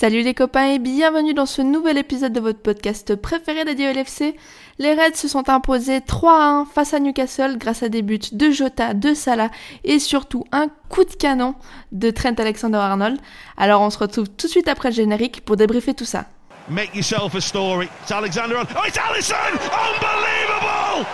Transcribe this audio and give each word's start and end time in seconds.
Salut 0.00 0.22
les 0.22 0.32
copains 0.32 0.66
et 0.66 0.78
bienvenue 0.78 1.34
dans 1.34 1.44
ce 1.44 1.60
nouvel 1.60 1.98
épisode 1.98 2.32
de 2.32 2.38
votre 2.38 2.60
podcast 2.60 3.16
préféré 3.16 3.64
dédié 3.64 3.88
au 3.88 3.92
LFC. 3.92 4.36
Les 4.78 4.94
Reds 4.94 5.16
se 5.16 5.26
sont 5.26 5.48
imposés 5.50 6.00
3 6.00 6.32
à 6.32 6.46
1 6.60 6.66
face 6.66 6.94
à 6.94 7.00
Newcastle 7.00 7.58
grâce 7.58 7.82
à 7.82 7.88
des 7.88 8.02
buts 8.02 8.20
de 8.30 8.52
Jota, 8.52 8.94
de 8.94 9.12
Salah 9.12 9.50
et 9.82 9.98
surtout 9.98 10.44
un 10.52 10.68
coup 10.88 11.02
de 11.02 11.12
canon 11.16 11.56
de 11.90 12.12
Trent 12.12 12.38
Alexander-Arnold. 12.38 13.18
Alors 13.56 13.80
on 13.80 13.90
se 13.90 13.98
retrouve 13.98 14.28
tout 14.28 14.46
de 14.46 14.52
suite 14.52 14.68
après 14.68 14.90
le 14.90 14.94
générique 14.94 15.44
pour 15.44 15.56
débriefer 15.56 15.94
tout 15.94 16.04
ça. 16.04 16.26
Make 16.68 16.94
yourself 16.94 17.34
a 17.34 17.40
story. 17.40 17.88
It's 18.02 18.12
Alexander. 18.12 18.54
Oh, 18.76 18.86
it's 18.86 18.98
Allison! 18.98 19.34
Unbelievable! 19.50 21.08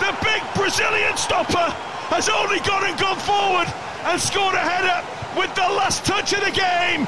The 0.00 0.12
big 0.24 0.42
Brazilian 0.56 1.16
stopper 1.16 1.72
has 2.10 2.28
only 2.28 2.58
gone 2.66 2.90
and 2.90 2.98
gone 2.98 3.18
forward 3.18 3.68
and 4.04 4.20
scored 4.20 4.56
a 4.56 4.68
header 4.68 5.00
with 5.38 5.54
the 5.54 5.72
last 5.76 6.04
touch 6.04 6.32
of 6.32 6.44
the 6.44 6.50
game. 6.50 7.06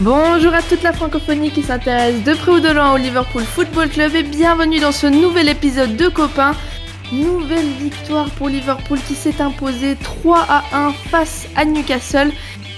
Bonjour 0.00 0.52
à 0.52 0.62
toute 0.62 0.82
la 0.82 0.92
francophonie 0.92 1.50
qui 1.50 1.62
s'intéresse 1.62 2.22
de 2.24 2.34
près 2.34 2.50
ou 2.50 2.60
de 2.60 2.68
loin 2.68 2.92
au 2.92 2.96
Liverpool 2.96 3.44
Football 3.44 3.88
Club 3.88 4.14
et 4.16 4.22
bienvenue 4.24 4.80
dans 4.80 4.92
ce 4.92 5.06
nouvel 5.06 5.48
épisode 5.48 5.96
de 5.96 6.08
Copains. 6.08 6.54
Nouvelle 7.12 7.68
victoire 7.80 8.30
pour 8.30 8.48
Liverpool 8.48 8.98
qui 9.06 9.14
s'est 9.14 9.40
imposé 9.40 9.96
3 9.96 10.46
à 10.48 10.62
1 10.72 10.92
face 10.92 11.46
à 11.54 11.64
Newcastle. 11.64 12.32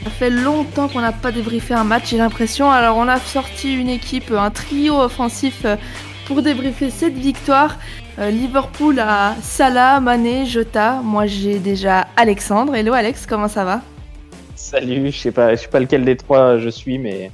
Ça 0.05 0.11
fait 0.11 0.31
longtemps 0.31 0.89
qu'on 0.89 1.01
n'a 1.01 1.13
pas 1.13 1.33
débriefé 1.33 1.75
un 1.75 1.85
match, 1.85 2.11
j'ai 2.11 2.19
l'impression. 2.19 2.71
Alors 2.71 2.97
on 2.97 3.09
a 3.09 3.19
sorti 3.19 3.75
une 3.75 3.89
équipe, 3.89 4.31
un 4.31 4.51
trio 4.51 5.01
offensif 5.01 5.63
euh, 5.65 5.77
pour 6.27 6.43
débriefer 6.43 6.91
cette 6.91 7.15
victoire. 7.15 7.79
Euh, 8.19 8.31
Liverpool 8.31 8.99
a 8.99 9.35
Salah, 9.43 10.01
Mané, 10.01 10.45
Jota. 10.45 11.01
Moi 11.03 11.27
j'ai 11.27 11.59
déjà 11.59 12.07
Alexandre. 12.17 12.75
Hello 12.75 12.93
Alex, 12.93 13.27
comment 13.27 13.49
ça 13.49 13.65
va? 13.65 13.81
Salut, 14.55 15.11
je 15.13 15.19
sais 15.19 15.33
pas, 15.33 15.55
je 15.55 15.63
sais 15.63 15.69
pas 15.69 15.81
lequel 15.81 16.05
des 16.05 16.17
trois 16.17 16.59
je 16.59 16.69
suis, 16.69 16.99
mais 16.99 17.31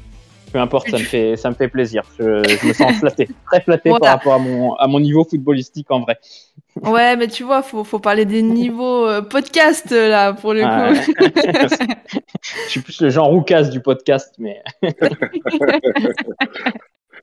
peu 0.53 0.59
importe, 0.59 0.91
ça 0.91 0.99
me 0.99 1.03
fait, 1.03 1.37
ça 1.37 1.49
me 1.51 1.55
fait 1.55 1.69
plaisir. 1.69 2.03
Je, 2.19 2.43
je 2.47 2.67
me 2.67 2.73
sens 2.73 2.93
flatté, 2.99 3.29
très 3.47 3.61
flatté 3.63 3.89
Voilà. 3.91 4.05
par 4.05 4.11
rapport 4.19 4.35
à 4.35 4.39
mon, 4.39 4.75
à 4.75 4.87
mon 4.87 5.01
niveau 5.01 5.25
footballistique 5.25 5.91
en 5.91 6.01
vrai. 6.01 6.19
Ouais, 6.83 7.17
mais 7.17 7.29
tu 7.29 7.43
vois, 7.45 7.63
faut, 7.63 7.85
faut 7.85 7.99
parler 7.99 8.25
des 8.25 8.43
niveaux 8.43 9.07
euh, 9.07 9.23
podcast 9.23 9.91
euh, 9.93 10.09
là 10.09 10.33
pour 10.33 10.55
le 10.55 10.63
coup. 10.63 11.13
je 12.67 12.71
suis 12.71 12.81
plus 12.81 13.01
le 13.01 13.11
genre 13.11 13.29
roucasse 13.29 13.71
du 13.71 13.81
podcast, 13.81 14.35
mais 14.39 14.63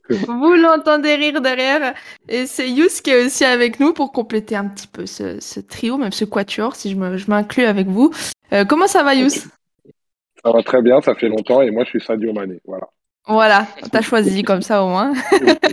Vous 0.10 0.54
l'entendez 0.56 1.14
rire 1.16 1.40
derrière. 1.40 1.94
Et 2.28 2.48
c'est 2.48 2.68
Yous 2.70 2.88
qui 3.04 3.12
est 3.12 3.26
aussi 3.26 3.46
avec 3.46 3.80
nous 3.80 3.94
pour 3.94 4.12
compléter 4.12 4.56
un 4.56 4.68
petit 4.68 4.88
peu 4.88 5.06
ce, 5.06 5.40
ce 5.40 5.60
trio, 5.60 5.98
même 5.98 6.12
ce 6.12 6.26
quatuor, 6.26 6.76
si 6.76 6.90
je 6.90 6.96
me- 6.96 7.18
je 7.18 7.30
m'inclus 7.30 7.66
avec 7.66 7.86
vous. 7.88 8.12
Euh, 8.52 8.66
comment 8.66 8.88
ça 8.88 9.04
va, 9.04 9.14
Yous? 9.14 9.30
Ça 9.30 10.52
va 10.52 10.64
très 10.64 10.82
bien, 10.82 11.00
ça 11.02 11.14
fait 11.16 11.28
longtemps 11.28 11.62
et 11.62 11.70
moi 11.70 11.84
je 11.84 11.90
suis 11.90 12.02
Sadio 12.02 12.34
Mané. 12.34 12.60
Voilà. 12.66 12.88
Voilà, 13.30 13.68
t'as 13.92 14.02
choisi 14.02 14.44
comme 14.44 14.62
ça 14.62 14.84
au 14.84 14.90
moins. 14.90 15.14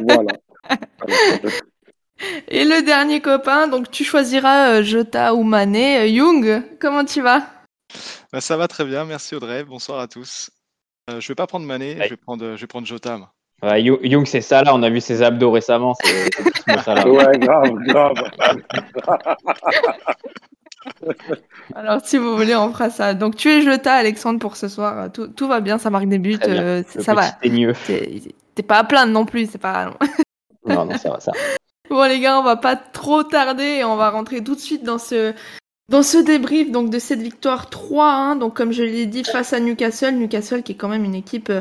voilà. 0.06 0.32
Et 2.48 2.64
le 2.64 2.82
dernier 2.84 3.20
copain, 3.20 3.66
donc 3.68 3.90
tu 3.90 4.04
choisiras 4.04 4.70
euh, 4.78 4.82
Jota 4.82 5.34
ou 5.34 5.42
Mané. 5.42 5.98
Euh, 5.98 6.06
Young, 6.06 6.62
comment 6.80 7.04
tu 7.04 7.20
vas? 7.22 7.42
Bah, 8.32 8.40
ça 8.40 8.56
va 8.56 8.68
très 8.68 8.84
bien, 8.84 9.04
merci 9.04 9.34
Audrey, 9.34 9.64
bonsoir 9.64 10.00
à 10.00 10.06
tous. 10.08 10.50
Euh, 11.10 11.20
je 11.20 11.28
vais 11.28 11.34
pas 11.34 11.46
prendre 11.46 11.66
Mané, 11.66 11.94
Ouais. 11.96 12.04
je 12.04 12.10
vais 12.10 12.16
prendre, 12.16 12.56
je 12.56 12.60
vais 12.60 12.66
prendre 12.66 12.86
Jota. 12.86 13.18
moi. 13.18 13.32
ouais, 13.62 13.82
Yo- 13.82 14.00
Young, 14.02 14.26
c'est 14.26 14.40
ça 14.40 14.62
là. 14.62 14.74
On 14.74 14.82
a 14.82 14.88
vu 14.90 15.00
ses 15.00 15.22
abdos 15.22 15.50
récemment. 15.50 15.94
C'est 16.02 17.06
ouais, 17.06 17.38
grave, 17.38 17.70
grave. 17.86 18.14
Alors, 21.74 22.00
si 22.04 22.18
vous 22.18 22.36
voulez, 22.36 22.56
on 22.56 22.72
fera 22.72 22.90
ça. 22.90 23.14
Donc, 23.14 23.36
tu 23.36 23.48
es 23.48 23.62
Jota, 23.62 23.94
Alexandre, 23.94 24.38
pour 24.38 24.56
ce 24.56 24.68
soir. 24.68 25.10
Tout, 25.12 25.28
tout 25.28 25.48
va 25.48 25.60
bien, 25.60 25.78
ça 25.78 25.90
marque 25.90 26.08
des 26.08 26.18
buts. 26.18 26.38
Euh, 26.46 26.82
ça 26.98 27.14
va. 27.14 27.32
T'es 27.32 28.62
pas 28.62 28.78
à 28.78 28.84
plaindre 28.84 29.12
non 29.12 29.24
plus, 29.24 29.50
c'est 29.50 29.58
pas. 29.58 29.92
Non, 30.68 30.84
non, 30.84 30.98
ça 30.98 31.10
va, 31.10 31.20
ça. 31.20 31.30
Bon 31.88 32.02
les 32.08 32.18
gars, 32.18 32.40
on 32.40 32.42
va 32.42 32.56
pas 32.56 32.76
trop 32.76 33.22
tarder 33.22 33.78
et 33.78 33.84
on 33.84 33.96
va 33.96 34.10
rentrer 34.10 34.42
tout 34.42 34.54
de 34.54 34.60
suite 34.60 34.82
dans 34.82 34.98
ce 34.98 35.32
dans 35.88 36.02
ce 36.02 36.18
débrief 36.18 36.72
donc 36.72 36.90
de 36.90 36.98
cette 36.98 37.20
victoire 37.20 37.70
3-1 37.70 38.40
donc 38.40 38.56
comme 38.56 38.72
je 38.72 38.82
l'ai 38.82 39.06
dit 39.06 39.22
face 39.22 39.52
à 39.52 39.60
Newcastle, 39.60 40.16
Newcastle 40.16 40.64
qui 40.64 40.72
est 40.72 40.74
quand 40.74 40.88
même 40.88 41.04
une 41.04 41.14
équipe 41.14 41.48
euh, 41.48 41.60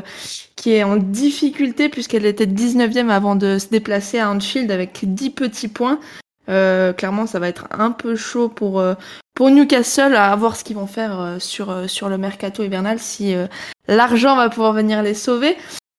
qui 0.56 0.72
est 0.72 0.82
en 0.82 0.96
difficulté 0.96 1.88
puisqu'elle 1.88 2.26
était 2.26 2.46
19e 2.46 3.08
avant 3.08 3.36
de 3.36 3.58
se 3.58 3.68
déplacer 3.68 4.18
à 4.18 4.28
Anfield 4.28 4.72
avec 4.72 4.98
10 5.02 5.30
petits 5.30 5.68
points. 5.68 6.00
Euh, 6.48 6.92
clairement, 6.92 7.26
ça 7.26 7.38
va 7.38 7.48
être 7.48 7.66
un 7.70 7.90
peu 7.90 8.16
chaud 8.16 8.48
pour 8.48 8.80
euh, 8.80 8.94
pour 9.34 9.50
Newcastle 9.50 10.14
à 10.16 10.34
voir 10.36 10.56
ce 10.56 10.64
qu'ils 10.64 10.76
vont 10.76 10.86
faire 10.86 11.20
euh, 11.20 11.38
sur 11.38 11.70
euh, 11.70 11.86
sur 11.86 12.08
le 12.08 12.18
mercato 12.18 12.62
hivernal 12.62 12.98
si 12.98 13.34
euh, 13.34 13.46
l'argent 13.86 14.34
va 14.34 14.48
pouvoir 14.48 14.72
venir 14.72 15.02
les 15.02 15.14
sauver. 15.14 15.56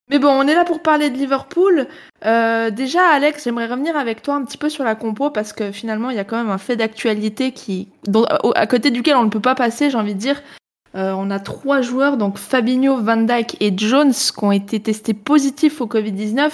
Mais 0.10 0.20
bon, 0.20 0.30
on 0.30 0.48
est 0.48 0.56
là 0.56 0.64
pour 0.64 0.82
parler 0.82 1.10
de 1.10 1.18
Liverpool. 1.18 1.86
Déjà, 2.24 3.10
Alex, 3.10 3.44
j'aimerais 3.44 3.68
revenir 3.68 3.98
avec 3.98 4.22
toi 4.22 4.36
un 4.36 4.46
petit 4.46 4.58
peu 4.58 4.70
sur 4.70 4.86
la 4.86 4.96
compo 4.96 5.30
parce 5.32 5.52
que 5.52 5.74
finalement, 5.74 6.10
il 6.10 6.16
y 6.16 6.20
a 6.20 6.24
quand 6.24 6.38
même 6.38 6.50
un 6.50 6.58
fait 6.58 6.78
d'actualité 6.78 7.52
qui, 7.52 7.90
dont, 8.08 8.24
à 8.24 8.68
côté 8.68 8.90
duquel 8.90 9.18
on 9.18 9.26
ne 9.26 9.30
peut 9.30 9.42
pas 9.42 9.54
passer, 9.54 9.90
j'ai 9.90 9.98
envie 9.98 10.16
de 10.16 10.20
dire. 10.20 10.42
Euh, 10.96 11.12
on 11.16 11.30
a 11.30 11.40
trois 11.40 11.82
joueurs, 11.82 12.18
donc 12.18 12.38
Fabinho, 12.38 12.98
Van 12.98 13.18
Dijk 13.18 13.58
et 13.60 13.74
Jones, 13.76 14.14
qui 14.14 14.44
ont 14.44 14.52
été 14.52 14.80
testés 14.80 15.14
positifs 15.14 15.82
au 15.82 15.88
Covid-19. 15.88 16.52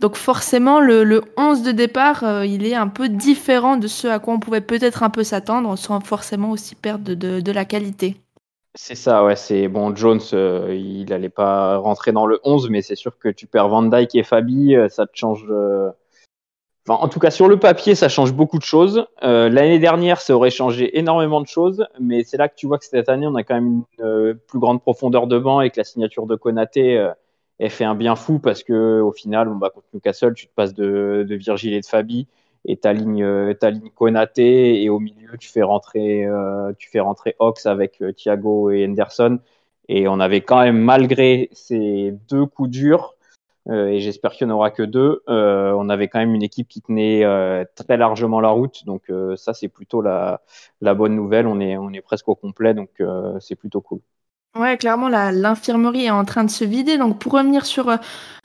Donc 0.00 0.16
forcément, 0.16 0.80
le, 0.80 1.04
le 1.04 1.22
11 1.36 1.62
de 1.62 1.72
départ, 1.72 2.24
euh, 2.24 2.46
il 2.46 2.66
est 2.66 2.74
un 2.74 2.88
peu 2.88 3.10
différent 3.10 3.76
de 3.76 3.86
ce 3.86 4.08
à 4.08 4.18
quoi 4.18 4.32
on 4.32 4.40
pouvait 4.40 4.62
peut-être 4.62 5.02
un 5.02 5.10
peu 5.10 5.24
s'attendre, 5.24 5.76
sans 5.76 6.00
forcément 6.00 6.50
aussi 6.50 6.74
perdre 6.74 7.14
de, 7.14 7.52
la 7.52 7.64
qualité. 7.66 8.16
C'est 8.74 8.94
ça, 8.94 9.22
ouais. 9.24 9.36
C'est 9.36 9.68
bon. 9.68 9.94
Jones, 9.94 10.20
euh, 10.32 10.74
il 10.74 11.12
allait 11.12 11.28
pas 11.28 11.76
rentrer 11.76 12.12
dans 12.12 12.24
le 12.24 12.40
11, 12.44 12.70
mais 12.70 12.80
c'est 12.80 12.94
sûr 12.94 13.18
que 13.18 13.28
tu 13.28 13.46
perds 13.46 13.68
Van 13.68 13.82
Dyke 13.82 14.14
et 14.14 14.22
Fabi, 14.22 14.74
euh, 14.74 14.88
ça 14.88 15.06
te 15.06 15.12
change. 15.14 15.44
en 16.88 17.08
tout 17.08 17.20
cas, 17.20 17.30
sur 17.30 17.46
le 17.46 17.58
papier, 17.58 17.94
ça 17.94 18.08
change 18.08 18.32
beaucoup 18.32 18.58
de 18.58 18.64
choses. 18.64 19.04
L'année 19.20 19.80
dernière, 19.80 20.22
ça 20.22 20.34
aurait 20.34 20.50
changé 20.50 20.98
énormément 20.98 21.42
de 21.42 21.46
choses, 21.46 21.84
mais 22.00 22.24
c'est 22.24 22.38
là 22.38 22.48
que 22.48 22.54
tu 22.56 22.66
vois 22.66 22.78
que 22.78 22.86
cette 22.86 23.10
année, 23.10 23.26
on 23.26 23.34
a 23.34 23.42
quand 23.42 23.54
même 23.54 23.82
une 23.98 24.34
plus 24.48 24.58
grande 24.58 24.80
profondeur 24.80 25.26
de 25.26 25.38
banc 25.38 25.60
et 25.60 25.68
que 25.68 25.78
la 25.78 25.84
signature 25.84 26.26
de 26.26 26.36
Konaté, 26.36 27.10
elle 27.60 27.70
fait 27.70 27.84
un 27.84 27.94
bien 27.94 28.16
fou 28.16 28.38
parce 28.38 28.62
que 28.62 29.00
au 29.00 29.12
final, 29.12 29.48
on 29.48 29.54
bat 29.54 29.70
contre 29.70 29.86
Newcastle, 29.92 30.32
tu 30.34 30.46
te 30.46 30.54
passes 30.54 30.74
de, 30.74 31.26
de 31.28 31.34
Virgil 31.36 31.74
et 31.74 31.80
de 31.80 31.86
Fabi 31.86 32.26
et 32.64 32.76
ta 32.76 32.92
ligne, 32.92 33.22
euh, 33.22 33.54
ta 33.54 33.70
ligne 33.70 33.90
et 34.36 34.88
au 34.88 34.98
milieu, 34.98 35.36
tu 35.38 35.48
fais 35.48 35.62
rentrer, 35.62 36.24
euh, 36.24 36.72
tu 36.78 36.88
fais 36.90 37.00
rentrer 37.00 37.36
Ox 37.38 37.66
avec 37.66 38.00
euh, 38.02 38.12
Thiago 38.12 38.70
et 38.70 38.86
Henderson. 38.86 39.38
Et 39.88 40.08
on 40.08 40.20
avait 40.20 40.40
quand 40.40 40.60
même, 40.60 40.78
malgré 40.78 41.48
ces 41.52 42.14
deux 42.28 42.46
coups 42.46 42.70
durs, 42.70 43.14
et 43.70 44.00
j'espère 44.00 44.32
qu'il 44.32 44.46
n'y 44.46 44.52
en 44.52 44.56
aura 44.56 44.70
que 44.70 44.82
deux. 44.82 45.22
On 45.26 45.88
avait 45.90 46.08
quand 46.08 46.18
même 46.18 46.34
une 46.34 46.42
équipe 46.42 46.68
qui 46.68 46.80
tenait 46.80 47.24
très 47.74 47.96
largement 47.96 48.40
la 48.40 48.50
route, 48.50 48.84
donc 48.86 49.12
ça 49.36 49.52
c'est 49.52 49.68
plutôt 49.68 50.00
la, 50.00 50.42
la 50.80 50.94
bonne 50.94 51.14
nouvelle. 51.14 51.46
On 51.46 51.60
est, 51.60 51.76
on 51.76 51.92
est 51.92 52.00
presque 52.00 52.28
au 52.28 52.34
complet, 52.36 52.72
donc 52.72 53.02
c'est 53.40 53.56
plutôt 53.56 53.80
cool. 53.80 54.00
Ouais, 54.58 54.76
clairement, 54.76 55.08
la- 55.08 55.30
l'infirmerie 55.30 56.06
est 56.06 56.10
en 56.10 56.24
train 56.24 56.42
de 56.44 56.50
se 56.50 56.64
vider. 56.64 56.98
Donc, 56.98 57.18
pour 57.18 57.32
revenir 57.32 57.64
sur 57.64 57.88
euh, 57.88 57.96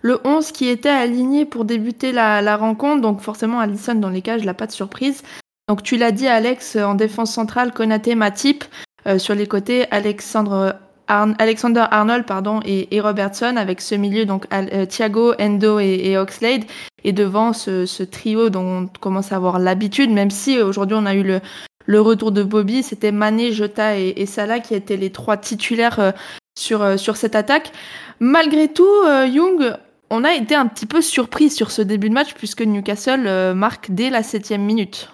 le 0.02 0.20
11 0.24 0.52
qui 0.52 0.68
était 0.68 0.88
aligné 0.90 1.46
pour 1.46 1.66
débuter 1.66 2.12
la, 2.12 2.58
rencontre, 2.58 3.02
donc 3.02 3.22
forcément, 3.22 3.60
Allison 3.60 3.96
dans 3.96 4.10
les 4.10 4.22
cages, 4.22 4.44
là, 4.44 4.54
pas 4.54 4.68
de 4.68 4.72
surprise. 4.72 5.24
Donc, 5.68 5.82
tu 5.82 5.98
l'as 5.98 6.12
dit, 6.12 6.28
Alex, 6.28 6.76
euh, 6.76 6.84
en 6.84 6.94
défense 6.94 7.32
centrale, 7.34 7.72
Konaté, 7.72 8.14
Matip. 8.14 8.66
Euh, 9.08 9.20
sur 9.20 9.36
les 9.36 9.46
côtés, 9.46 9.86
Alexandre, 9.92 10.76
Alexander 11.08 11.86
Arnold 11.92 12.26
pardon, 12.26 12.60
et, 12.66 13.00
Robertson, 13.00 13.56
avec 13.56 13.80
ce 13.82 13.94
milieu, 13.94 14.26
donc 14.26 14.48
euh, 14.52 14.86
Thiago, 14.88 15.34
Endo 15.40 15.80
et, 15.80 16.02
et 16.06 16.18
Oxlade. 16.18 16.64
Et 17.04 17.14
devant 17.14 17.54
ce, 17.54 18.04
trio 18.04 18.50
dont 18.50 18.84
on 18.84 18.88
commence 19.00 19.32
à 19.32 19.36
avoir 19.36 19.60
l'habitude, 19.60 20.10
même 20.10 20.32
si 20.32 20.60
aujourd'hui 20.60 20.98
on 21.00 21.06
a 21.06 21.14
eu 21.14 21.22
le, 21.22 21.40
le 21.86 22.02
retour 22.02 22.32
de 22.32 22.44
Bobby, 22.44 22.84
c'était 22.84 23.12
Mané, 23.12 23.52
Jota 23.52 23.98
et, 23.98 24.14
et 24.18 24.26
Salah 24.26 24.60
qui 24.60 24.74
étaient 24.74 24.98
les 24.98 25.12
trois 25.12 25.38
titulaires 25.38 26.00
euh, 26.00 26.12
sur, 26.58 26.82
euh, 26.82 26.98
sur 26.98 27.18
cette 27.18 27.36
attaque. 27.36 27.72
Malgré 28.20 28.72
tout, 28.72 28.88
euh, 29.08 29.28
Young, 29.28 29.76
on 30.10 30.24
a 30.24 30.34
été 30.34 30.56
un 30.56 30.68
petit 30.68 30.86
peu 30.86 31.02
surpris 31.02 31.50
sur 31.50 31.72
ce 31.72 31.82
début 31.82 32.10
de 32.10 32.14
match 32.14 32.34
puisque 32.34 32.62
Newcastle 32.62 33.54
marque 33.54 33.92
dès 33.92 34.10
la 34.10 34.24
septième 34.24 34.62
minute. 34.62 35.10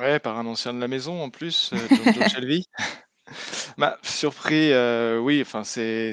Ouais, 0.00 0.18
par 0.18 0.38
un 0.38 0.46
ancien 0.46 0.72
de 0.72 0.80
la 0.80 0.88
maison 0.88 1.22
en 1.22 1.30
plus, 1.30 1.70
John 1.90 2.28
Shelby. 2.28 2.66
Bah, 3.78 3.98
surpris, 4.02 4.72
euh, 4.72 5.18
oui, 5.18 5.40
enfin, 5.42 5.64
c'est 5.64 6.12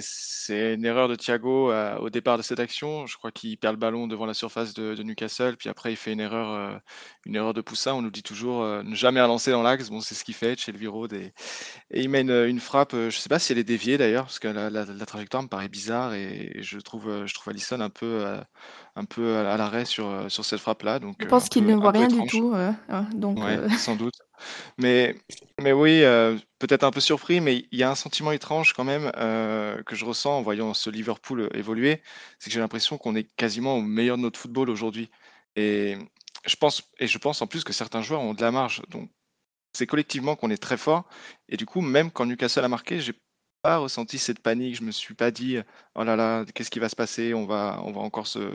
une 0.50 0.84
erreur 0.86 1.08
de 1.08 1.16
Thiago 1.16 1.72
euh, 1.72 1.98
au 2.00 2.10
départ 2.10 2.38
de 2.38 2.42
cette 2.44 2.60
action. 2.60 3.06
Je 3.06 3.18
crois 3.18 3.32
qu'il 3.32 3.58
perd 3.58 3.76
le 3.76 3.80
ballon 3.80 4.08
devant 4.08 4.26
la 4.26 4.34
surface 4.34 4.74
de, 4.74 4.96
de 4.96 5.04
Newcastle, 5.04 5.56
puis 5.58 5.70
après 5.70 5.94
il 5.94 5.96
fait 5.96 6.12
une 6.14 6.20
erreur, 6.20 6.50
euh, 6.52 6.78
une 7.26 7.36
erreur 7.36 7.54
de 7.54 7.62
poussin. 7.62 7.94
On 7.94 8.02
nous 8.02 8.10
dit 8.10 8.24
toujours 8.24 8.64
ne 8.66 8.96
jamais 8.96 9.20
lancer 9.20 9.52
dans 9.52 9.62
l'axe. 9.62 9.90
Bon, 9.90 10.02
c'est 10.02 10.16
ce 10.16 10.24
qu'il 10.24 10.34
fait 10.34 10.60
chez 10.60 10.72
le 10.72 10.78
Viro 10.80 11.08
et, 11.08 11.34
et 11.92 12.02
il 12.02 12.10
met 12.10 12.22
une, 12.22 12.60
frappe. 12.60 12.94
je 12.96 13.10
sais 13.12 13.30
pas 13.30 13.40
si 13.40 13.52
elle 13.52 13.60
est 13.60 13.64
déviée 13.64 13.98
d'ailleurs, 13.98 14.26
parce 14.26 14.40
que 14.40 14.48
la, 14.48 14.70
la- 14.70 14.86
la 14.86 15.06
trajectoire 15.06 15.44
me 15.44 15.48
paraît 15.50 15.70
bizarre 15.70 16.14
et 16.14 16.58
je 16.62 16.80
trouve, 16.80 17.26
je 17.26 17.34
trouve 17.34 17.50
Alisson 17.52 17.82
un 17.82 17.90
peu, 17.90 18.26
un 18.96 19.06
peu 19.06 19.38
à 19.38 19.58
l'arrêt 19.58 19.86
sur, 19.86 20.32
sur 20.32 20.46
cette 20.46 20.60
frappe-là. 20.60 21.00
Je 21.20 21.26
pense 21.26 21.50
qu'il 21.50 21.66
ne 21.66 21.76
voit 21.76 21.92
rien 21.92 22.08
du 22.08 22.26
tout. 22.26 22.52
ouais, 22.52 22.72
donc, 23.14 23.40
Ouais, 23.40 23.70
sans 23.78 23.96
doute. 23.96 24.16
Mais, 24.78 25.16
mais 25.62 25.72
oui, 25.74 26.04
euh, 26.04 26.38
peut-être 26.60 26.84
un 26.84 26.92
peu 26.92 27.00
surpris, 27.02 27.42
mais 27.42 27.68
il 27.72 27.80
y 27.80 27.84
a 27.84 27.92
un 27.92 27.96
sentiment 27.96 28.32
étrange 28.32 28.74
quand 28.74 28.84
même 28.84 29.12
euh, 29.18 29.82
que 29.84 29.96
je 29.96 30.06
ressens 30.06 30.38
en 30.38 30.42
voyant 30.42 30.74
ce 30.74 30.90
Liverpool 30.90 31.42
euh, 31.42 31.50
évoluer, 31.58 32.02
c'est 32.40 32.50
que 32.50 32.54
j'ai 32.54 32.60
l'impression 32.60 32.98
qu'on 32.98 33.16
est 33.16 33.24
quasiment 33.36 33.76
au 33.78 33.82
meilleur 33.82 34.18
de 34.18 34.22
notre 34.24 34.40
football 34.40 34.70
aujourd'hui. 34.70 35.10
Et 35.56 35.98
je 36.46 36.56
pense, 36.56 36.84
et 37.00 37.08
je 37.08 37.18
pense 37.18 37.42
en 37.42 37.48
plus 37.48 37.64
que 37.64 37.74
certains 37.74 38.02
joueurs 38.02 38.22
ont 38.22 38.34
de 38.34 38.42
la 38.42 38.52
marge. 38.52 38.82
Donc 38.90 39.10
c'est 39.74 39.88
collectivement 39.88 40.36
qu'on 40.36 40.50
est 40.52 40.62
très 40.62 40.78
fort. 40.78 41.08
Et 41.50 41.58
du 41.58 41.66
coup, 41.66 41.82
même 41.82 42.12
quand 42.12 42.26
Newcastle 42.26 42.64
a 42.66 42.68
marqué, 42.70 43.00
j'ai 43.00 43.14
pas 43.62 43.78
ressenti 43.78 44.18
cette 44.20 44.40
panique. 44.42 44.76
Je 44.76 44.84
me 44.84 44.92
suis 44.92 45.16
pas 45.16 45.32
dit, 45.32 45.58
oh 45.96 46.04
là 46.04 46.16
là, 46.16 46.46
qu'est-ce 46.54 46.72
qui 46.72 46.80
va 46.80 46.90
se 46.90 46.96
passer? 46.96 47.34
On 47.34 47.46
va, 47.46 47.80
on 47.84 47.92
va 47.92 48.02
encore 48.02 48.28
se, 48.28 48.52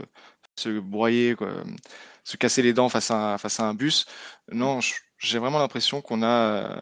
se 0.58 0.78
broyer, 0.80 1.36
se 2.24 2.36
casser 2.36 2.62
les 2.62 2.72
dents 2.72 2.88
face 2.88 3.10
à, 3.10 3.38
face 3.38 3.60
à 3.60 3.64
un 3.64 3.74
bus. 3.74 4.06
Non, 4.52 4.80
je- 4.80 4.94
j'ai 5.18 5.38
vraiment 5.38 5.58
l'impression 5.58 6.00
qu'on 6.02 6.22
a, 6.22 6.80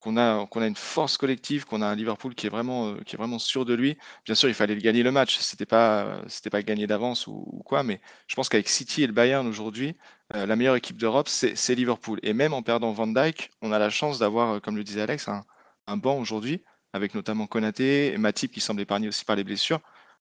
qu'on 0.00 0.16
a, 0.16 0.46
qu'on 0.46 0.62
a 0.62 0.66
une 0.66 0.76
force 0.76 1.16
collective, 1.16 1.64
qu'on 1.64 1.82
a 1.82 1.86
un 1.86 1.94
Liverpool 1.94 2.34
qui 2.34 2.46
est 2.46 2.50
vraiment, 2.50 2.88
euh, 2.88 3.00
qui 3.06 3.16
est 3.16 3.18
vraiment 3.18 3.38
sûr 3.38 3.64
de 3.64 3.74
lui. 3.74 3.96
Bien 4.24 4.34
sûr, 4.34 4.48
il 4.48 4.54
fallait 4.54 4.76
gagner 4.76 5.02
le 5.02 5.12
match. 5.12 5.38
C'était 5.38 5.66
pas, 5.66 6.22
c'était 6.28 6.50
pas 6.50 6.62
gagné 6.62 6.86
d'avance 6.86 7.26
ou, 7.26 7.62
quoi, 7.64 7.82
mais 7.82 8.00
je 8.26 8.34
pense 8.34 8.48
qu'avec 8.48 8.68
City 8.68 9.02
et 9.02 9.06
le 9.06 9.12
Bayern 9.12 9.46
aujourd'hui, 9.46 9.96
euh, 10.34 10.46
la 10.46 10.56
meilleure 10.56 10.76
équipe 10.76 10.98
d'Europe, 10.98 11.28
c'est 11.28 11.74
Liverpool. 11.74 12.18
Et 12.22 12.32
même 12.34 12.52
en 12.54 12.62
perdant 12.62 12.92
Van 12.92 13.06
Dijk, 13.06 13.50
on 13.62 13.72
a 13.72 13.78
la 13.78 13.90
chance 13.90 14.18
d'avoir, 14.18 14.56
euh, 14.56 14.60
comme 14.60 14.76
le 14.76 14.84
disait 14.84 15.02
Alex, 15.02 15.28
un, 15.28 15.44
un 15.86 15.96
banc 15.96 16.18
aujourd'hui, 16.18 16.62
avec 16.92 17.14
notamment 17.14 17.46
Konaté 17.46 18.12
et 18.12 18.18
Matip 18.18 18.52
qui 18.52 18.60
semble 18.60 18.80
épargné 18.80 19.08
aussi 19.08 19.24
par 19.24 19.36
les 19.36 19.44
blessures. 19.44 19.80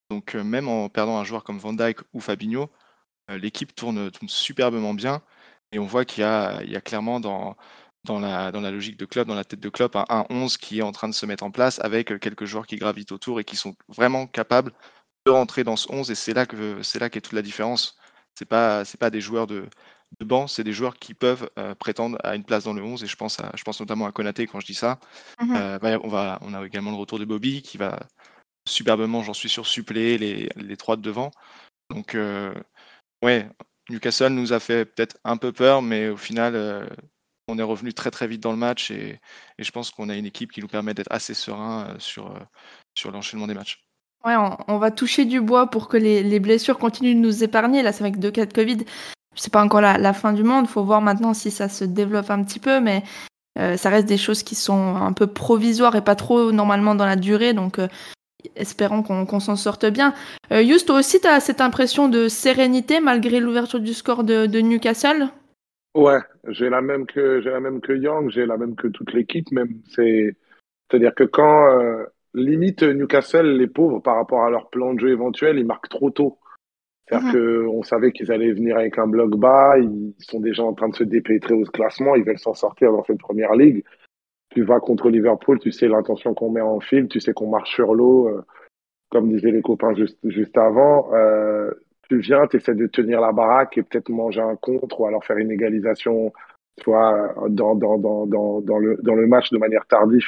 Donc 0.09 0.35
euh, 0.35 0.43
même 0.43 0.67
en 0.67 0.89
perdant 0.89 1.17
un 1.17 1.23
joueur 1.23 1.43
comme 1.43 1.57
Van 1.59 1.73
Dijk 1.73 1.99
ou 2.13 2.19
Fabinho, 2.19 2.71
euh, 3.29 3.37
l'équipe 3.37 3.75
tourne 3.75 4.11
superbement 4.27 4.93
bien. 4.93 5.21
Et 5.73 5.79
on 5.79 5.85
voit 5.85 6.05
qu'il 6.05 6.21
y 6.21 6.23
a, 6.25 6.61
il 6.63 6.71
y 6.71 6.75
a 6.75 6.81
clairement 6.81 7.19
dans, 7.19 7.57
dans, 8.05 8.19
la, 8.19 8.51
dans 8.51 8.61
la 8.61 8.71
logique 8.71 8.97
de 8.97 9.05
club, 9.05 9.27
dans 9.27 9.35
la 9.35 9.43
tête 9.43 9.59
de 9.59 9.69
club, 9.69 9.95
un, 9.95 10.05
un 10.09 10.25
11 10.29 10.57
qui 10.57 10.79
est 10.79 10.83
en 10.83 10.91
train 10.91 11.09
de 11.09 11.13
se 11.13 11.25
mettre 11.25 11.43
en 11.43 11.51
place 11.51 11.79
avec 11.83 12.11
euh, 12.11 12.19
quelques 12.19 12.45
joueurs 12.45 12.67
qui 12.67 12.77
gravitent 12.77 13.11
autour 13.11 13.39
et 13.39 13.43
qui 13.43 13.55
sont 13.55 13.75
vraiment 13.89 14.27
capables 14.27 14.71
de 15.25 15.31
rentrer 15.31 15.63
dans 15.63 15.75
ce 15.75 15.91
11. 15.91 16.11
Et 16.11 16.15
c'est 16.15 16.33
là 16.33 16.45
que 16.45 16.81
c'est 16.83 16.99
là 16.99 17.09
qu'est 17.09 17.21
toute 17.21 17.33
la 17.33 17.41
différence. 17.41 17.97
C'est 18.37 18.45
pas 18.45 18.85
c'est 18.85 18.99
pas 18.99 19.09
des 19.09 19.21
joueurs 19.21 19.47
de, 19.47 19.67
de 20.19 20.25
banc, 20.25 20.47
c'est 20.47 20.63
des 20.63 20.73
joueurs 20.73 20.97
qui 20.97 21.13
peuvent 21.13 21.49
euh, 21.57 21.75
prétendre 21.75 22.17
à 22.23 22.35
une 22.35 22.43
place 22.43 22.65
dans 22.65 22.73
le 22.73 22.83
11. 22.83 23.03
Et 23.03 23.07
je 23.07 23.15
pense 23.15 23.39
à, 23.39 23.51
je 23.55 23.63
pense 23.63 23.79
notamment 23.79 24.05
à 24.05 24.11
Konaté 24.11 24.47
quand 24.47 24.59
je 24.59 24.65
dis 24.67 24.75
ça. 24.75 24.99
Mhm. 25.41 25.55
Euh, 25.55 25.79
bah, 25.79 25.99
on 26.03 26.07
va 26.09 26.39
on 26.41 26.53
a 26.53 26.65
également 26.65 26.91
le 26.91 26.97
retour 26.97 27.19
de 27.19 27.25
Bobby 27.25 27.61
qui 27.61 27.77
va 27.77 27.99
superbement, 28.67 29.23
j'en 29.23 29.33
suis 29.33 29.49
sûr, 29.49 29.67
suppléer 29.67 30.17
les, 30.17 30.49
les 30.55 30.77
trois 30.77 30.97
de 30.97 31.01
devant. 31.01 31.31
Donc 31.89 32.15
euh, 32.15 32.53
ouais, 33.23 33.49
Newcastle 33.89 34.29
nous 34.29 34.53
a 34.53 34.59
fait 34.59 34.85
peut-être 34.85 35.17
un 35.23 35.37
peu 35.37 35.51
peur, 35.51 35.81
mais 35.81 36.09
au 36.09 36.17
final, 36.17 36.55
euh, 36.55 36.85
on 37.47 37.57
est 37.59 37.63
revenu 37.63 37.93
très 37.93 38.11
très 38.11 38.27
vite 38.27 38.41
dans 38.41 38.51
le 38.51 38.57
match 38.57 38.91
et, 38.91 39.19
je 39.59 39.71
pense 39.71 39.91
qu'on 39.91 40.09
a 40.09 40.15
une 40.15 40.25
équipe 40.25 40.51
qui 40.51 40.61
nous 40.61 40.67
permet 40.67 40.93
d'être 40.93 41.11
assez 41.11 41.33
serein 41.33 41.87
euh, 41.87 41.95
sur, 41.99 42.27
euh, 42.27 42.39
sur 42.95 43.11
l'enchaînement 43.11 43.47
des 43.47 43.53
matchs. 43.53 43.83
Ouais, 44.25 44.35
on, 44.69 44.77
va 44.77 44.89
toucher 44.89 45.25
du 45.25 45.41
bois 45.41 45.69
pour 45.69 45.89
que 45.89 45.97
les, 45.97 46.23
les 46.23 46.39
blessures 46.39 46.77
continuent 46.77 47.15
de 47.15 47.19
nous 47.19 47.43
épargner. 47.43 47.81
Là, 47.81 47.91
c'est 47.91 48.09
que 48.09 48.17
deux 48.17 48.31
cas 48.31 48.45
de 48.45 48.53
Covid, 48.53 48.85
c'est 49.35 49.51
pas 49.51 49.61
encore 49.61 49.81
la, 49.81 50.13
fin 50.13 50.31
du 50.31 50.43
monde. 50.43 50.65
Faut 50.65 50.85
voir 50.85 51.01
maintenant 51.01 51.33
si 51.33 51.51
ça 51.51 51.67
se 51.67 51.83
développe 51.83 52.29
un 52.29 52.41
petit 52.41 52.59
peu, 52.59 52.79
mais 52.79 53.03
ça 53.57 53.89
reste 53.89 54.07
des 54.07 54.17
choses 54.17 54.41
qui 54.41 54.55
sont 54.55 54.95
un 54.95 55.11
peu 55.11 55.27
provisoires 55.27 55.97
et 55.97 56.01
pas 56.01 56.15
trop 56.15 56.53
normalement 56.53 56.95
dans 56.95 57.05
la 57.05 57.17
durée. 57.17 57.53
Donc, 57.53 57.81
espérons 58.55 59.03
qu'on 59.03 59.25
qu'on 59.25 59.39
s'en 59.39 59.55
sorte 59.55 59.85
bien. 59.85 60.13
Euh, 60.51 60.63
toi 60.85 60.99
aussi, 60.99 61.19
tu 61.19 61.27
as 61.27 61.39
cette 61.39 61.61
impression 61.61 62.09
de 62.09 62.27
sérénité 62.27 62.99
malgré 62.99 63.39
l'ouverture 63.39 63.79
du 63.79 63.93
score 63.93 64.23
de, 64.23 64.45
de 64.45 64.59
Newcastle? 64.59 65.27
Ouais, 65.95 66.19
j'ai 66.47 66.69
la 66.69 66.81
même 66.81 67.05
que 67.05 67.41
j'ai 67.41 67.51
la 67.51 67.59
même 67.59 67.79
que 67.79 67.93
Young, 67.93 68.29
j'ai 68.29 68.45
la 68.45 68.57
même 68.57 68.75
que 68.75 68.87
toute 68.87 69.13
l'équipe 69.13 69.51
même. 69.51 69.81
C'est 69.95 70.35
c'est-à-dire 70.89 71.15
que 71.15 71.23
quand 71.23 71.79
euh, 71.79 72.05
limite 72.33 72.83
Newcastle 72.83 73.57
les 73.57 73.67
pauvres 73.67 73.99
par 73.99 74.15
rapport 74.15 74.43
à 74.43 74.49
leur 74.49 74.69
plan 74.69 74.93
de 74.93 74.99
jeu 74.99 75.09
éventuel, 75.09 75.57
ils 75.57 75.65
marquent 75.65 75.89
trop 75.89 76.09
tôt. 76.09 76.39
C'est-à-dire 77.07 77.27
Mhm. 77.27 77.33
que 77.33 77.67
on 77.67 77.83
savait 77.83 78.11
qu'ils 78.11 78.31
allaient 78.31 78.53
venir 78.53 78.77
avec 78.77 78.97
un 78.97 79.07
bloc 79.07 79.35
bas, 79.35 79.77
ils 79.77 80.13
sont 80.19 80.39
déjà 80.39 80.63
en 80.63 80.73
train 80.73 80.89
de 80.89 80.95
se 80.95 81.03
dépêtrer 81.03 81.53
au 81.53 81.63
classement, 81.63 82.15
ils 82.15 82.23
veulent 82.23 82.39
s'en 82.39 82.53
sortir 82.53 82.91
dans 82.91 83.03
cette 83.03 83.19
première 83.19 83.53
ligue. 83.53 83.83
Tu 84.53 84.61
vas 84.61 84.79
contre 84.79 85.09
Liverpool, 85.09 85.59
tu 85.59 85.71
sais 85.71 85.87
l'intention 85.87 86.35
qu'on 86.35 86.51
met 86.51 86.61
en 86.61 86.79
fil, 86.79 87.07
tu 87.07 87.19
sais 87.19 87.33
qu'on 87.33 87.49
marche 87.49 87.73
sur 87.73 87.95
l'eau, 87.95 88.27
euh, 88.27 88.45
comme 89.09 89.29
disaient 89.29 89.51
les 89.51 89.63
copains 89.63 89.93
juste, 89.95 90.57
avant. 90.57 91.11
Euh, 91.13 91.71
tu 92.07 92.19
viens, 92.19 92.45
tu 92.45 92.57
essaies 92.57 92.75
de 92.75 92.85
tenir 92.85 93.19
la 93.19 93.31
baraque 93.31 93.77
et 93.79 93.83
peut-être 93.83 94.09
manger 94.09 94.41
un 94.41 94.55
contre 94.55 95.01
ou 95.01 95.07
alors 95.07 95.25
faire 95.25 95.37
une 95.37 95.49
égalisation, 95.49 96.31
vois, 96.85 97.33
dans, 97.49 97.73
dans, 97.73 97.97
dans, 97.97 98.27
dans, 98.27 98.61
dans, 98.61 98.77
le, 98.77 98.97
dans 99.01 99.15
le 99.15 99.25
match 99.25 99.49
de 99.49 99.57
manière 99.57 99.87
tardive. 99.87 100.27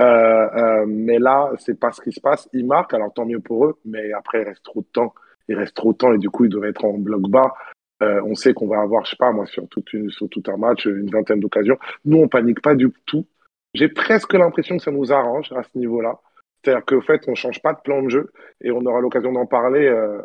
Euh, 0.00 0.84
mais 0.86 1.18
là, 1.18 1.50
c'est 1.56 1.78
pas 1.78 1.92
ce 1.92 2.02
qui 2.02 2.12
se 2.12 2.20
passe. 2.20 2.46
Ils 2.52 2.66
marquent, 2.66 2.92
alors 2.92 3.14
tant 3.14 3.24
mieux 3.24 3.40
pour 3.40 3.64
eux, 3.64 3.78
mais 3.86 4.12
après, 4.12 4.42
il 4.42 4.44
reste 4.44 4.64
trop 4.64 4.80
de 4.80 4.88
temps. 4.92 5.14
Il 5.48 5.56
reste 5.56 5.74
trop 5.74 5.92
de 5.92 5.96
temps 5.96 6.12
et 6.12 6.18
du 6.18 6.28
coup, 6.28 6.44
ils 6.44 6.50
doivent 6.50 6.68
être 6.68 6.84
en 6.84 6.98
bloc 6.98 7.22
bas. 7.30 7.54
On 8.00 8.34
sait 8.34 8.52
qu'on 8.52 8.66
va 8.66 8.82
avoir, 8.82 9.06
je 9.06 9.12
sais 9.12 9.16
pas, 9.16 9.32
moi, 9.32 9.46
sur, 9.46 9.66
toute 9.68 9.88
sur 10.10 10.28
tout 10.28 10.42
un 10.48 10.58
match, 10.58 10.84
une 10.84 11.08
vingtaine 11.08 11.40
d'occasions. 11.40 11.78
Nous, 12.04 12.18
on 12.18 12.28
panique 12.28 12.60
pas 12.60 12.74
du 12.74 12.92
tout. 13.06 13.24
J'ai 13.74 13.88
presque 13.88 14.32
l'impression 14.34 14.76
que 14.76 14.82
ça 14.82 14.92
nous 14.92 15.12
arrange 15.12 15.52
à 15.52 15.62
ce 15.62 15.76
niveau-là. 15.76 16.20
C'est-à-dire 16.62 16.84
qu'au 16.84 17.00
fait, 17.00 17.22
on 17.28 17.34
change 17.34 17.60
pas 17.60 17.72
de 17.72 17.80
plan 17.82 18.02
de 18.02 18.08
jeu 18.08 18.32
et 18.62 18.70
on 18.70 18.84
aura 18.86 19.00
l'occasion 19.00 19.32
d'en 19.32 19.46
parler 19.46 19.86
euh, 19.86 20.20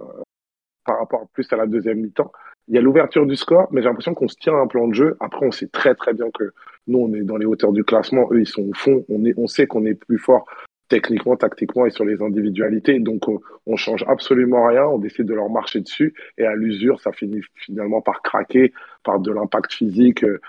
par 0.85 0.99
rapport 0.99 1.27
plus 1.33 1.51
à 1.51 1.57
la 1.57 1.65
deuxième 1.65 1.99
mi-temps. 1.99 2.31
Il 2.67 2.75
y 2.75 2.77
a 2.77 2.81
l'ouverture 2.81 3.25
du 3.25 3.35
score, 3.35 3.67
mais 3.71 3.81
j'ai 3.81 3.87
l'impression 3.87 4.13
qu'on 4.13 4.27
se 4.27 4.35
tient 4.35 4.53
à 4.53 4.59
un 4.59 4.67
plan 4.67 4.87
de 4.87 4.93
jeu. 4.93 5.17
Après, 5.19 5.45
on 5.45 5.51
sait 5.51 5.67
très 5.67 5.95
très 5.95 6.13
bien 6.13 6.29
que 6.31 6.51
nous, 6.87 6.99
on 6.99 7.13
est 7.13 7.23
dans 7.23 7.37
les 7.37 7.45
hauteurs 7.45 7.73
du 7.73 7.83
classement, 7.83 8.29
eux, 8.31 8.41
ils 8.41 8.47
sont 8.47 8.61
au 8.61 8.73
fond. 8.73 9.03
On, 9.09 9.25
est, 9.25 9.33
on 9.37 9.47
sait 9.47 9.67
qu'on 9.67 9.85
est 9.85 9.95
plus 9.95 10.19
fort 10.19 10.45
techniquement, 10.87 11.35
tactiquement 11.35 11.85
et 11.85 11.91
sur 11.91 12.05
les 12.05 12.21
individualités. 12.21 12.99
Donc, 12.99 13.27
on, 13.27 13.39
on 13.65 13.75
change 13.75 14.03
absolument 14.07 14.67
rien. 14.67 14.85
On 14.85 14.99
décide 14.99 15.25
de 15.25 15.33
leur 15.33 15.49
marcher 15.49 15.81
dessus 15.81 16.13
et 16.37 16.45
à 16.45 16.55
l'usure, 16.55 17.01
ça 17.01 17.11
finit 17.11 17.41
finalement 17.55 18.01
par 18.01 18.21
craquer, 18.21 18.71
par 19.03 19.19
de 19.19 19.31
l'impact 19.31 19.73
physique 19.73 20.23
euh, 20.23 20.39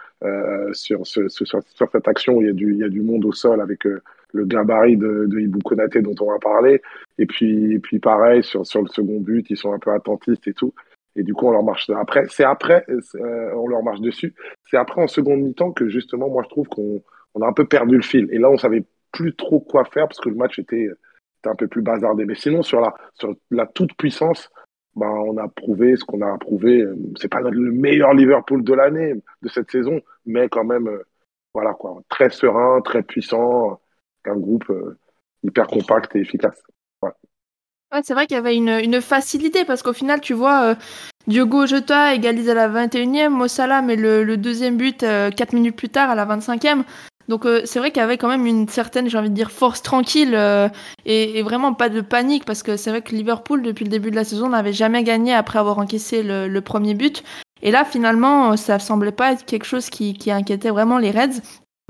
sur, 0.72 1.06
ce, 1.06 1.28
sur, 1.28 1.46
cette 1.46 2.08
action 2.08 2.40
il 2.40 2.46
y 2.76 2.84
a 2.84 2.88
du, 2.88 3.00
monde 3.00 3.24
au 3.24 3.32
sol 3.32 3.60
avec 3.60 3.86
euh, 3.86 4.02
le 4.32 4.44
gabarit 4.44 4.96
de, 4.96 5.26
de 5.26 5.40
Ibou 5.40 5.58
dont 5.58 6.14
on 6.20 6.30
va 6.30 6.38
parler. 6.38 6.82
Et 7.18 7.26
puis, 7.26 7.80
pareil, 8.00 8.42
sur, 8.42 8.60
le 8.60 8.88
second 8.88 9.20
but, 9.20 9.48
ils 9.50 9.56
sont 9.56 9.72
un 9.72 9.78
peu 9.78 9.92
attentistes 9.92 10.46
et 10.46 10.54
tout. 10.54 10.74
Et 11.16 11.22
du 11.22 11.34
coup, 11.34 11.48
on 11.48 11.50
leur 11.50 11.64
marche 11.64 11.90
après. 11.90 12.26
C'est 12.28 12.44
après, 12.44 12.84
euh, 12.88 13.52
on 13.56 13.66
leur 13.66 13.82
marche 13.82 14.00
dessus. 14.00 14.34
C'est 14.70 14.76
après 14.76 15.02
en 15.02 15.08
seconde 15.08 15.40
mi-temps 15.40 15.72
que 15.72 15.88
justement, 15.88 16.28
moi, 16.28 16.42
je 16.44 16.48
trouve 16.48 16.68
qu'on 16.68 17.02
on 17.34 17.42
a 17.42 17.48
un 17.48 17.52
peu 17.52 17.66
perdu 17.66 17.96
le 17.96 18.02
fil. 18.02 18.28
Et 18.30 18.38
là, 18.38 18.50
on 18.50 18.56
savait 18.56 18.84
plus 19.12 19.34
trop 19.34 19.60
quoi 19.60 19.84
faire 19.84 20.06
parce 20.06 20.20
que 20.20 20.28
le 20.28 20.36
match 20.36 20.58
était, 20.58 20.88
un 21.46 21.54
peu 21.54 21.66
plus 21.66 21.82
bazardé. 21.82 22.26
Mais 22.26 22.34
sinon, 22.34 22.62
sur 22.62 22.80
la, 22.80 22.94
sur 23.14 23.34
la 23.50 23.66
toute 23.66 23.94
puissance, 23.94 24.50
ben, 24.96 25.08
on 25.08 25.36
a 25.38 25.48
prouvé 25.48 25.96
ce 25.96 26.04
qu'on 26.04 26.22
a 26.22 26.36
prouvé. 26.38 26.84
C'est 27.20 27.30
pas 27.30 27.40
le 27.40 27.72
meilleur 27.72 28.14
Liverpool 28.14 28.64
de 28.64 28.74
l'année, 28.74 29.14
de 29.42 29.48
cette 29.48 29.70
saison, 29.70 30.00
mais 30.26 30.48
quand 30.48 30.64
même, 30.64 30.88
euh, 30.88 31.02
voilà 31.54 31.74
quoi, 31.74 32.00
très 32.08 32.30
serein, 32.30 32.80
très 32.82 33.02
puissant, 33.02 33.80
un 34.24 34.36
groupe 34.36 34.68
euh, 34.70 34.98
hyper 35.42 35.66
compact 35.66 36.14
et 36.16 36.20
efficace. 36.20 36.62
Ouais. 37.02 37.10
C'est 38.02 38.14
vrai 38.14 38.26
qu'il 38.26 38.36
y 38.36 38.38
avait 38.38 38.56
une, 38.56 39.00
facilité 39.00 39.64
parce 39.64 39.82
qu'au 39.82 39.92
final, 39.92 40.20
tu 40.20 40.34
vois, 40.34 40.70
euh, 40.70 40.74
Diogo 41.26 41.66
Jota 41.66 42.14
égalise 42.14 42.48
à 42.48 42.54
la 42.54 42.68
21e, 42.68 43.30
Mossala 43.30 43.82
met 43.82 43.96
le, 43.96 44.24
le 44.24 44.36
deuxième 44.36 44.76
but 44.76 45.02
euh, 45.02 45.30
4 45.30 45.52
minutes 45.54 45.76
plus 45.76 45.88
tard 45.88 46.10
à 46.10 46.14
la 46.14 46.26
25e. 46.26 46.84
Donc 47.30 47.46
euh, 47.46 47.62
c'est 47.64 47.78
vrai 47.78 47.92
qu'il 47.92 48.00
y 48.00 48.04
avait 48.04 48.18
quand 48.18 48.28
même 48.28 48.44
une 48.44 48.68
certaine, 48.68 49.08
j'ai 49.08 49.16
envie 49.16 49.30
de 49.30 49.34
dire, 49.34 49.52
force 49.52 49.82
tranquille 49.82 50.34
euh, 50.34 50.68
et, 51.06 51.40
vraiment 51.42 51.72
pas 51.74 51.88
de 51.88 52.00
panique 52.00 52.44
parce 52.44 52.64
que 52.64 52.76
c'est 52.76 52.90
vrai 52.90 53.02
que 53.02 53.14
Liverpool, 53.14 53.62
depuis 53.62 53.84
le 53.84 53.90
début 53.90 54.10
de 54.10 54.16
la 54.16 54.24
saison, 54.24 54.48
n'avait 54.48 54.72
jamais 54.72 55.04
gagné 55.04 55.32
après 55.32 55.60
avoir 55.60 55.78
encaissé 55.78 56.24
le, 56.24 56.60
premier 56.60 56.94
but. 56.94 57.22
Et 57.62 57.70
là, 57.70 57.84
finalement, 57.84 58.56
ça 58.56 58.80
semblait 58.80 59.12
pas 59.12 59.30
être 59.30 59.44
quelque 59.44 59.64
chose 59.64 59.90
qui, 59.90 60.14
qui 60.14 60.32
inquiétait 60.32 60.70
vraiment 60.70 60.98
les 60.98 61.12
Reds. 61.12 61.40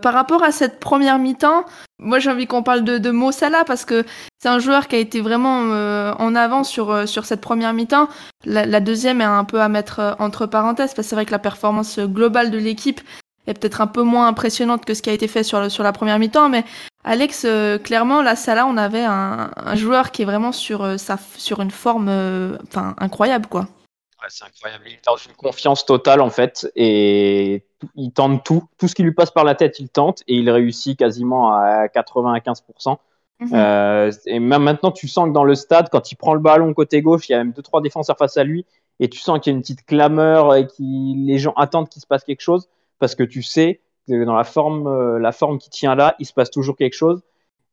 Par 0.03 0.13
rapport 0.13 0.43
à 0.43 0.53
cette 0.53 0.79
première 0.79 1.19
mi-temps, 1.19 1.65
moi 1.99 2.19
j'ai 2.19 2.31
envie 2.31 2.47
qu'on 2.47 2.63
parle 2.63 2.85
de, 2.85 2.99
de 2.99 3.11
Mo 3.11 3.33
Salah 3.33 3.65
parce 3.65 3.85
que 3.85 4.05
c'est 4.39 4.49
un 4.49 4.59
joueur 4.59 4.89
qui 4.89 4.97
a 4.97 4.99
été 4.99 5.21
vraiment 5.21 5.73
euh, 5.73 6.13
en 6.19 6.35
avant 6.35 6.65
sur, 6.65 6.91
euh, 6.91 7.07
cette 7.07 7.41
première 7.41 7.73
mi-temps. 7.73 8.09
La, 8.45 8.67
la, 8.67 8.81
deuxième 8.81 9.21
est 9.21 9.25
un 9.25 9.45
peu 9.45 9.61
à 9.61 9.69
mettre 9.69 10.01
euh, 10.01 10.13
entre 10.19 10.47
parenthèses 10.47 10.95
parce 10.95 11.07
que 11.07 11.11
c'est 11.11 11.17
vrai 11.17 11.27
que 11.27 11.33
la 11.33 11.39
performance 11.39 11.99
globale 11.99 12.51
de 12.51 12.59
l'équipe 12.59 13.01
est 13.47 13.55
peut-être 13.55 13.81
un 13.81 13.87
peu 13.87 14.03
moins 14.03 14.27
impressionnante 14.27 14.85
que 14.85 14.95
ce 14.95 15.03
qui 15.03 15.11
a 15.11 15.13
été 15.13 15.29
fait 15.29 15.43
sur, 15.43 15.61
le, 15.61 15.69
sur 15.69 15.83
la 15.83 15.93
première 15.93 16.19
mi-temps, 16.19 16.49
mais 16.49 16.65
Alex, 17.03 17.45
euh, 17.47 17.79
clairement, 17.79 18.21
là, 18.21 18.37
Salah, 18.37 18.67
on 18.67 18.77
avait 18.77 19.05
un, 19.05 19.51
un 19.57 19.75
joueur 19.75 20.11
qui 20.11 20.23
est 20.23 20.27
vraiment 20.27 20.53
sur, 20.53 20.83
euh, 20.83 20.97
sa, 20.99 21.17
sur 21.37 21.61
une 21.61 21.71
forme 21.71 22.09
euh, 22.09 22.59
enfin, 22.69 22.95
incroyable, 22.99 23.47
quoi. 23.47 23.63
Ouais, 23.63 24.29
c'est 24.29 24.45
incroyable. 24.45 24.85
Il 24.87 24.93
est 24.95 25.05
dans 25.07 25.17
une 25.17 25.33
confiance 25.33 25.87
totale, 25.87 26.21
en 26.21 26.29
fait, 26.29 26.71
et 26.77 27.65
il 27.95 28.13
tente 28.13 28.45
tout. 28.45 28.65
Tout 28.79 28.87
ce 28.87 28.95
qui 28.95 29.03
lui 29.03 29.15
passe 29.15 29.31
par 29.31 29.45
la 29.45 29.55
tête, 29.55 29.81
il 29.81 29.89
tente, 29.89 30.23
et 30.29 30.35
il 30.35 30.51
réussit 30.51 30.99
quasiment 30.99 31.55
à 31.55 31.87
95%. 31.87 32.99
Mhm. 33.41 34.11
Et 34.27 34.39
même 34.39 34.63
maintenant, 34.63 34.91
tu 34.91 35.09
sens 35.09 35.29
que 35.29 35.33
dans 35.33 35.45
le 35.45 35.55
stade, 35.55 35.89
quand 35.91 36.13
il 36.13 36.17
prend 36.17 36.35
le 36.35 36.41
ballon 36.41 36.75
côté 36.75 37.01
gauche, 37.01 37.31
il 37.31 37.33
y 37.33 37.35
a 37.35 37.39
même 37.39 37.53
deux 37.53 37.63
trois 37.63 37.81
défenseurs 37.81 38.19
face 38.19 38.37
à 38.37 38.45
lui, 38.45 38.67
et 38.99 39.09
tu 39.09 39.19
sens 39.19 39.41
qu'il 39.41 39.51
y 39.51 39.55
a 39.55 39.57
une 39.57 39.63
petite 39.63 39.87
clameur 39.87 40.55
et 40.55 40.67
que 40.67 40.75
les 40.79 41.39
gens 41.39 41.55
attendent 41.57 41.89
qu'il 41.89 42.03
se 42.03 42.07
passe 42.07 42.23
quelque 42.25 42.43
chose 42.43 42.69
parce 43.01 43.17
que 43.17 43.25
tu 43.25 43.43
sais 43.43 43.81
que 44.07 44.25
dans 44.25 44.37
la 44.37 44.45
forme, 44.45 44.87
euh, 44.87 45.19
la 45.19 45.33
forme 45.33 45.59
qui 45.59 45.71
tient 45.71 45.95
là, 45.97 46.15
il 46.21 46.27
se 46.27 46.33
passe 46.33 46.51
toujours 46.51 46.77
quelque 46.77 46.95
chose. 46.95 47.23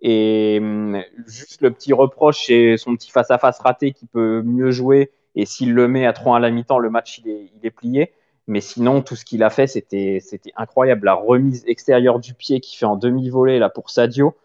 Et 0.01 0.57
hum, 0.59 1.01
juste 1.27 1.61
le 1.61 1.71
petit 1.71 1.93
reproche, 1.93 2.45
c'est 2.47 2.77
son 2.77 2.95
petit 2.95 3.11
face 3.11 3.31
à 3.31 3.37
face 3.37 3.59
raté 3.59 3.91
qui 3.91 4.07
peut 4.07 4.41
mieux 4.43 4.71
jouer. 4.71 5.11
Et 5.35 5.45
s'il 5.45 5.73
le 5.73 5.87
met 5.87 6.05
à 6.07 6.13
3 6.13 6.37
à 6.37 6.39
la 6.39 6.49
mi-temps, 6.49 6.79
le 6.79 6.89
match 6.89 7.19
il 7.19 7.29
est, 7.29 7.51
il 7.55 7.65
est 7.65 7.71
plié. 7.71 8.13
Mais 8.47 8.61
sinon, 8.61 9.01
tout 9.01 9.15
ce 9.15 9.25
qu'il 9.25 9.43
a 9.43 9.49
fait, 9.49 9.67
c'était 9.67 10.21
incroyable. 10.55 11.05
La 11.05 11.13
remise 11.13 11.63
extérieure 11.67 12.19
du 12.19 12.33
pied 12.33 12.61
qu'il 12.61 12.77
fait 12.77 12.85
en 12.85 12.95
demi-volée 12.95 13.59
là 13.59 13.69
pour 13.69 13.89
Sadio 13.91 14.35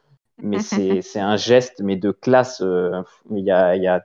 mais 0.43 0.59
c'est 1.03 1.21
un 1.21 1.37
geste 1.37 1.81
mais 1.83 1.97
de 1.97 2.11
classe 2.11 2.61
euh, 2.63 3.03
il 3.31 3.45
y 3.45 3.51
a 3.51 3.77
il 3.77 3.83
y 3.83 3.87
a 3.87 4.05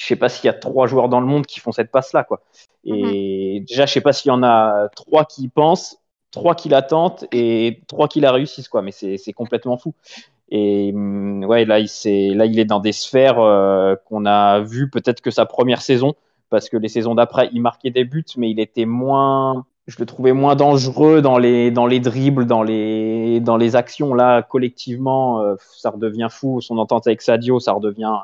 je 0.00 0.06
sais 0.06 0.16
pas 0.16 0.30
s'il 0.30 0.46
y 0.46 0.48
a 0.48 0.54
trois 0.54 0.86
joueurs 0.86 1.10
dans 1.10 1.20
le 1.20 1.26
monde 1.26 1.44
qui 1.44 1.60
font 1.60 1.72
cette 1.72 1.90
passe 1.90 2.14
là 2.14 2.24
quoi. 2.24 2.40
Et 2.84 3.62
déjà 3.68 3.84
je 3.84 3.92
sais 3.92 4.00
pas 4.00 4.14
s'il 4.14 4.30
y 4.30 4.32
en 4.32 4.42
a 4.42 4.88
trois 4.96 5.26
qui 5.26 5.42
y 5.42 5.48
pensent 5.48 5.98
trois 6.30 6.54
qui 6.54 6.70
la 6.70 6.80
tentent 6.80 7.26
et 7.32 7.82
trois 7.86 8.08
qui 8.08 8.20
la 8.20 8.32
réussissent 8.32 8.68
quoi. 8.68 8.80
Mais 8.80 8.92
c'est 8.92 9.32
complètement 9.34 9.76
fou. 9.76 9.94
Et 10.50 10.90
hum, 10.94 11.44
ouais 11.44 11.66
là 11.66 11.80
il 11.80 11.88
c'est 11.88 12.30
là 12.30 12.46
il 12.46 12.58
est 12.58 12.64
dans 12.64 12.80
des 12.80 12.92
sphères 12.92 13.40
euh, 13.40 13.94
qu'on 14.06 14.24
a 14.24 14.60
vu 14.60 14.88
peut-être 14.88 15.20
que 15.20 15.30
sa 15.30 15.44
première 15.44 15.82
saison 15.82 16.14
parce 16.48 16.70
que 16.70 16.78
les 16.78 16.88
saisons 16.88 17.14
d'après 17.14 17.50
il 17.52 17.60
marquait 17.60 17.90
des 17.90 18.04
buts 18.04 18.24
mais 18.38 18.50
il 18.50 18.58
était 18.58 18.86
moins 18.86 19.66
je 19.86 19.96
le 19.98 20.06
trouvais 20.06 20.32
moins 20.32 20.56
dangereux 20.56 21.20
dans 21.20 21.36
les 21.36 21.70
dans 21.70 21.86
les 21.86 22.00
dribbles, 22.00 22.46
dans 22.46 22.62
les 22.62 23.40
dans 23.40 23.58
les 23.58 23.76
actions. 23.76 24.14
Là 24.14 24.42
collectivement, 24.42 25.42
euh, 25.42 25.56
ça 25.76 25.90
redevient 25.90 26.28
fou. 26.30 26.62
Son 26.62 26.78
entente 26.78 27.06
avec 27.06 27.20
Sadio, 27.20 27.60
ça 27.60 27.72
redevient 27.72 28.14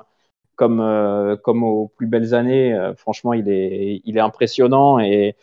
comme 0.56 0.80
euh, 0.80 1.36
comme 1.36 1.62
aux 1.62 1.88
plus 1.88 2.06
belles 2.06 2.34
années. 2.34 2.74
Euh, 2.74 2.94
franchement, 2.94 3.32
il 3.32 3.48
est 3.48 4.02
il 4.04 4.16
est 4.16 4.20
impressionnant 4.20 4.98
et 4.98 5.36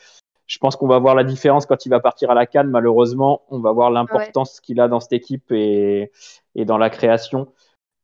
je 0.48 0.58
pense 0.60 0.75
qu'on 0.75 0.88
va 0.88 1.00
voir 1.00 1.15
la 1.15 1.24
différence 1.24 1.65
quand 1.65 1.86
il 1.86 1.89
va 1.89 2.00
partir 2.00 2.32
à 2.32 2.34
la 2.36 2.46
Cannes. 2.46 2.70
Malheureusement, 2.70 3.43
on 3.50 3.60
va 3.60 3.72
voir 3.72 3.91
l'importance 3.91 4.60
qu'il 4.60 4.79
a 4.82 4.88
dans 4.88 5.00
cette 5.00 5.13
équipe 5.13 5.51
et 5.51 6.12
et 6.55 6.65
dans 6.65 6.77
la 6.77 6.89
création. 6.89 7.53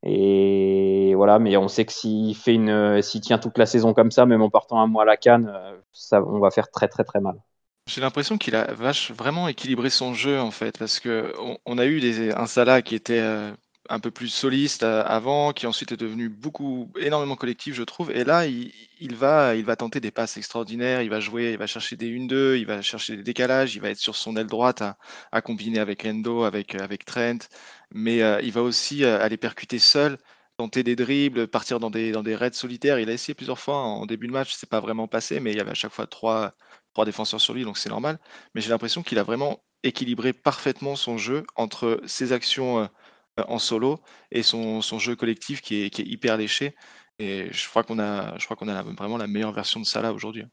Et 0.03 1.13
voilà, 1.15 1.39
mais 1.39 1.57
on 1.57 1.67
sait 1.67 1.83
que 1.83 1.91
s'il 1.91 2.33
fait 2.35 2.55
une, 2.55 3.01
s'il 3.01 3.19
tient 3.19 3.37
toute 3.37 3.57
la 3.57 3.65
saison 3.65 3.93
comme 3.93 4.11
ça, 4.11 4.25
même 4.25 4.41
en 4.41 4.49
partant 4.49 4.79
un 4.79 4.87
mois 4.87 5.03
à 5.03 5.05
la 5.05 5.17
Cannes, 5.17 5.53
ça, 5.91 6.23
on 6.23 6.39
va 6.39 6.51
faire 6.51 6.71
très 6.71 6.87
très 6.87 7.03
très 7.03 7.19
mal. 7.19 7.35
J'ai 7.89 8.01
l'impression 8.01 8.37
qu'il 8.37 8.55
a 8.55 8.71
vache, 8.71 9.11
vraiment 9.11 9.47
équilibré 9.47 9.89
son 9.89 10.13
jeu 10.13 10.39
en 10.39 10.51
fait, 10.51 10.77
parce 10.77 10.99
que 10.99 11.33
on, 11.39 11.57
on 11.65 11.77
a 11.79 11.87
eu 11.87 11.99
des, 11.99 12.31
un 12.31 12.45
Salah 12.45 12.83
qui 12.83 12.93
était 12.93 13.19
euh, 13.19 13.51
un 13.89 13.99
peu 13.99 14.11
plus 14.11 14.29
soliste 14.29 14.83
euh, 14.83 15.03
avant, 15.05 15.51
qui 15.51 15.67
ensuite 15.67 15.91
est 15.91 15.97
devenu 15.97 16.29
beaucoup, 16.29 16.91
énormément 16.99 17.35
collectif, 17.35 17.73
je 17.73 17.83
trouve. 17.83 18.11
Et 18.11 18.23
là, 18.23 18.45
il, 18.45 19.15
va, 19.15 19.55
il 19.55 19.65
va 19.65 19.75
tenter 19.75 19.99
des 19.99 20.11
passes 20.11 20.37
extraordinaires, 20.37 21.01
il 21.01 21.09
va 21.09 21.19
jouer, 21.19 21.51
il 21.53 21.57
va 21.57 21.67
chercher 21.67 21.95
des 21.97 22.09
1-2, 22.09 22.57
il 22.57 22.65
va 22.65 22.81
chercher 22.81 23.17
des 23.17 23.23
décalages, 23.23 23.75
il 23.75 23.81
va 23.81 23.89
être 23.89 23.97
sur 23.97 24.15
son 24.15 24.37
aile 24.37 24.47
droite 24.47 24.83
à, 25.31 25.41
combiner 25.41 25.79
avec 25.79 26.05
Endo, 26.05 26.43
avec, 26.43 26.75
avec 26.75 27.05
Trent, 27.05 27.39
mais 27.91 28.21
euh, 28.21 28.39
il 28.41 28.51
va 28.51 28.61
aussi 28.61 29.03
euh, 29.03 29.19
aller 29.21 29.37
percuter 29.37 29.79
seul, 29.79 30.17
tenter 30.57 30.83
des 30.83 30.95
dribbles, 30.95 31.47
partir 31.47 31.79
dans 31.79 31.89
des, 31.89 32.11
dans 32.11 32.23
des 32.23 32.35
raids 32.35 32.53
solitaires. 32.53 32.99
Il 32.99 33.09
a 33.09 33.13
essayé 33.13 33.33
plusieurs 33.33 33.59
fois 33.59 33.77
en 33.77 34.05
début 34.05 34.27
de 34.27 34.33
match, 34.33 34.53
c'est 34.53 34.69
pas 34.69 34.79
vraiment 34.79 35.07
passé, 35.07 35.39
mais 35.39 35.51
il 35.51 35.57
y 35.57 35.61
avait 35.61 35.71
à 35.71 35.75
chaque 35.75 35.93
fois 35.93 36.07
trois 36.07 36.53
trois 36.93 37.05
défenseurs 37.05 37.41
sur 37.41 37.53
lui, 37.53 37.63
donc 37.63 37.77
c'est 37.77 37.89
normal. 37.89 38.19
Mais 38.53 38.61
j'ai 38.61 38.69
l'impression 38.69 39.03
qu'il 39.03 39.19
a 39.19 39.23
vraiment 39.23 39.63
équilibré 39.83 40.33
parfaitement 40.33 40.95
son 40.95 41.17
jeu 41.17 41.45
entre 41.55 42.01
ses 42.05 42.33
actions 42.33 42.79
euh, 42.79 42.87
en 43.47 43.59
solo 43.59 43.99
et 44.31 44.43
son, 44.43 44.81
son 44.81 44.99
jeu 44.99 45.15
collectif 45.15 45.61
qui 45.61 45.83
est, 45.83 45.89
qui 45.89 46.01
est, 46.01 46.05
hyper 46.05 46.37
léché. 46.37 46.75
Et 47.19 47.47
je 47.51 47.69
crois 47.69 47.83
qu'on 47.83 47.99
a, 47.99 48.37
je 48.37 48.45
crois 48.45 48.55
qu'on 48.55 48.67
a 48.67 48.81
vraiment 48.81 49.17
la 49.17 49.27
meilleure 49.27 49.51
version 49.51 49.79
de 49.79 49.85
Salah 49.85 50.13
aujourd'hui. 50.13 50.45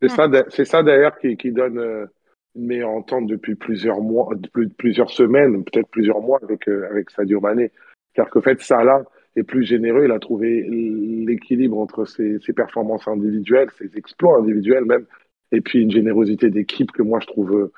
C'est 0.00 0.08
ça, 0.08 0.28
c'est 0.48 0.64
ça 0.64 0.82
d'ailleurs 0.82 1.18
qui, 1.18 1.36
qui, 1.36 1.50
donne 1.50 1.78
euh, 1.78 2.06
une 2.54 2.66
meilleure 2.66 2.90
entente 2.90 3.26
depuis 3.26 3.54
plusieurs 3.54 4.00
mois, 4.00 4.28
depuis 4.34 4.68
plusieurs 4.68 5.10
semaines, 5.10 5.64
peut-être 5.64 5.88
plusieurs 5.88 6.20
mois 6.20 6.38
avec, 6.42 6.68
euh, 6.68 6.88
avec 6.90 7.10
Sadio 7.10 7.40
Mané. 7.40 7.72
Car 8.14 8.30
qu'en 8.30 8.40
fait, 8.40 8.60
Salah 8.60 9.02
est 9.36 9.42
plus 9.42 9.64
généreux. 9.64 10.04
Il 10.04 10.12
a 10.12 10.20
trouvé 10.20 10.62
l'équilibre 10.62 11.78
entre 11.78 12.04
ses, 12.04 12.38
ses 12.40 12.52
performances 12.52 13.08
individuelles, 13.08 13.68
ses 13.76 13.96
exploits 13.98 14.38
individuels 14.38 14.84
même, 14.84 15.06
et 15.50 15.60
puis 15.60 15.80
une 15.80 15.90
générosité 15.90 16.50
d'équipe 16.50 16.92
que 16.92 17.02
moi 17.02 17.18
je 17.20 17.26
trouve 17.26 17.70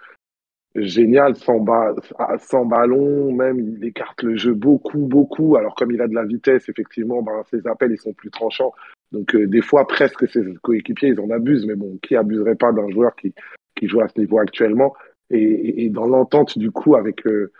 géniale, 0.76 1.37
sans, 1.37 1.61
ba 1.61 1.95
sans 2.38 2.64
ballon, 2.64 3.33
même 3.33 3.59
il 3.59 3.85
écarte 3.85 4.23
le 4.23 4.37
jeu 4.37 4.54
beaucoup, 4.54 5.06
beaucoup. 5.06 5.56
Alors 5.56 5.75
comme 5.75 5.92
il 5.92 6.00
a 6.00 6.09
de 6.09 6.14
la 6.14 6.25
vitesse, 6.25 6.68
effectivement, 6.68 7.23
ben, 7.23 7.42
ses 7.50 7.66
appels 7.66 7.92
ils 7.92 7.99
sont 7.99 8.12
plus 8.12 8.30
tranchants. 8.30 8.73
Donc 9.12 9.35
euh, 9.35 9.47
des 9.47 9.62
fois 9.62 9.87
presque 9.87 10.28
ses 10.28 10.42
coéquipiers 10.62 11.11
ils 11.11 11.21
en 11.21 11.30
abusent, 11.30 11.66
mais 11.66 11.76
bon, 11.76 11.99
qui 12.02 12.16
abuserait 12.16 12.56
pas 12.56 12.73
d'un 12.73 12.88
joueur 12.90 13.14
qui, 13.16 13.35
qui 13.75 13.88
joue 13.88 14.00
à 14.00 14.09
ce 14.09 14.18
niveau 14.21 14.38
actuellement? 14.38 14.95
Et, 15.30 15.85
et 15.85 15.88
dans 15.90 16.06
l'entente 16.06 16.59
du 16.59 16.71
coup 16.71 16.95
avec 16.97 17.26
euh, 17.26 17.52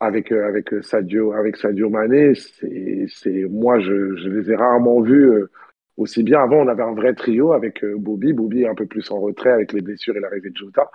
avec 0.00 0.30
euh, 0.32 0.46
avec 0.46 0.70
Sadio 0.82 1.32
avec 1.32 1.56
Sadio 1.56 1.90
Mané, 1.90 2.34
c'est 2.34 3.44
moi 3.50 3.78
je, 3.80 4.16
je 4.16 4.28
les 4.28 4.50
ai 4.50 4.56
rarement 4.56 5.00
vus 5.00 5.30
euh, 5.30 5.50
aussi 5.96 6.22
bien. 6.22 6.40
Avant, 6.40 6.58
on 6.58 6.68
avait 6.68 6.82
un 6.82 6.94
vrai 6.94 7.14
trio 7.14 7.52
avec 7.52 7.82
euh, 7.82 7.96
Bobby. 7.98 8.32
Bobby 8.32 8.66
un 8.66 8.74
peu 8.74 8.86
plus 8.86 9.10
en 9.10 9.20
retrait 9.20 9.50
avec 9.50 9.72
les 9.72 9.80
blessures 9.80 10.16
et 10.16 10.20
l'arrivée 10.20 10.50
de 10.50 10.56
Jota. 10.56 10.90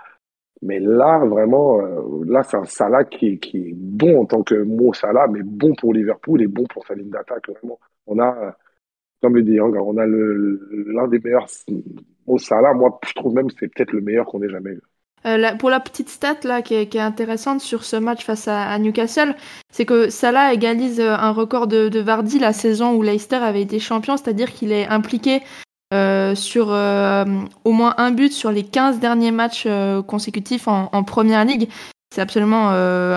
Mais 0.64 0.80
là, 0.80 1.18
vraiment, 1.18 1.78
euh, 1.80 2.24
là, 2.26 2.42
c'est 2.42 2.56
un 2.56 2.64
Salah 2.64 3.04
qui, 3.04 3.26
est 3.26 3.74
bon 3.74 4.22
en 4.22 4.24
tant 4.24 4.42
que 4.42 4.54
mot 4.54 4.94
Salah, 4.94 5.26
mais 5.28 5.42
bon 5.42 5.74
pour 5.74 5.92
Liverpool 5.92 6.40
et 6.40 6.46
bon 6.46 6.64
pour 6.64 6.86
sa 6.86 6.94
ligne 6.94 7.10
d'attaque. 7.10 7.50
Vraiment, 7.50 7.78
on 8.06 8.18
a, 8.18 8.56
comme 9.20 9.36
le 9.36 9.42
dit 9.42 9.52
Yang, 9.52 9.76
on 9.76 9.98
a 9.98 10.06
l'un 10.06 11.06
des 11.08 11.18
meilleurs 11.18 11.46
mots 12.26 12.38
Salah. 12.38 12.72
Moi, 12.72 12.98
je 13.06 13.12
trouve 13.12 13.34
même 13.34 13.48
que 13.48 13.54
c'est 13.60 13.68
peut-être 13.68 13.92
le 13.92 14.00
meilleur 14.00 14.24
qu'on 14.24 14.42
ait 14.42 14.48
jamais 14.48 14.70
eu. 14.70 14.80
Pour 15.58 15.70
la 15.70 15.80
petite 15.80 16.10
stat 16.10 16.36
là 16.44 16.60
qui 16.60 16.74
est, 16.74 16.96
intéressante 16.96 17.60
sur 17.60 17.82
ce 17.84 17.96
match 17.96 18.24
face 18.24 18.46
à, 18.46 18.78
Newcastle, 18.78 19.34
c'est 19.70 19.86
que 19.86 20.10
Salah 20.10 20.52
égalise 20.52 21.00
euh, 21.00 21.14
un 21.14 21.30
record 21.30 21.66
de, 21.66 21.88
de, 21.88 22.00
Vardy 22.00 22.38
la 22.38 22.52
saison 22.52 22.94
où 22.94 23.02
Leicester 23.02 23.36
avait 23.36 23.62
été 23.62 23.78
champion, 23.78 24.18
c'est-à-dire 24.18 24.52
qu'il 24.52 24.70
est 24.70 24.86
impliqué 24.86 25.40
sur 26.34 26.68
euh, 26.70 27.24
au 27.64 27.72
moins 27.72 27.94
un 27.98 28.10
but 28.10 28.32
sur 28.32 28.50
les 28.50 28.64
15 28.64 29.00
derniers 29.00 29.30
matchs 29.30 29.64
euh, 29.66 30.02
consécutifs 30.02 30.68
en, 30.68 31.04
Première 31.04 31.44
Ligue. 31.44 31.68
C'est 32.14 32.20
absolument 32.20 32.70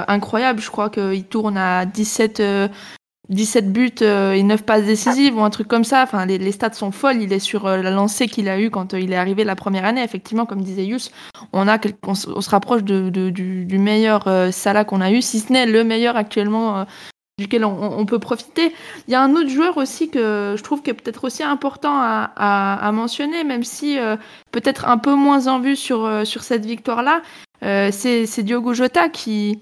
incroyable. 0.08 0.60
Je 0.60 0.72
crois 0.72 0.90
qu'il 0.90 1.26
tourne 1.26 1.58
à 1.58 1.86
17 1.86 2.42
17 3.30 3.74
buts 3.74 3.92
euh, 4.02 4.34
et 4.34 4.44
9 4.44 4.64
passes 4.64 4.86
décisives 4.86 5.38
ou 5.38 5.42
un 5.42 5.50
truc 5.50 5.68
comme 5.68 5.84
ça. 5.84 6.04
Enfin, 6.04 6.26
les, 6.26 6.38
les 6.38 6.52
stats 6.52 6.74
sont 6.74 6.92
folles. 6.92 7.22
Il 7.22 7.34
est 7.34 7.40
sur 7.40 7.66
euh, 7.66 7.78
la 7.78 7.92
lancée 7.92 8.28
qu'il 8.28 8.48
a 8.48 8.60
eue 8.60 8.70
quand 8.70 8.94
euh, 8.94 9.00
il 9.00 9.12
est 9.12 9.18
arrivé 9.18 9.44
la 9.44 9.56
première 9.56 9.86
année. 9.86 10.04
Effectivement, 10.04 10.46
comme 10.46 10.62
disait 10.62 10.86
Yus, 10.86 11.12
on, 11.54 11.68
a, 11.68 11.78
on, 12.06 12.16
se 12.16 12.50
rapproche 12.50 12.84
de, 12.84 13.10
du, 13.10 13.66
du, 13.66 13.78
meilleur 13.78 14.28
euh, 14.28 14.52
Salah 14.52 14.86
qu'on 14.86 15.02
a 15.02 15.12
eu, 15.12 15.22
si 15.22 15.40
ce 15.40 15.52
n'est 15.52 15.66
le 15.66 15.84
meilleur 15.84 16.16
actuellement 16.16 16.80
euh, 16.80 16.86
duquel 17.38 17.66
on, 17.66 18.00
on, 18.00 18.06
peut 18.06 18.20
profiter. 18.20 18.74
Il 19.08 19.12
y 19.12 19.16
a 19.16 19.22
un 19.22 19.34
autre 19.36 19.50
joueur 19.50 19.78
aussi 19.78 20.10
que 20.10 20.56
je 20.58 20.64
trouve 20.64 20.82
qui 20.82 20.90
est 20.90 20.94
peut-être 20.94 21.24
aussi 21.24 21.44
important 21.44 21.98
à, 21.98 22.32
à, 22.36 22.88
à 22.88 22.92
mentionner, 22.92 23.44
même 23.44 23.64
si 23.64 24.00
euh, 24.00 24.18
peut-être 24.52 24.88
un 24.88 24.98
peu 24.98 25.14
moins 25.14 25.48
en 25.48 25.60
vue 25.60 25.76
sur, 25.76 26.26
sur 26.26 26.44
cette 26.44 26.66
victoire-là. 26.66 27.22
c'est 27.62 28.44
Diogo 28.44 28.74
Jota 28.74 29.10
qui, 29.10 29.62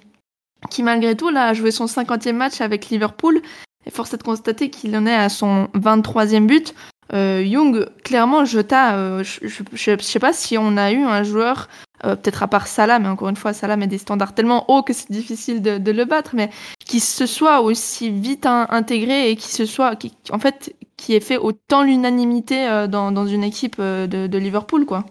qui 0.70 0.84
malgré 0.84 1.16
tout 1.16 1.30
là, 1.30 1.48
a 1.48 1.54
joué 1.54 1.72
son 1.72 1.86
50e 1.86 2.34
match 2.34 2.62
avec 2.62 2.90
Liverpool. 2.90 3.42
Et 3.86 3.92
force 3.92 4.14
est 4.14 4.18
de 4.18 4.24
constater 4.24 4.70
qu'il 4.70 4.96
en 4.98 5.06
est 5.06 5.16
à 5.16 5.30
son 5.30 5.70
23e 5.76 6.48
but. 6.48 6.74
Euh, 7.14 7.44
Young, 7.46 7.88
clairement, 8.04 8.46
Jota, 8.46 8.96
euh, 8.96 9.24
je, 9.24 9.48
je, 9.74 9.98
sais 10.00 10.20
pas 10.20 10.34
si 10.34 10.58
on 10.58 10.76
a 10.76 10.92
eu 10.92 11.04
un 11.04 11.24
joueur, 11.24 11.68
euh, 12.06 12.16
peut-être 12.16 12.44
à 12.44 12.48
part 12.48 12.68
Salah, 12.68 13.00
mais 13.00 13.08
encore 13.08 13.30
une 13.30 13.36
fois, 13.36 13.54
Salah 13.54 13.78
met 13.78 13.88
des 13.88 13.98
standards 13.98 14.34
tellement 14.34 14.70
hauts 14.70 14.84
que 14.84 14.94
c'est 14.94 15.12
difficile 15.12 15.62
de, 15.62 15.92
le 15.92 16.06
battre, 16.06 16.32
mais 16.36 16.50
qui 16.80 17.00
se 17.00 17.26
soit 17.26 17.62
aussi 17.62 18.12
vite 18.12 18.46
in, 18.46 18.68
intégré 18.70 19.30
et 19.30 19.36
qui 19.36 19.50
se 19.50 19.66
soit, 19.66 19.98
en 20.32 20.40
fait, 20.40 20.76
qui 20.98 21.14
ait 21.14 21.20
fait 21.20 21.38
autant 21.38 21.84
l'unanimité 21.84 22.68
euh, 22.68 22.88
dans, 22.88 23.26
une 23.26 23.44
équipe 23.44 23.78
euh, 23.80 24.08
de, 24.08 24.38
Liverpool, 24.38 24.86
quoi. 24.86 25.06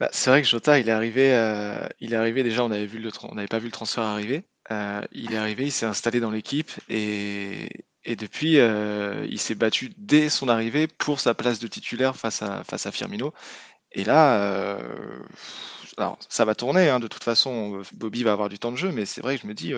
Bah, 0.00 0.08
c'est 0.10 0.30
vrai 0.30 0.42
que 0.42 0.48
Jota, 0.48 0.78
il 0.78 0.88
est 0.88 0.92
arrivé, 0.92 1.28
il 2.00 2.12
est 2.12 2.16
arrivé 2.16 2.42
déjà, 2.42 2.64
on 2.64 2.68
n'avait 2.68 3.46
pas 3.46 3.58
vu 3.58 3.66
le 3.66 3.70
transfert 3.70 4.02
arriver. 4.02 4.44
Il 5.12 5.32
est 5.32 5.36
arrivé, 5.36 5.66
il 5.66 5.72
s'est 5.72 5.86
installé 5.86 6.18
dans 6.18 6.32
l'équipe 6.32 6.72
et, 6.88 7.68
depuis, 8.04 8.56
il 8.56 9.38
s'est 9.38 9.54
battu 9.54 9.92
dès 9.96 10.30
son 10.30 10.48
arrivée 10.48 10.88
pour 10.88 11.20
sa 11.20 11.34
place 11.34 11.60
de 11.60 11.68
titulaire 11.68 12.16
face 12.16 12.42
à, 12.42 12.90
Firmino. 12.90 13.32
Et 13.92 14.02
là, 14.02 14.78
alors, 15.98 16.18
ça 16.28 16.44
va 16.44 16.54
tourner, 16.54 16.88
hein, 16.88 17.00
de 17.00 17.08
toute 17.08 17.24
façon, 17.24 17.82
Bobby 17.92 18.22
va 18.22 18.32
avoir 18.32 18.48
du 18.48 18.58
temps 18.58 18.70
de 18.70 18.76
jeu, 18.76 18.92
mais 18.92 19.04
c'est 19.04 19.20
vrai 19.20 19.36
que 19.36 19.42
je 19.42 19.48
me 19.48 19.54
dis, 19.54 19.74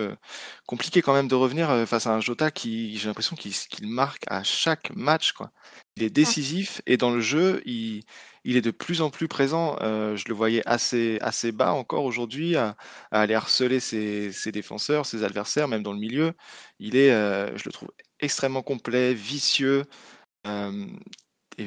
compliqué 0.67 1.01
quand 1.01 1.13
même 1.13 1.27
de 1.27 1.33
revenir 1.35 1.87
face 1.87 2.05
à 2.05 2.13
un 2.13 2.21
Jota 2.21 2.51
qui, 2.51 2.95
j'ai 2.97 3.07
l'impression 3.07 3.35
qu'il 3.35 3.87
marque 3.87 4.23
à 4.27 4.43
chaque 4.43 4.95
match, 4.95 5.31
quoi. 5.31 5.51
Il 5.95 6.03
est 6.03 6.11
décisif 6.11 6.81
et 6.85 6.95
dans 6.97 7.09
le 7.09 7.21
jeu, 7.21 7.61
il, 7.65 8.03
il 8.43 8.55
est 8.55 8.61
de 8.61 8.71
plus 8.71 9.01
en 9.01 9.09
plus 9.09 9.27
présent. 9.27 9.77
je 9.81 10.23
le 10.27 10.33
voyais 10.35 10.61
assez, 10.67 11.17
assez 11.21 11.51
bas 11.51 11.73
encore 11.73 12.05
aujourd'hui, 12.05 12.55
à, 12.55 12.75
aller 13.11 13.33
harceler 13.33 13.79
ses, 13.79 14.31
ses 14.31 14.51
défenseurs, 14.51 15.07
ses 15.07 15.23
adversaires, 15.23 15.67
même 15.67 15.83
dans 15.83 15.93
le 15.93 15.99
milieu. 15.99 16.33
Il 16.79 16.95
est, 16.95 17.09
je 17.09 17.63
le 17.65 17.71
trouve 17.71 17.89
extrêmement 18.19 18.61
complet, 18.61 19.15
vicieux. 19.15 19.85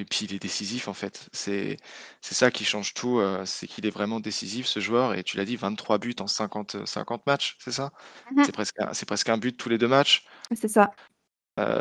Et 0.00 0.04
puis 0.04 0.26
il 0.26 0.34
est 0.34 0.38
décisif 0.38 0.88
en 0.88 0.94
fait. 0.94 1.28
C'est 1.32 1.76
ça 2.20 2.50
qui 2.50 2.64
change 2.64 2.94
tout, 2.94 3.20
c'est 3.44 3.66
qu'il 3.66 3.86
est 3.86 3.90
vraiment 3.90 4.20
décisif 4.20 4.66
ce 4.66 4.80
joueur. 4.80 5.14
Et 5.14 5.22
tu 5.22 5.36
l'as 5.36 5.44
dit, 5.44 5.56
23 5.56 5.98
buts 5.98 6.14
en 6.20 6.26
50, 6.26 6.84
50 6.86 7.26
matchs, 7.26 7.56
c'est 7.58 7.72
ça? 7.72 7.92
Mmh 8.32 8.42
C'est 8.44 8.52
presque, 8.52 8.80
un- 8.80 8.92
c'est 8.94 9.06
presque 9.06 9.28
un 9.28 9.38
but 9.38 9.56
tous 9.56 9.68
les 9.68 9.78
deux 9.78 9.88
matchs. 9.88 10.24
C'est 10.54 10.68
ça. 10.68 10.90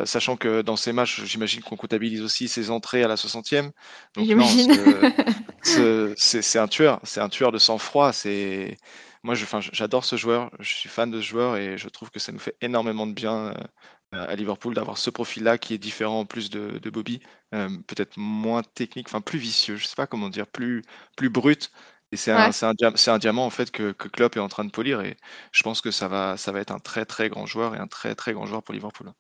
sachant 0.06 0.38
que 0.38 0.62
dans 0.62 0.76
ces 0.76 0.94
matchs, 0.94 1.24
j'imagine 1.24 1.62
qu'on 1.64 1.76
comptabilise 1.76 2.22
aussi 2.22 2.48
ses 2.48 2.70
entrées 2.70 3.04
à 3.04 3.08
la 3.08 3.18
60e. 3.18 3.66
Donc 3.66 3.74
non, 4.16 4.24
J'imagine. 4.26 4.74
ce- 4.74 4.74
ce- 5.64 6.14
c'est 6.16 6.42
c'est 6.42 6.60
un 6.60 6.68
tueur, 6.68 7.00
c'est 7.04 7.22
un 7.22 7.30
tueur 7.30 7.52
de 7.52 7.58
sang-froid. 7.58 8.14
C'est 8.14 8.78
moi, 9.24 9.36
j'adore 9.36 10.06
ce 10.06 10.16
joueur, 10.18 10.52
je 10.60 10.74
suis 10.74 10.90
fan 10.90 11.10
de 11.12 11.22
ce 11.22 11.26
joueur 11.28 11.56
et 11.58 11.78
je 11.78 11.88
trouve 11.90 12.12
que 12.12 12.20
ça 12.20 12.32
nous 12.32 12.40
fait 12.40 12.56
énormément 12.62 13.08
de 13.08 13.14
bien 13.14 13.54
euh, 14.14 14.28
à 14.28 14.36
Liverpool 14.36 14.74
d'avoir 14.76 14.98
ce 14.98 15.10
profil-là 15.10 15.58
qui 15.58 15.74
est 15.74 15.78
différent 15.78 16.20
en 16.22 16.26
plus 16.26 16.50
de, 16.50 16.78
de 16.80 16.90
Bobby, 16.90 17.22
euh, 17.54 17.70
peut-être 17.88 18.18
moins 18.18 18.62
technique, 18.64 19.08
enfin 19.08 19.22
plus 19.22 19.40
vicieux, 19.40 19.76
je 19.78 19.86
sais 19.88 19.96
pas 19.96 20.08
comment 20.08 20.30
dire, 20.30 20.48
plus 20.48 20.84
plus 21.18 21.30
brut. 21.30 21.72
Et 22.12 22.18
c'est 22.18 22.32
un, 22.32 22.48
Ouais. 22.48 22.52
c'est 22.52 22.66
un, 22.68 22.74
dia- 22.74 22.92
c'est 22.96 23.10
un 23.12 23.18
diamant 23.18 23.46
en 23.46 23.50
fait 23.50 23.72
que, 23.72 23.92
que 23.92 24.08
Klopp 24.08 24.36
est 24.38 24.40
en 24.40 24.48
train 24.50 24.66
de 24.66 24.72
polir 24.72 25.02
et 25.02 25.18
je 25.52 25.64
pense 25.64 25.82
que 25.82 25.90
ça 25.92 26.08
va, 26.08 26.38
ça 26.38 26.52
va 26.52 26.60
être 26.60 26.72
un 26.72 26.80
très 26.80 27.06
très 27.06 27.30
grand 27.30 27.46
joueur 27.48 27.76
et 27.76 27.80
un 27.80 27.88
très 27.88 28.14
très 28.16 28.34
grand 28.34 28.46
joueur 28.46 28.62
pour 28.62 28.74
Liverpool. 28.76 29.12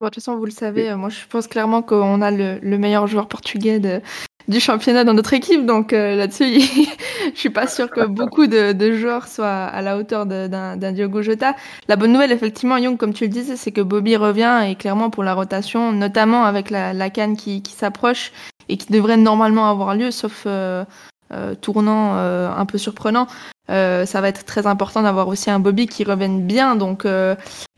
Bon, 0.00 0.06
de 0.06 0.10
toute 0.10 0.22
façon, 0.22 0.36
vous 0.36 0.44
le 0.44 0.50
savez, 0.52 0.90
euh, 0.90 0.96
moi 0.96 1.08
je 1.08 1.26
pense 1.26 1.46
clairement 1.48 1.82
qu'on 1.82 2.22
a 2.22 2.30
le, 2.30 2.58
le 2.60 2.78
meilleur 2.78 3.06
joueur 3.08 3.26
portugais 3.28 3.80
de- 3.80 4.00
du 4.48 4.60
championnat 4.60 5.04
dans 5.04 5.14
notre 5.14 5.34
équipe, 5.34 5.66
donc 5.66 5.92
euh, 5.92 6.16
là-dessus, 6.16 6.60
je 7.34 7.38
suis 7.38 7.50
pas 7.50 7.66
sûre 7.66 7.90
que 7.90 8.06
beaucoup 8.06 8.46
de, 8.46 8.92
joueurs 8.92 9.28
soient 9.28 9.64
à 9.64 9.82
la 9.82 9.98
hauteur 9.98 10.26
d'un 10.26 10.92
Diogo 10.92 11.22
Jota. 11.22 11.54
La 11.86 11.96
bonne 11.96 12.12
nouvelle, 12.12 12.32
effectivement, 12.32 12.78
Young, 12.78 12.96
comme 12.96 13.12
tu 13.12 13.24
le 13.24 13.30
disais, 13.30 13.56
c'est 13.56 13.72
que 13.72 13.82
Bobby 13.82 14.16
revient 14.16 14.64
et 14.66 14.74
clairement 14.74 15.10
pour 15.10 15.22
la 15.22 15.34
rotation, 15.34 15.92
notamment 15.92 16.44
avec 16.44 16.70
la, 16.70 16.92
la 16.94 17.10
canne 17.10 17.36
qui, 17.36 17.62
qui 17.62 17.72
s'approche 17.72 18.32
et 18.68 18.76
qui 18.76 18.90
devrait 18.92 19.16
normalement 19.16 19.70
avoir 19.70 19.94
lieu, 19.94 20.10
sauf 20.10 20.44
euh, 20.46 20.84
euh, 21.30 21.54
tournant 21.54 22.16
euh, 22.16 22.48
un 22.50 22.64
peu 22.64 22.78
surprenant. 22.78 23.26
Euh, 23.70 24.06
ça 24.06 24.22
va 24.22 24.28
être 24.28 24.46
très 24.46 24.66
important 24.66 25.02
d'avoir 25.02 25.28
aussi 25.28 25.50
un 25.50 25.60
Bobby 25.60 25.86
qui 25.86 26.02
revienne 26.04 26.46
bien, 26.46 26.74
donc 26.74 27.06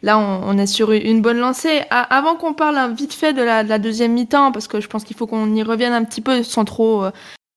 Là, 0.03 0.19
on, 0.19 0.57
est 0.57 0.67
sur 0.67 0.93
une 0.93 1.21
bonne 1.21 1.37
lancée. 1.37 1.83
Avant 1.91 2.35
qu'on 2.35 2.55
parle 2.55 2.79
hein, 2.79 2.89
vite 2.89 3.13
fait 3.13 3.35
de 3.35 3.43
la, 3.43 3.65
de 3.65 3.69
la 3.69 3.79
deuxième 3.79 4.13
mi-temps, 4.13 4.51
parce 4.51 4.67
que 4.67 4.81
je 4.81 4.89
pense 4.89 5.05
qu'il 5.05 5.15
faut 5.15 5.27
qu'on 5.27 5.55
y 5.55 5.63
revienne 5.63 5.93
un 5.93 6.05
petit 6.05 6.23
peu 6.23 6.43
sans 6.43 6.65
trop 6.65 7.05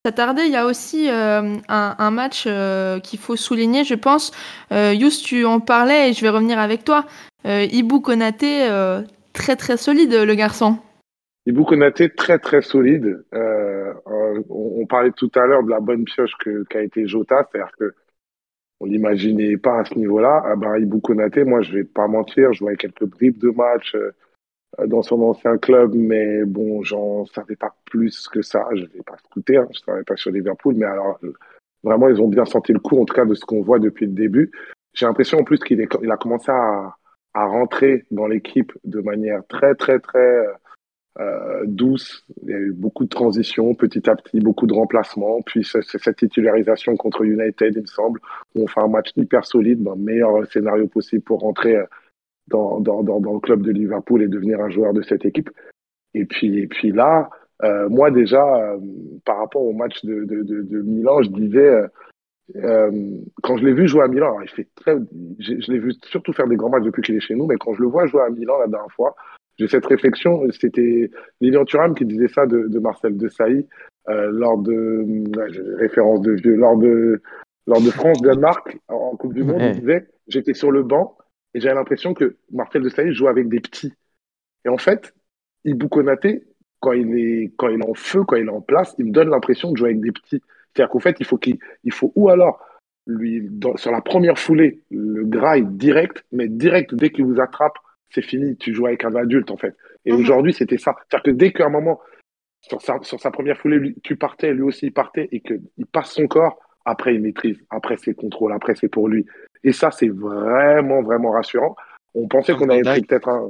s'attarder, 0.04 0.42
il 0.44 0.52
y 0.52 0.58
a 0.58 0.66
aussi 0.66 1.08
un, 1.10 2.12
match 2.12 2.46
qu'il 3.04 3.20
faut 3.20 3.38
souligner, 3.38 3.86
je 3.86 3.96
pense. 3.96 4.34
Yous, 4.72 5.22
tu 5.24 5.46
en 5.46 5.62
parlais 5.62 6.10
et 6.10 6.14
je 6.14 6.22
vais 6.22 6.28
revenir 6.28 6.60
avec 6.60 6.84
toi. 6.84 7.06
Ibu 7.46 8.02
Konaté, 8.02 8.68
très 9.32 9.56
très 9.56 9.78
solide, 9.78 10.14
le 10.14 10.36
garçon. 10.36 10.80
Ibou 11.46 11.64
Konaté, 11.64 12.10
très 12.10 12.40
très 12.40 12.62
solide. 12.62 13.24
On, 14.06 14.82
on 14.82 14.86
parlait 14.86 15.12
tout 15.12 15.32
à 15.36 15.46
l'heure 15.46 15.64
de 15.64 15.70
la 15.70 15.80
bonne 15.80 16.06
pioche 16.06 16.34
qu'a 16.70 16.82
été 16.82 17.08
Jota, 17.08 17.48
c'est-à-dire 17.52 17.72
que 17.78 17.94
on 18.80 18.86
l'imaginait 18.86 19.58
pas 19.58 19.80
à 19.80 19.86
ce 19.86 19.96
niveau-là. 19.96 20.44
Ah 20.46 20.56
ben, 20.56 20.78
Ibou 20.78 21.00
Konaté, 21.00 21.46
moi 21.46 21.62
je 21.62 21.74
vais 21.74 21.84
pas 21.86 22.08
mentir, 22.08 22.52
je 22.54 22.60
voyais 22.60 22.78
quelques 22.78 23.06
bribes 23.06 23.38
de 23.38 23.50
match 23.50 23.96
euh, 23.96 24.12
dans 24.88 25.02
son 25.02 25.22
ancien 25.22 25.58
club, 25.58 25.94
mais 25.96 26.44
bon, 26.44 26.84
j'en 26.84 27.26
savais 27.26 27.56
pas 27.56 27.74
plus 27.86 28.28
que 28.28 28.42
ça. 28.42 28.68
Je 28.74 28.82
l'ai 28.94 29.04
pas 29.06 29.18
scouté, 29.26 29.58
hein, 29.58 29.68
je 29.74 29.80
travaillais 29.82 30.04
pas 30.04 30.18
sur 30.18 30.32
Liverpool, 30.32 30.76
mais 30.76 30.86
alors 30.86 31.18
euh, 31.24 31.34
vraiment 31.84 32.10
ils 32.10 32.22
ont 32.22 32.28
bien 32.28 32.46
senti 32.46 32.74
le 32.74 32.80
coup, 32.80 33.00
en 33.00 33.06
tout 33.06 33.14
cas 33.14 33.26
de 33.26 33.36
ce 33.36 33.46
qu'on 33.46 33.62
voit 33.62 33.80
depuis 33.80 34.06
le 34.06 34.14
début. 34.14 34.52
J'ai 34.94 35.06
l'impression 35.06 35.40
en 35.40 35.44
plus 35.44 35.60
qu'il 35.60 35.82
a 35.82 36.18
commencé 36.18 36.52
à, 36.52 36.96
à 37.34 37.46
rentrer 37.46 38.06
dans 38.12 38.28
l'équipe 38.28 38.74
de 38.84 39.00
manière 39.02 39.46
très 39.48 39.76
très 39.76 40.00
très 40.00 40.46
euh, 41.20 41.64
douce. 41.66 42.26
Il 42.44 42.50
y 42.50 42.54
a 42.54 42.58
eu 42.58 42.74
beaucoup 42.74 43.04
de 43.04 43.10
transitions 43.10 43.76
petit 43.76 44.10
à 44.10 44.16
petit, 44.16 44.40
beaucoup 44.40 44.68
de 44.68 44.74
remplacements. 44.74 45.42
Puis 45.46 45.64
c'est 45.64 45.82
cette 45.84 46.18
titularisation 46.18 46.96
contre 46.96 47.24
United, 47.24 47.74
il 47.76 47.82
me 47.82 47.88
semble, 47.88 48.20
où 48.56 48.64
on 48.64 48.68
fait 48.68 48.82
un 48.82 48.88
match 48.88 49.12
hyper 49.16 49.46
solide, 49.46 49.84
le 49.84 49.96
meilleur 49.96 50.46
scénario 50.52 50.88
possible 50.88 51.24
pour 51.24 51.40
rentrer 51.42 51.76
euh, 51.78 51.86
dans, 52.48 52.80
dans, 52.80 53.04
dans, 53.04 53.20
dans 53.20 53.34
le 53.34 53.40
club 53.40 53.62
de 53.62 53.72
Liverpool 53.72 54.22
et 54.22 54.28
devenir 54.28 54.60
un 54.60 54.70
joueur 54.70 54.94
de 54.94 55.02
cette 55.02 55.26
équipe. 55.26 55.50
Et 56.14 56.26
puis, 56.26 56.60
et 56.60 56.68
puis 56.68 56.92
là, 56.92 57.30
euh, 57.64 57.88
moi 57.90 58.12
déjà, 58.12 58.44
euh, 58.44 58.78
par 59.26 59.38
rapport 59.38 59.64
au 59.64 59.74
match 59.74 60.04
de, 60.04 60.26
de, 60.26 60.44
de, 60.44 60.62
de 60.62 60.82
Milan, 60.82 61.22
je 61.22 61.30
disais, 61.30 61.70
euh, 61.70 61.88
euh, 62.58 62.92
quand 63.42 63.58
je 63.58 63.66
l'ai 63.66 63.74
vu 63.74 63.88
jouer 63.88 64.04
à 64.04 64.08
Milan, 64.08 64.28
alors 64.28 64.44
il 64.44 64.50
fait 64.50 64.68
très, 64.76 64.98
je, 65.40 65.60
je 65.60 65.72
l'ai 65.72 65.80
vu 65.80 65.94
surtout 66.04 66.34
faire 66.34 66.48
des 66.48 66.58
grands 66.58 66.70
matchs 66.70 66.84
depuis 66.84 67.02
qu'il 67.02 67.16
est 67.16 67.22
chez 67.22 67.36
nous, 67.36 67.48
mais 67.48 67.56
quand 67.56 67.74
je 67.74 67.82
le 67.82 67.88
vois 67.88 68.06
jouer 68.06 68.22
à 68.22 68.30
Milan 68.30 68.60
la 68.60 68.68
dernière 68.68 68.92
fois, 68.92 69.16
j'ai 69.58 69.68
cette 69.68 69.86
réflexion, 69.86 70.42
c'était 70.52 71.10
Lilian 71.42 71.66
Thuram 71.66 71.94
qui 71.96 72.06
disait 72.06 72.28
ça 72.28 72.46
de, 72.46 72.68
de 72.68 72.80
Marcel 72.80 73.16
Desailly 73.18 73.68
euh, 74.10 74.30
lors 74.32 74.58
de 74.58 75.04
des 75.06 75.76
références 75.76 76.22
de 76.22 76.32
vieux, 76.34 76.56
lors 76.56 76.78
de 76.78 77.22
lors 77.68 77.82
de 77.82 77.90
France-Danemark 77.92 78.78
en 78.90 79.16
Coupe 79.16 79.34
du 79.34 79.44
Monde, 79.44 79.58
Ouais. 79.62 79.72
il 79.72 79.80
disait 79.80 80.08
j'étais 80.28 80.54
sur 80.54 80.72
le 80.72 80.84
banc 80.84 81.18
et 81.54 81.60
j'avais 81.60 81.76
l'impression 81.76 82.14
que 82.14 82.36
Marcel 82.52 82.82
Desailly 82.82 83.14
jouait 83.14 83.30
avec 83.30 83.48
des 83.48 83.60
petits. 83.60 83.94
Et 84.66 84.70
en 84.70 84.78
fait, 84.78 85.14
Ibou 85.66 85.88
Konaté, 85.88 86.44
quand 86.80 86.92
il 86.94 87.18
est 87.18 87.54
quand 87.58 87.70
il 87.70 87.80
est 87.82 87.90
en 87.90 87.94
feu, 87.94 88.24
quand 88.28 88.36
il 88.38 88.48
est 88.48 88.50
en 88.52 88.62
place, 88.62 88.96
il 88.98 89.06
me 89.06 89.12
donne 89.12 89.30
l'impression 89.30 89.72
de 89.72 89.78
jouer 89.78 89.90
avec 89.90 90.02
des 90.02 90.12
petits. 90.12 90.42
C'est-à-dire 90.74 90.90
qu'en 90.92 91.00
fait, 91.00 91.16
il 91.20 91.26
faut 91.26 91.38
qu'il 91.38 91.58
il 91.84 91.94
faut 91.94 92.12
ou 92.16 92.30
alors 92.30 92.60
lui 93.06 93.42
dans- 93.50 93.78
sur 93.78 93.92
la 93.92 94.02
première 94.02 94.40
foulée 94.40 94.82
le 94.90 95.24
graille 95.26 95.66
direct, 95.66 96.26
mais 96.32 96.48
direct 96.48 96.96
dès 96.96 97.12
qu'il 97.12 97.26
vous 97.26 97.40
attrape, 97.40 97.78
c'est 98.14 98.22
fini. 98.22 98.56
Tu 98.58 98.74
joues 98.74 98.88
avec 98.88 99.04
un 99.06 99.16
adulte 99.16 99.52
en 99.52 99.58
fait. 99.58 99.76
Et 100.06 100.12
Mhm. 100.12 100.20
aujourd'hui, 100.20 100.54
c'était 100.54 100.78
ça. 100.78 100.96
C'est-à-dire 101.10 101.24
que 101.24 101.32
dès 101.32 101.52
qu'à 101.52 101.66
un 101.66 101.70
moment 101.70 102.00
sur 102.62 102.82
sa, 102.82 103.00
sur 103.02 103.20
sa 103.20 103.32
première 103.32 103.58
foulée, 103.58 103.78
lui, 103.78 103.96
tu 104.04 104.16
partais, 104.16 104.54
lui 104.54 104.62
aussi 104.62 104.88
il 104.88 104.94
partait, 104.94 105.28
et 105.32 105.42
qu'il 105.42 105.62
passe 105.92 106.12
son 106.12 106.28
corps, 106.28 106.60
après 106.86 107.16
il 107.16 107.22
maîtrise, 107.22 107.60
après 107.70 107.98
c'est 107.98 108.14
contrôle, 108.14 108.54
après 108.54 108.76
c'est 108.76 108.88
pour 108.88 109.08
lui. 109.10 109.26
Et 109.64 109.72
ça, 109.74 109.92
c'est 109.92 110.10
vraiment, 110.10 111.02
vraiment 111.02 111.32
rassurant. 111.32 111.76
On 112.14 112.28
pensait 112.28 112.54
qu'on 112.54 112.70
avait 112.70 112.82
pris 112.84 113.02
peut-être 113.02 113.30
un. 113.30 113.50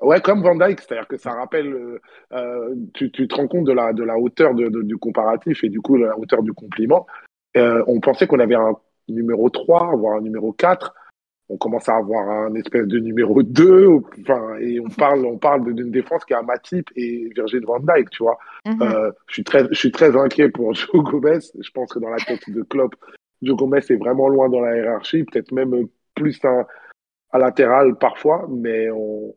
Ouais, 0.00 0.20
comme 0.20 0.42
Van 0.42 0.56
Dyke, 0.56 0.80
c'est-à-dire 0.80 1.06
que 1.06 1.16
ça 1.16 1.30
rappelle, 1.30 1.72
euh, 1.72 2.00
euh, 2.32 2.74
tu, 2.92 3.12
tu 3.12 3.28
te 3.28 3.36
rends 3.36 3.46
compte 3.46 3.64
de 3.66 3.72
la, 3.72 3.92
de 3.92 4.02
la 4.02 4.18
hauteur 4.18 4.52
de, 4.54 4.66
de- 4.68 4.82
du 4.82 4.96
comparatif 4.96 5.62
et 5.62 5.68
du 5.68 5.80
coup 5.80 5.96
la 5.96 6.18
hauteur 6.18 6.42
du 6.42 6.52
compliment. 6.52 7.06
Euh, 7.56 7.84
on 7.86 8.00
pensait 8.00 8.26
qu'on 8.26 8.40
avait 8.40 8.56
un 8.56 8.74
numéro 9.08 9.48
3, 9.48 9.94
voire 9.94 10.16
un 10.16 10.20
numéro 10.20 10.52
4. 10.52 10.92
On 11.52 11.58
commence 11.58 11.86
à 11.86 11.96
avoir 11.96 12.28
un 12.30 12.54
espèce 12.54 12.86
de 12.86 12.98
numéro 12.98 13.42
2, 13.42 13.86
ou- 13.86 14.06
enfin, 14.22 14.56
et 14.58 14.80
on 14.80 14.88
parle, 14.88 15.26
on 15.26 15.36
parle 15.36 15.74
d'une 15.74 15.90
défense 15.90 16.24
qui 16.24 16.32
a 16.32 16.40
Matip 16.40 16.88
et 16.96 17.28
Virgil 17.34 17.64
van 17.66 17.78
Dijk, 17.78 18.08
tu 18.10 18.22
vois. 18.22 18.38
Mhm. 18.64 18.80
Euh, 18.80 19.10
je 19.26 19.34
suis 19.34 19.44
très, 19.44 19.68
je 19.68 19.74
suis 19.74 19.92
très 19.92 20.16
inquiet 20.16 20.48
pour 20.48 20.72
Joe 20.74 21.04
Gomez. 21.04 21.40
Je 21.60 21.70
pense 21.72 21.92
que 21.92 21.98
dans 21.98 22.08
la 22.08 22.16
tête 22.16 22.48
de 22.48 22.62
Klopp, 22.62 22.94
Joe 23.42 23.54
Gomez 23.56 23.80
est 23.86 23.96
vraiment 23.96 24.28
loin 24.28 24.48
dans 24.48 24.62
la 24.62 24.76
hiérarchie, 24.76 25.24
peut-être 25.24 25.52
même 25.52 25.88
plus 26.14 26.42
un, 26.44 26.64
à 27.32 27.38
latéral 27.38 27.96
parfois, 27.98 28.46
mais 28.50 28.90
on, 28.90 29.34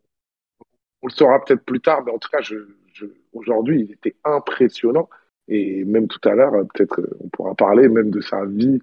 on 1.02 1.08
le 1.08 1.12
saura 1.12 1.44
peut-être 1.44 1.66
plus 1.66 1.82
tard. 1.82 2.04
Mais 2.06 2.12
en 2.14 2.18
tout 2.18 2.30
cas, 2.30 2.42
je, 2.42 2.56
je, 2.94 3.08
aujourd'hui, 3.34 3.82
il 3.82 3.92
était 3.92 4.16
impressionnant. 4.24 5.10
Et 5.48 5.84
même 5.84 6.08
tout 6.08 6.28
à 6.28 6.34
l'heure, 6.34 6.54
peut-être 6.74 7.02
euh, 7.02 7.18
on 7.20 7.28
pourra 7.28 7.54
parler 7.56 7.88
même 7.90 8.10
de 8.10 8.22
sa 8.22 8.46
vie 8.46 8.80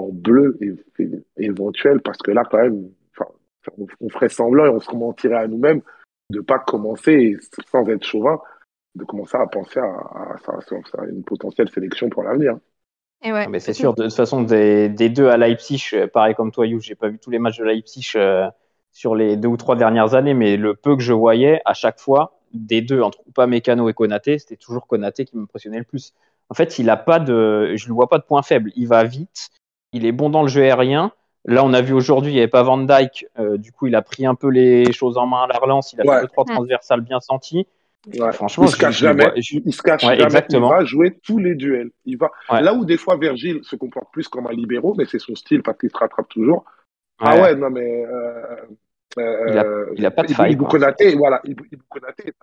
en 0.00 0.08
bleu 0.12 0.58
éventuelle, 1.36 2.00
parce 2.00 2.18
que 2.18 2.30
là, 2.30 2.44
quand 2.50 2.58
même, 2.58 2.90
enfin, 3.16 3.30
on, 3.78 3.86
on 4.00 4.08
ferait 4.08 4.28
semblant 4.28 4.66
et 4.66 4.70
on 4.70 4.80
se 4.80 4.94
mentirait 4.94 5.36
à 5.36 5.46
nous-mêmes 5.46 5.82
de 6.30 6.40
pas 6.40 6.58
commencer, 6.58 7.36
sans 7.70 7.86
être 7.88 8.04
chauvin, 8.04 8.40
de 8.94 9.04
commencer 9.04 9.36
à 9.36 9.46
penser 9.46 9.80
à, 9.80 9.84
à, 9.84 10.36
ça- 10.38 10.76
à 10.98 11.06
une 11.06 11.22
potentielle 11.24 11.68
sélection 11.70 12.08
pour 12.08 12.22
l'avenir. 12.22 12.56
Et 13.22 13.32
ouais. 13.32 13.44
Ah, 13.46 13.48
Mais 13.48 13.60
c'est 13.60 13.74
sûr, 13.74 13.94
de 13.94 14.04
toute 14.04 14.14
façon, 14.14 14.42
des, 14.42 14.88
des 14.88 15.10
deux 15.10 15.28
à 15.28 15.36
Leipzig, 15.36 15.90
euh, 15.92 16.06
pareil 16.06 16.34
comme 16.34 16.52
toi, 16.52 16.66
You, 16.66 16.80
j'ai 16.80 16.94
pas 16.94 17.08
vu 17.08 17.18
tous 17.18 17.30
les 17.30 17.38
matchs 17.38 17.58
de 17.58 17.64
Leipzig 17.64 18.12
euh, 18.16 18.48
sur 18.92 19.14
les 19.14 19.36
deux 19.36 19.48
ou 19.48 19.56
trois 19.56 19.76
dernières 19.76 20.14
années, 20.14 20.34
mais 20.34 20.56
le 20.56 20.74
peu 20.74 20.96
que 20.96 21.02
je 21.02 21.12
voyais, 21.12 21.60
à 21.64 21.74
chaque 21.74 22.00
fois, 22.00 22.40
des 22.52 22.80
deux, 22.80 23.02
entre 23.02 23.20
Upamecano 23.28 23.88
et 23.88 23.94
Konaté, 23.94 24.38
c'était 24.38 24.56
toujours 24.56 24.86
Konaté 24.86 25.24
qui 25.24 25.36
m'impressionnait 25.36 25.78
le 25.78 25.84
plus. 25.84 26.14
En 26.48 26.54
fait, 26.54 26.78
il 26.78 26.90
a 26.90 26.96
pas 26.96 27.20
de, 27.20 27.76
je 27.76 27.88
ne 27.88 27.92
vois 27.92 28.08
pas 28.08 28.18
de 28.18 28.24
point 28.24 28.42
faible. 28.42 28.72
Il 28.74 28.88
va 28.88 29.04
vite, 29.04 29.50
il 29.92 30.06
est 30.06 30.12
bon 30.12 30.30
dans 30.30 30.42
le 30.42 30.48
jeu 30.48 30.62
aérien. 30.62 31.12
Là, 31.46 31.64
on 31.64 31.72
a 31.72 31.80
vu 31.80 31.94
aujourd'hui, 31.94 32.32
il 32.32 32.34
n'y 32.34 32.40
avait 32.40 32.48
pas 32.48 32.62
Van 32.62 32.76
Dyke, 32.78 33.26
euh, 33.38 33.56
du 33.56 33.72
coup, 33.72 33.86
il 33.86 33.94
a 33.94 34.02
pris 34.02 34.26
un 34.26 34.34
peu 34.34 34.48
les 34.48 34.92
choses 34.92 35.16
en 35.16 35.26
main 35.26 35.44
à 35.44 35.46
la 35.46 35.58
relance, 35.58 35.92
il 35.94 36.00
a 36.00 36.04
Ouais. 36.04 36.14
fait 36.16 36.20
deux, 36.22 36.28
trois 36.28 36.44
transversales 36.44 37.00
bien 37.00 37.18
senties. 37.20 37.66
Ouais. 38.18 38.32
Franchement, 38.32 38.64
il 38.64 38.70
se 38.70 38.76
cache 38.78 38.94
je 38.98 39.06
jamais. 39.06 39.30
je- 39.36 39.58
Il 39.64 39.74
se 39.74 39.82
cache 39.82 40.02
Ouais, 40.04 40.10
jamais. 40.12 40.22
exactement. 40.24 40.68
Il 40.72 40.78
va 40.78 40.84
jouer 40.84 41.18
tous 41.22 41.38
les 41.38 41.54
duels. 41.54 41.90
Il 42.06 42.16
va. 42.18 42.30
Là 42.50 42.72
où 42.74 42.84
des 42.84 42.96
fois 42.96 43.16
Virgile 43.16 43.60
se 43.62 43.76
comporte 43.76 44.10
plus 44.12 44.26
comme 44.28 44.46
un 44.46 44.52
libéraux, 44.52 44.94
mais 44.96 45.04
c'est 45.06 45.18
son 45.18 45.34
style 45.34 45.62
parce 45.62 45.76
qu'il 45.78 45.90
se 45.90 45.96
rattrape 45.98 46.28
toujours. 46.28 46.64
Ah 47.18 47.38
Ouais. 47.40 47.54
non 47.54 47.68
mais. 47.70 48.04
Euh, 48.06 48.56
euh, 49.18 49.46
Il 49.50 49.58
a- 49.58 49.86
il 49.96 50.06
a 50.06 50.10
pas 50.10 50.22
de 50.22 50.32
faille, 50.32 50.56
quoi. 50.56 50.68
Konaté, 50.68 51.14
voilà. 51.14 51.40
Ibou 51.44 51.64
Konaté 51.90 52.28
est 52.28 52.34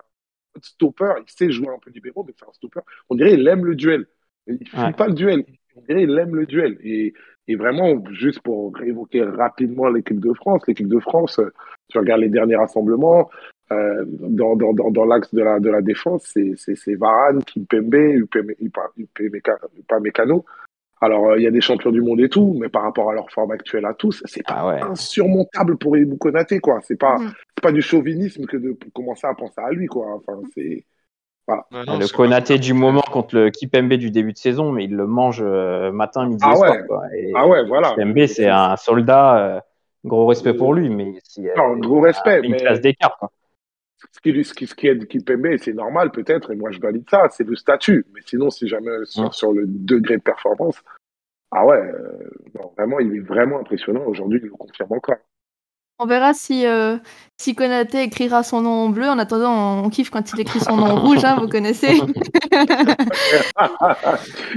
un 0.56 0.60
stopper. 0.62 1.14
Il 1.26 1.30
sait 1.30 1.50
jouer 1.50 1.68
un 1.74 1.78
peu 1.80 1.90
libéraux, 1.90 2.24
mais 2.24 2.34
c'est 2.38 2.48
un 2.48 2.52
stopper. 2.52 2.80
On 3.10 3.14
dirait 3.16 3.34
il 3.34 3.46
aime 3.48 3.64
le 3.64 3.74
duel. 3.74 4.06
Il 4.46 4.66
fuit 4.68 4.78
Ouais. 4.78 4.92
pas 4.92 5.06
le 5.08 5.14
duel. 5.14 5.44
Dirait 5.88 6.02
il 6.04 6.18
aime 6.18 6.34
le 6.36 6.46
duel. 6.46 6.78
Et, 6.82 7.14
et 7.46 7.56
vraiment, 7.56 8.02
juste 8.10 8.40
pour 8.40 8.78
évoquer 8.82 9.22
rapidement 9.22 9.88
l'équipe 9.88 10.20
de 10.20 10.32
France, 10.34 10.62
l'équipe 10.68 10.88
de 10.88 10.98
France, 11.00 11.38
euh, 11.38 11.50
tu 11.88 11.98
regardes 11.98 12.20
les 12.20 12.28
derniers 12.28 12.56
rassemblements, 12.56 13.30
euh, 13.72 14.04
dans, 14.06 14.56
dans, 14.56 14.72
dans, 14.72 14.90
dans 14.90 15.04
l'axe 15.04 15.32
de 15.34 15.42
la, 15.42 15.60
de 15.60 15.70
la 15.70 15.82
défense, 15.82 16.24
c'est, 16.32 16.52
c'est, 16.56 16.74
c'est 16.74 16.94
Varane, 16.94 17.42
Kimpembe, 17.44 17.94
Upamecano-. 19.78 20.44
Alors, 21.00 21.30
euh, 21.30 21.38
il 21.38 21.44
y 21.44 21.46
a 21.46 21.50
des 21.50 21.60
champions 21.60 21.92
du 21.92 22.00
monde 22.00 22.20
et 22.20 22.28
tout, 22.28 22.56
mais 22.58 22.68
par 22.68 22.82
rapport 22.82 23.10
à 23.10 23.14
leur 23.14 23.30
forme 23.30 23.52
actuelle 23.52 23.86
à 23.86 23.94
tous, 23.94 24.22
c'est 24.26 24.42
pas 24.44 24.54
Ah 24.56 24.68
ouais. 24.68 24.82
insurmontable 24.82 25.78
pour 25.78 25.96
Konaté, 26.18 26.58
quoi. 26.58 26.80
C'est 26.82 26.98
pas, 26.98 27.16
c'est 27.18 27.62
pas 27.62 27.72
du 27.72 27.82
chauvinisme 27.82 28.46
que 28.46 28.56
de 28.56 28.76
commencer 28.92 29.26
à 29.26 29.34
penser 29.34 29.60
à 29.60 29.70
lui, 29.70 29.86
quoi. 29.86 30.06
Enfin, 30.16 30.40
c'est, 30.54 30.84
Non, 31.48 31.98
le 31.98 32.12
Konaté 32.14 32.58
du 32.58 32.74
moment 32.74 33.00
contre 33.00 33.34
le 33.34 33.50
Kipembe 33.50 33.94
du 33.94 34.10
début 34.10 34.32
de 34.32 34.38
saison, 34.38 34.70
mais 34.72 34.84
il 34.84 34.94
le 34.94 35.06
mange 35.06 35.42
euh, 35.42 35.90
matin, 35.92 36.26
midi 36.26 36.44
Ah 36.46 36.52
et 36.52 36.56
soir. 36.56 36.70
ouais. 36.72 36.86
quoi. 36.86 37.02
Et 37.16 37.32
ah 37.34 37.48
ouais, 37.48 37.64
voilà. 37.66 37.90
Kipembe, 37.90 38.26
c'est 38.26 38.48
un 38.48 38.76
soldat, 38.76 39.38
euh, 39.56 39.60
gros 40.04 40.26
respect 40.26 40.52
pour 40.54 40.74
lui, 40.74 40.88
mais 40.90 41.14
si, 41.24 41.48
Non, 41.56 41.76
gros 41.78 42.00
respect, 42.00 42.40
une 42.42 42.52
mais- 42.52 42.56
classe 42.58 42.80
d'écart. 42.80 43.18
ce 44.12 44.20
qui, 44.20 44.44
ce 44.44 44.52
qui, 44.54 44.66
ce 44.66 44.74
qui 44.74 44.88
aide 44.88 45.06
Kipembe, 45.08 45.56
c'est 45.58 45.72
normal 45.72 46.10
peut-être, 46.10 46.50
et 46.52 46.56
moi 46.56 46.70
je 46.70 46.80
valide 46.80 47.08
ça, 47.10 47.28
c'est 47.30 47.44
le 47.44 47.56
statut. 47.56 48.04
Mais 48.14 48.20
sinon, 48.26 48.50
si 48.50 48.68
jamais 48.68 48.90
sur, 49.04 49.32
sur 49.34 49.52
le 49.52 49.64
degré 49.66 50.18
de 50.18 50.22
performance, 50.22 50.82
ah 51.50 51.64
ouais, 51.64 51.78
euh, 51.78 52.30
non, 52.54 52.72
vraiment, 52.76 52.98
il 53.00 53.16
est 53.16 53.20
vraiment 53.20 53.58
impressionnant. 53.60 54.02
Aujourd'hui, 54.06 54.38
il 54.42 54.48
le 54.48 54.52
confirme 54.52 54.92
encore. 54.92 55.16
On 56.00 56.06
verra 56.06 56.32
si, 56.32 56.64
euh, 56.64 56.96
si 57.38 57.56
Konaté 57.56 58.02
écrira 58.02 58.44
son 58.44 58.60
nom 58.60 58.70
en 58.70 58.88
bleu. 58.88 59.08
En 59.08 59.18
attendant, 59.18 59.52
on, 59.52 59.84
on 59.84 59.90
kiffe 59.90 60.10
quand 60.10 60.32
il 60.32 60.40
écrit 60.40 60.60
son 60.60 60.76
nom 60.76 60.86
en 60.86 61.00
rouge, 61.00 61.24
hein, 61.24 61.36
vous 61.40 61.48
connaissez. 61.48 62.00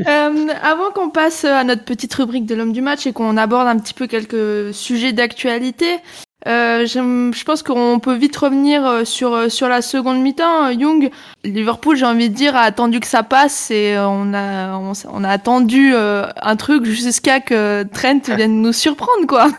Euh, 0.08 0.48
avant 0.64 0.92
qu'on 0.92 1.10
passe 1.10 1.46
à 1.46 1.64
notre 1.64 1.84
petite 1.84 2.14
rubrique 2.14 2.46
de 2.46 2.56
l'homme 2.56 2.72
du 2.72 2.82
match 2.82 3.06
et 3.06 3.14
qu'on 3.14 3.38
aborde 3.38 3.68
un 3.68 3.78
petit 3.78 3.94
peu 3.94 4.08
quelques 4.08 4.74
sujets 4.74 5.14
d'actualité, 5.14 6.00
euh, 6.48 6.86
je 6.86 7.44
pense 7.44 7.62
qu'on 7.64 8.00
peut 8.00 8.16
vite 8.16 8.36
revenir 8.38 8.86
euh, 8.86 9.06
sur, 9.06 9.34
euh, 9.34 9.50
sur 9.50 9.68
la 9.68 9.82
seconde 9.82 10.20
mi-temps. 10.22 10.70
Young, 10.70 11.12
Liverpool, 11.44 11.96
j'ai 11.96 12.06
envie 12.06 12.30
de 12.30 12.36
dire, 12.36 12.56
a 12.56 12.62
attendu 12.62 13.00
que 13.00 13.08
ça 13.08 13.24
passe 13.24 13.70
et 13.72 13.96
on 14.00 14.34
a, 14.34 14.76
on, 14.78 15.24
a 15.24 15.30
attendu 15.30 15.92
euh, 15.94 16.26
un 16.42 16.56
truc 16.56 16.86
jusqu'à 16.86 17.40
que 17.42 17.84
Trent 17.84 18.22
vienne 18.36 18.62
nous 18.62 18.74
surprendre, 18.74 19.28
quoi. 19.28 19.50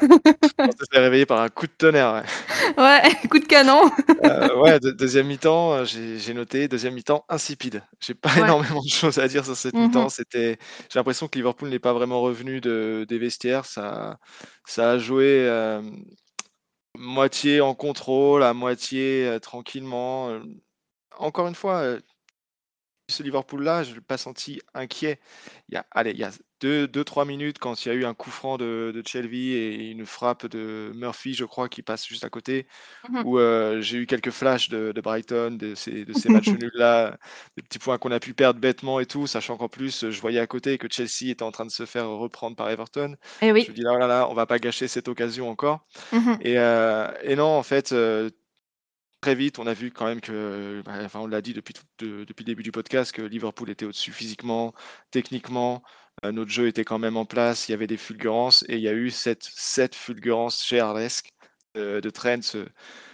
On 0.58 0.64
s'est 0.70 0.98
réveillé 0.98 1.24
par 1.26 1.40
un 1.40 1.48
coup 1.48 1.66
de 1.66 1.72
tonnerre. 1.76 2.22
Ouais, 2.76 2.82
Ouais, 3.02 3.28
coup 3.30 3.38
de 3.38 3.44
canon. 3.46 3.90
Euh, 4.24 4.56
ouais 4.62 4.80
de- 4.80 4.90
deuxième 4.90 5.26
mi-temps, 5.28 5.84
j'ai 5.84 6.34
noté 6.34 6.68
deuxième 6.68 6.94
mi-temps 6.94 7.24
insipide. 7.28 7.82
J'ai 8.00 8.14
pas 8.14 8.30
Ouais. 8.32 8.40
énormément 8.40 8.80
de 8.82 8.88
choses 8.88 9.18
à 9.18 9.28
dire 9.28 9.44
sur 9.44 9.56
cette 9.56 9.74
Mhm. 9.74 9.82
mi-temps. 9.82 10.08
C'était, 10.08 10.58
j'ai 10.92 10.98
l'impression 10.98 11.28
que 11.28 11.36
Liverpool 11.38 11.68
n'est 11.68 11.78
pas 11.78 11.92
vraiment 11.92 12.20
revenu 12.22 12.60
de, 12.60 13.06
des 13.08 13.18
vestiaires. 13.18 13.64
Ça, 13.66 14.16
ça 14.66 14.92
a 14.92 14.98
joué 14.98 15.24
euh, 15.48 15.80
moitié 17.02 17.60
en 17.60 17.74
contrôle, 17.74 18.42
à 18.42 18.54
moitié 18.54 19.26
euh, 19.26 19.38
tranquillement. 19.40 20.30
Euh, 20.30 20.40
Encore 21.18 21.48
une 21.48 21.54
fois, 21.54 21.80
euh, 21.82 22.00
ce 23.10 23.22
Liverpool-là, 23.22 23.82
je 23.82 23.90
ne 23.90 23.94
l'ai 23.96 24.00
pas 24.00 24.16
senti 24.16 24.60
inquiet. 24.74 25.20
Il 25.68 25.74
y 25.74 25.76
a, 25.76 25.86
allez, 25.90 26.12
il 26.12 26.18
y 26.18 26.24
a 26.24 26.30
2-3 26.64 27.25
minutes 27.25 27.59
quand 27.59 27.85
il 27.85 27.88
y 27.88 27.90
a 27.92 27.94
eu 27.94 28.05
un 28.05 28.14
coup 28.14 28.31
franc 28.31 28.57
de, 28.59 28.92
de 28.94 29.03
Shelby 29.07 29.53
et 29.53 29.90
une 29.90 30.07
frappe 30.07 30.46
de 30.46 30.92
Murphy, 30.94 31.35
je 31.35 31.44
crois, 31.44 31.68
qui 31.68 31.83
passe 31.83 32.07
juste 32.07 32.25
à 32.25 32.31
côté, 32.31 32.66
Mhm. 33.09 33.22
où 33.27 33.38
euh, 33.38 33.81
j'ai 33.81 33.98
eu 33.98 34.07
quelques 34.07 34.31
flashs 34.31 34.68
de, 34.68 34.92
de 34.92 35.01
Brighton, 35.01 35.53
de 35.59 35.75
ces, 35.75 36.05
de 36.05 36.12
ces 36.12 36.29
matchs 36.29 36.53
nuls-là, 36.64 37.18
des 37.57 37.62
petits 37.62 37.79
points 37.79 37.98
qu'on 37.98 38.12
a 38.12 38.20
pu 38.20 38.35
perdre 38.35 38.61
bêtement 38.61 39.01
et 39.01 39.07
tout, 39.07 39.27
sachant 39.27 39.57
qu'en 39.57 39.68
plus, 39.68 40.11
je 40.11 40.20
voyais 40.20 40.40
à 40.40 40.46
côté 40.46 40.79
que 40.79 40.87
Chelsea 40.90 41.31
était 41.31 41.42
en 41.42 41.53
train 41.53 41.66
de 41.66 41.70
se 41.70 41.87
faire 41.87 42.09
reprendre 42.09 42.57
par 42.57 42.70
Everton. 42.70 43.16
Eh 43.40 43.48
Je 43.48 43.70
me 43.70 43.75
dis 43.75 43.83
là, 43.83 43.92
oh 43.94 43.98
là, 43.98 44.07
là, 44.07 44.29
on 44.31 44.35
va 44.35 44.46
pas 44.46 44.59
gâcher 44.59 44.88
cette 44.88 45.09
occasion 45.09 45.51
encore. 45.51 45.87
Mhm. 46.12 46.38
Et, 46.42 46.59
euh, 46.59 47.09
et 47.22 47.37
non, 47.37 47.46
en 47.46 47.62
fait, 47.62 47.92
euh, 47.92 48.31
très 49.20 49.35
vite, 49.35 49.59
on 49.59 49.66
a 49.66 49.75
vu 49.75 49.92
quand 49.92 50.07
même 50.07 50.20
que, 50.20 50.83
bah, 50.85 50.94
enfin, 51.05 51.20
on 51.20 51.27
l'a 51.27 51.40
dit 51.42 51.55
depuis, 51.55 51.75
tout- 51.75 51.85
de- 51.98 52.25
depuis 52.25 52.42
le 52.42 52.46
début 52.46 52.62
du 52.64 52.72
podcast, 52.72 53.12
que 53.12 53.22
Liverpool 53.22 53.70
était 53.70 53.85
au-dessus 53.85 54.12
physiquement, 54.12 54.75
techniquement. 55.11 55.83
Euh, 56.24 56.32
notre 56.32 56.50
jeu 56.50 56.68
était 56.68 56.85
quand 56.85 56.98
même 56.98 57.16
en 57.16 57.24
place, 57.24 57.68
il 57.68 57.72
y 57.72 57.74
avait 57.74 57.87
des 57.87 57.96
fulgurances, 57.96 58.64
et 58.68 58.76
il 58.76 58.82
y 58.82 58.88
a 58.88 58.92
eu 58.92 59.11
cette, 59.11 59.48
cette 59.54 59.94
fulgurance 59.94 60.66
gérardesque 60.66 61.30
de, 61.74 62.00
de 62.00 62.11
Trent, 62.11 62.42
ce, 62.42 62.66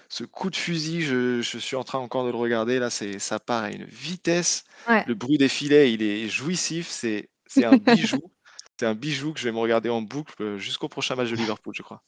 ce 0.09 0.25
coup 0.25 0.51
de 0.51 0.57
fusil, 0.57 1.03
je, 1.03 1.43
je 1.43 1.59
suis 1.59 1.77
en 1.77 1.85
train 1.85 1.99
encore 1.99 2.25
de 2.25 2.31
le 2.31 2.37
regarder, 2.37 2.79
là, 2.79 2.91
c'est, 2.91 3.19
ça 3.19 3.39
part 3.39 3.65
à 3.65 3.71
une 3.71 3.85
vitesse. 3.85 4.65
Ouais. 4.89 5.05
Le 5.07 5.15
bruit 5.15 5.39
des 5.39 5.49
filets, 5.49 5.93
il 5.93 6.03
est 6.03 6.29
jouissif, 6.29 6.89
c'est, 6.89 7.31
c'est 7.47 7.65
un 7.65 7.77
bijou. 7.77 8.19
C'est 8.81 8.87
un 8.87 8.95
bijou 8.95 9.33
que 9.33 9.41
je 9.41 9.45
vais 9.45 9.51
me 9.51 9.59
regarder 9.59 9.89
en 9.89 10.03
boucle 10.03 10.41
euh, 10.41 10.57
jusqu'au 10.57 10.89
prochain 10.89 11.17
match 11.17 11.31
de 11.31 11.35
Liverpool, 11.37 11.75
je 11.77 11.83
crois. 11.83 12.05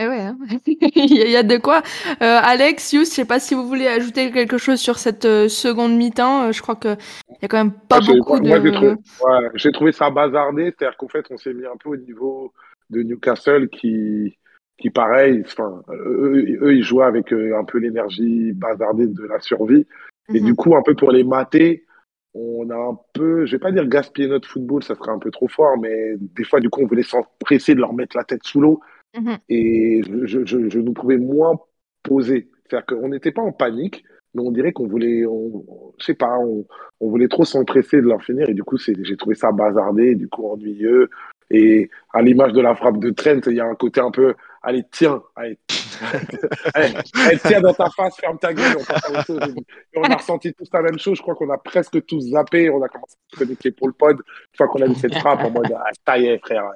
Eh 0.00 0.06
ouais, 0.06 0.20
hein. 0.20 0.38
il 0.66 1.28
y 1.30 1.36
a- 1.36 1.42
de 1.42 1.56
quoi. 1.56 1.82
Euh, 2.22 2.38
Alex, 2.42 2.92
Yous, 2.92 3.00
je 3.04 3.10
sais 3.10 3.24
pas 3.24 3.40
si 3.40 3.54
vous 3.54 3.66
voulez 3.66 3.86
ajouter 3.88 4.30
quelque 4.30 4.58
chose 4.58 4.78
sur 4.78 4.98
cette 4.98 5.24
euh, 5.24 5.48
seconde 5.48 5.96
mi-temps. 5.96 6.44
Euh, 6.48 6.52
je 6.52 6.62
crois 6.62 6.76
que 6.76 6.94
il 7.30 7.36
y 7.42 7.44
a 7.44 7.48
quand 7.48 7.56
même 7.58 7.72
pas 7.72 8.00
j'ai- 8.00 8.16
beaucoup 8.16 8.36
moi, 8.40 8.58
de. 8.58 8.64
j'ai 8.66 8.72
trouvé, 8.72 8.90
ouais, 8.90 9.48
j'ai 9.54 9.72
trouvé 9.72 9.92
ça 9.92 10.10
bazardé, 10.10 10.64
c'est-à-dire 10.66 10.96
qu'en 10.96 11.08
fait, 11.08 11.24
on 11.30 11.36
s'est 11.36 11.52
mis 11.52 11.66
un 11.66 11.76
peu 11.82 11.90
au 11.90 11.96
niveau 11.96 12.52
de 12.90 13.02
Newcastle 13.02 13.68
qui, 13.68 14.36
qui 14.78 14.90
pareil, 14.90 15.42
enfin, 15.44 15.82
eux, 15.90 16.58
eux, 16.62 16.74
ils 16.74 16.82
jouaient 16.84 17.04
avec 17.04 17.32
un 17.32 17.64
peu 17.64 17.78
l'énergie 17.78 18.52
bazardée 18.52 19.06
de 19.08 19.24
la 19.24 19.40
survie. 19.40 19.86
Et 20.32 20.40
Mhm. 20.40 20.46
du 20.46 20.54
coup, 20.54 20.76
un 20.76 20.82
peu 20.82 20.94
pour 20.94 21.10
les 21.10 21.24
mater, 21.24 21.86
on 22.34 22.68
a 22.70 22.76
un 22.76 22.96
peu, 23.14 23.46
je 23.46 23.52
vais 23.52 23.58
pas 23.58 23.72
dire 23.72 23.86
gaspiller 23.86 24.28
notre 24.28 24.48
football, 24.48 24.82
ça 24.84 24.94
serait 24.94 25.10
un 25.10 25.18
peu 25.18 25.30
trop 25.30 25.48
fort, 25.48 25.76
mais 25.78 26.14
des 26.18 26.44
fois, 26.44 26.60
du 26.60 26.68
coup, 26.70 26.82
on 26.82 26.86
voulait 26.86 27.02
s'empresser 27.02 27.74
de 27.74 27.80
leur 27.80 27.94
mettre 27.94 28.16
la 28.16 28.24
tête 28.24 28.44
sous 28.44 28.60
l'eau. 28.60 28.80
Mhm. 29.16 29.38
Et 29.48 30.02
je, 30.06 30.44
je, 30.44 30.68
je 30.68 30.78
nous 30.78 30.92
trouvais 30.92 31.16
moins 31.18 31.58
posés. 32.02 32.50
C'est-à-dire 32.68 32.86
qu'on 32.86 33.08
n'était 33.08 33.32
pas 33.32 33.42
en 33.42 33.52
panique, 33.52 34.04
mais 34.34 34.42
on 34.42 34.50
dirait 34.52 34.72
qu'on 34.72 34.86
voulait, 34.86 35.24
on, 35.26 35.64
on- 35.66 35.94
je 35.98 36.04
sais 36.04 36.14
pas, 36.14 36.38
on, 36.38 36.66
on 37.00 37.08
voulait 37.10 37.28
trop 37.28 37.44
s'empresser 37.44 37.96
de 37.98 38.06
leur 38.06 38.22
finir. 38.22 38.48
Et 38.48 38.54
du 38.54 38.62
coup, 38.64 38.76
c'est, 38.78 38.94
j'ai 39.04 39.16
trouvé 39.16 39.34
ça 39.34 39.52
bazardé, 39.52 40.14
du 40.14 40.28
coup 40.28 40.46
ennuyeux. 40.50 41.08
Et 41.50 41.88
à 42.12 42.20
l'image 42.20 42.52
de 42.52 42.60
la 42.60 42.74
frappe 42.74 42.98
de 42.98 43.10
Trent, 43.10 43.40
il 43.46 43.54
y 43.56 43.60
a 43.60 43.64
un 43.66 43.74
côté 43.74 44.00
un 44.00 44.10
peu, 44.10 44.34
allez, 44.62 44.84
tiens, 44.90 45.22
allez, 45.34 45.58
allez, 46.74 46.94
allez, 47.14 47.38
tiens 47.42 47.60
dans 47.62 47.72
ta 47.72 47.88
face, 47.90 48.16
ferme 48.20 48.38
ta 48.38 48.52
gueule. 48.52 48.76
On, 48.78 48.84
passe 48.84 49.04
à 49.04 49.10
autre 49.12 49.24
chose. 49.24 49.54
Et 49.94 49.98
on 49.98 50.02
a 50.04 50.16
ressenti 50.16 50.52
tous 50.52 50.68
la 50.72 50.82
même 50.82 50.98
chose. 50.98 51.16
Je 51.16 51.22
crois 51.22 51.34
qu'on 51.34 51.50
a 51.50 51.58
presque 51.58 52.04
tous 52.06 52.20
zappé. 52.32 52.68
On 52.70 52.82
a 52.82 52.88
commencé 52.88 53.16
à 53.16 53.36
se 53.36 53.38
connecter 53.44 53.70
pour 53.72 53.86
le 53.88 53.94
pod. 53.94 54.16
Une 54.18 54.56
fois 54.56 54.68
qu'on 54.68 54.82
a 54.82 54.86
vu 54.86 54.94
cette 54.94 55.14
frappe, 55.14 55.42
en 55.44 55.50
mode, 55.50 55.72
ah, 55.74 55.84
ça 56.06 56.18
y 56.18 56.26
est, 56.26 56.38
frère. 56.38 56.70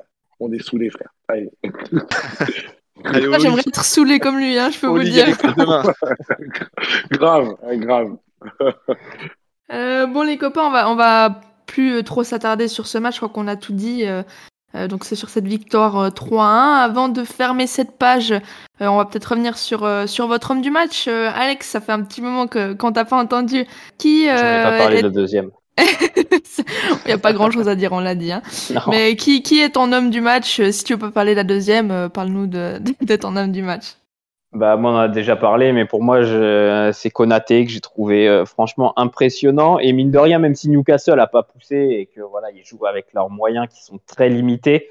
On 0.44 0.52
est 0.52 0.62
saoulés, 0.62 0.90
frère. 0.90 1.08
Allez, 1.28 1.50
j'aimerais 3.40 3.62
être 3.66 3.84
saoulé 3.84 4.18
comme 4.18 4.38
lui, 4.38 4.58
hein, 4.58 4.70
je 4.70 4.78
peux 4.78 4.86
vous 4.88 4.96
le 4.98 5.04
dire. 5.04 5.26
Demain. 5.56 5.82
grave, 7.10 7.54
ouais, 7.62 7.78
grave. 7.78 8.16
Euh, 9.72 10.06
bon, 10.06 10.20
les 10.22 10.36
copains, 10.36 10.64
on 10.66 10.70
va, 10.70 10.90
on 10.90 10.96
va 10.96 11.40
plus 11.66 11.94
euh, 11.94 12.02
trop 12.02 12.24
s'attarder 12.24 12.68
sur 12.68 12.86
ce 12.86 12.98
match. 12.98 13.14
Je 13.14 13.20
crois 13.20 13.30
qu'on 13.30 13.48
a 13.48 13.56
tout 13.56 13.72
dit. 13.72 14.04
euh, 14.04 14.22
euh, 14.74 14.86
donc, 14.86 15.04
c'est 15.04 15.14
sur 15.14 15.30
cette 15.30 15.46
victoire 15.46 15.96
euh, 15.98 16.08
3-1. 16.10 16.42
Avant 16.82 17.08
de 17.08 17.24
fermer 17.24 17.66
cette 17.66 17.96
page, 17.96 18.32
euh, 18.32 18.40
on 18.80 18.98
va 18.98 19.06
peut-être 19.06 19.24
revenir 19.30 19.56
sur, 19.56 19.84
euh, 19.84 20.06
sur 20.06 20.26
votre 20.26 20.50
homme 20.50 20.60
du 20.60 20.70
match. 20.70 21.06
Euh, 21.08 21.30
Alex, 21.34 21.68
ça 21.68 21.80
fait 21.80 21.92
un 21.92 22.02
petit 22.02 22.20
moment 22.20 22.48
que 22.48 22.74
qu'on 22.74 22.92
t'a 22.92 23.06
pas 23.06 23.16
entendu. 23.16 23.64
Qui 23.96 24.24
ai 24.26 24.28
pas 24.36 24.76
parlé 24.76 24.98
est- 24.98 25.02
le 25.02 25.10
deuxième. 25.10 25.50
Il 25.78 27.06
n'y 27.06 27.12
a 27.12 27.18
pas 27.18 27.32
grand 27.32 27.50
chose 27.50 27.68
à 27.68 27.74
dire, 27.74 27.92
on 27.92 28.00
l'a 28.00 28.14
dit. 28.14 28.32
Hein. 28.32 28.42
Mais 28.88 29.16
qui, 29.16 29.42
qui 29.42 29.60
est 29.60 29.70
ton 29.70 29.92
homme 29.92 30.10
du 30.10 30.20
match? 30.20 30.60
Euh, 30.60 30.70
Si 30.70 30.84
tu 30.84 30.96
pas 30.98 31.10
parler 31.10 31.32
de 31.32 31.36
la 31.36 31.44
deuxième, 31.44 31.90
euh, 31.90 32.08
parle-nous 32.08 32.46
de, 32.46 32.78
de 33.00 33.16
ton 33.16 33.36
homme 33.36 33.52
du 33.52 33.62
match. 33.62 33.96
Bah, 34.52 34.76
moi, 34.76 34.90
on 34.90 34.94
en 34.96 34.98
a 34.98 35.08
déjà 35.08 35.34
parlé, 35.34 35.72
mais 35.72 35.86
pour 35.86 36.02
moi, 36.02 36.20
c'est 36.92 37.10
Konaté 37.10 37.64
que 37.64 37.70
j'ai 37.70 37.80
trouvé 37.80 38.28
euh, 38.28 38.44
franchement 38.44 38.92
impressionnant. 38.98 39.78
Et 39.78 39.92
mine 39.94 40.10
de 40.10 40.18
rien, 40.18 40.38
même 40.38 40.54
si 40.54 40.68
Newcastle 40.68 41.18
a 41.20 41.26
pas 41.26 41.42
poussé 41.42 41.76
et 41.76 42.06
que 42.06 42.20
voilà, 42.20 42.50
ils 42.50 42.64
jouent 42.64 42.84
avec 42.84 43.06
leurs 43.14 43.30
moyens 43.30 43.66
qui 43.72 43.82
sont 43.82 43.98
très 44.06 44.28
limités, 44.28 44.90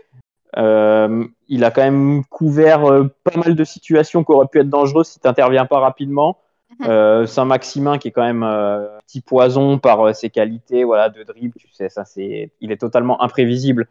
euh, 0.57 1.25
il 1.47 1.63
a 1.63 1.71
quand 1.71 1.83
même 1.83 2.23
couvert 2.25 2.85
euh, 2.85 3.13
pas 3.23 3.37
mal 3.37 3.55
de 3.55 3.63
situations 3.63 4.23
qui 4.23 4.31
auraient 4.31 4.47
pu 4.47 4.59
être 4.59 4.69
dangereuses 4.69 5.07
si 5.07 5.19
tu 5.19 5.27
n'interviens 5.27 5.65
pas 5.65 5.79
rapidement. 5.79 6.39
Euh, 6.89 7.25
Saint-Maximin 7.27 7.97
qui 7.97 8.07
est 8.07 8.11
quand 8.11 8.23
même 8.23 8.43
euh, 8.43 8.87
petit 9.07 9.21
poison 9.21 9.77
par 9.77 10.01
euh, 10.07 10.13
ses 10.13 10.29
qualités 10.29 10.83
voilà, 10.83 11.09
de 11.09 11.23
dribble, 11.23 11.53
tu 11.59 11.67
sais, 11.71 11.89
ça 11.89 12.05
c'est, 12.05 12.51
il 12.59 12.71
est 12.71 12.77
totalement 12.77 13.21
imprévisible. 13.21 13.87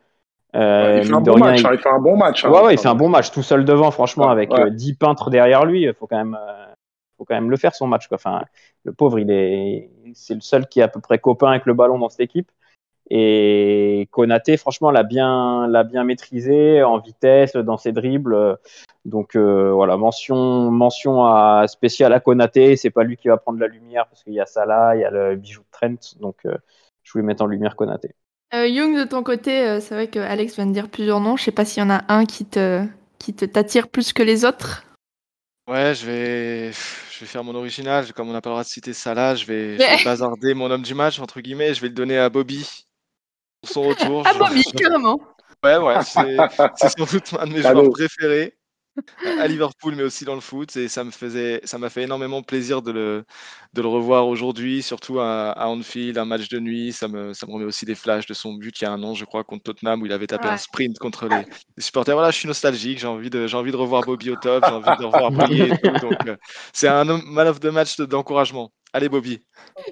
Euh, 0.57 0.98
il 1.03 1.07
fait 1.07 1.14
un 1.14 1.20
bon 1.20 1.35
rien, 1.35 1.44
match. 1.44 1.61
il- 1.61 1.66
hein, 1.66 1.70
il 1.74 1.79
fait 1.79 1.88
un 1.88 2.00
bon 2.00 2.16
match. 2.16 2.44
hein. 2.44 2.50
Ouais, 2.50 2.62
ouais, 2.62 2.74
il 2.74 2.79
fait 2.79 2.88
un 2.88 2.94
bon 2.96 3.09
match 3.09 3.31
tout 3.31 3.42
seul 3.42 3.64
devant, 3.64 3.90
franchement, 3.92 4.29
avec 4.31 4.53
ouais. 4.53 4.61
euh, 4.62 4.70
10 4.70 4.94
peintres 4.94 5.31
derrière 5.31 5.64
lui. 5.64 5.83
Il 5.83 5.94
faut 5.94 6.07
quand 6.09 6.16
même, 6.16 6.37
euh, 6.40 6.66
faut 7.16 7.24
quand 7.24 7.35
même 7.35 7.50
le 7.50 7.57
faire 7.57 7.74
son 7.74 7.87
match. 7.87 8.09
Quoi. 8.09 8.16
Enfin, 8.16 8.42
le 8.85 8.92
pauvre, 8.92 9.20
il 9.20 9.31
est, 9.31 9.90
c'est 10.14 10.35
le 10.35 10.40
seul 10.40 10.66
qui 10.66 10.81
est 10.81 10.83
à 10.83 10.88
peu 10.88 11.00
près 11.00 11.18
copain 11.18 11.50
avec 11.50 11.66
le 11.66 11.74
ballon 11.74 11.98
dans 11.98 12.09
cette 12.09 12.20
équipe. 12.20 12.50
Et 13.12 14.09
Konaté, 14.12 14.57
franchement, 14.57 14.92
l'a 14.92 15.03
bien, 15.03 15.66
l'a 15.66 15.83
bien 15.83 16.05
maîtrisé 16.05 16.85
en 16.85 16.99
vitesse, 16.99 17.57
dans 17.57 17.77
ses 17.77 17.90
dribbles. 17.90 18.57
Donc 19.05 19.35
euh, 19.35 19.73
voilà, 19.73 19.96
mention, 19.96 20.70
mention 20.70 21.25
à, 21.25 21.64
spéciale 21.66 22.12
à 22.12 22.20
Konaté. 22.20 22.77
C'est 22.77 22.90
pas 22.90 23.03
lui 23.03 23.16
qui 23.16 23.27
va 23.27 23.37
prendre 23.37 23.59
la 23.59 23.66
lumière 23.66 24.07
parce 24.07 24.23
qu'il 24.23 24.35
y 24.35 24.40
a 24.40 24.46
Salah, 24.46 24.94
il 24.94 25.01
y 25.01 25.05
a 25.05 25.11
le 25.11 25.35
bijou 25.35 25.62
de 25.62 25.66
Trent. 25.73 26.20
Donc 26.20 26.37
euh, 26.46 26.55
je 27.03 27.12
voulais 27.12 27.25
mettre 27.25 27.42
en 27.42 27.46
lumière 27.46 27.75
Konaté. 27.75 28.14
Euh, 28.55 28.68
Young, 28.68 28.96
de 28.96 29.05
ton 29.05 29.25
côté, 29.25 29.81
c'est 29.81 29.94
vrai 29.94 30.07
que 30.07 30.20
Alex 30.20 30.55
vient 30.55 30.66
de 30.66 30.73
dire 30.73 30.88
plusieurs 30.88 31.20
noms. 31.20 31.37
Je 31.37 31.44
sais 31.44 31.53
pas 31.53 31.64
s'il 31.64 31.83
y 31.83 31.87
en 31.87 31.90
a 31.90 32.03
un 32.09 32.27
qui 32.27 32.44
te, 32.44 32.85
qui 33.18 33.35
te 33.35 33.44
t'attire 33.44 33.88
plus 33.88 34.12
que 34.12 34.23
les 34.23 34.44
autres. 34.44 34.85
Ouais, 35.68 35.94
je 35.94 36.07
vais, 36.07 36.73
je 36.73 37.20
vais 37.20 37.27
faire 37.27 37.42
mon 37.42 37.55
original. 37.57 38.12
Comme 38.12 38.29
on 38.29 38.33
n'a 38.33 38.40
pas 38.40 38.51
le 38.51 38.55
droit 38.55 38.64
de 38.64 38.68
citer 38.68 38.92
Salah, 38.92 39.35
je 39.35 39.46
vais, 39.46 39.75
je 39.75 39.79
vais 39.79 40.05
bazarder 40.05 40.55
mon 40.55 40.70
homme 40.70 40.83
du 40.83 40.94
match, 40.94 41.18
entre 41.18 41.40
guillemets. 41.40 41.75
Je 41.75 41.81
vais 41.81 41.88
le 41.88 41.94
donner 41.94 42.18
à 42.18 42.29
Bobby 42.29 42.87
son 43.64 43.83
retour. 43.83 44.27
à 44.27 44.35
Bobby, 44.35 44.64
carrément. 44.77 45.20
Ouais, 45.62 45.77
ouais, 45.77 46.03
c'est 46.05 46.88
sans 46.88 47.05
doute 47.05 47.35
un 47.38 47.46
de 47.46 47.53
mes 47.53 47.62
joueurs 47.62 47.90
préférés 47.90 48.57
à 49.38 49.46
Liverpool, 49.46 49.94
mais 49.96 50.03
aussi 50.03 50.25
dans 50.25 50.35
le 50.35 50.40
foot. 50.40 50.77
Et 50.77 50.88
ça 50.88 51.05
me 51.05 51.11
faisait, 51.11 51.61
ça 51.64 51.79
m'a 51.79 51.90
fait 51.90 52.03
énormément 52.03 52.42
plaisir 52.42 52.83
de 52.83 52.90
le, 52.92 53.25
de 53.73 53.83
le 53.83 53.88
revoir 53.88 54.27
aujourd'hui, 54.27 54.83
surtout 54.83 55.20
à, 55.20 55.51
à, 55.51 55.66
Anfield, 55.66 56.18
un 56.18 56.25
match 56.25 56.49
de 56.49 56.59
nuit. 56.59 56.92
Ça 56.92 57.09
me, 57.09 57.33
ça 57.33 57.46
me 57.46 57.53
remet 57.53 57.64
aussi 57.64 57.85
des 57.85 57.94
flashs 57.94 58.27
de 58.27 58.35
son 58.35 58.55
but 58.55 58.81
il 58.81 58.85
y 58.85 58.87
a 58.87 58.92
un 58.92 59.03
an, 59.03 59.14
je 59.14 59.25
crois, 59.25 59.44
contre 59.44 59.64
Tottenham, 59.64 60.03
où 60.03 60.07
il 60.07 60.12
avait 60.12 60.27
tapé 60.27 60.49
un 60.49 60.57
sprint 60.57 60.99
contre 60.99 61.29
les, 61.29 61.44
supporters. 61.79 62.14
Voilà, 62.14 62.31
je 62.31 62.38
suis 62.38 62.49
nostalgique. 62.49 62.99
J'ai 62.99 63.07
envie 63.07 63.31
de, 63.31 63.46
j'ai 63.46 63.57
envie 63.57 63.73
de 63.73 63.77
revoir 63.77 64.03
Bobby 64.03 64.31
au 64.31 64.37
top. 64.37 64.64
J'ai 64.66 64.73
envie 64.73 64.99
de 64.99 65.05
revoir 65.05 65.31
briller. 65.33 65.68
donc, 66.01 66.27
euh, 66.27 66.37
c'est 66.73 66.88
un 66.88 67.05
man 67.05 67.49
of 67.49 67.61
the 67.61 67.66
match 67.66 67.99
d'encouragement. 68.01 68.73
Allez, 68.92 69.09
Bobby. 69.09 69.40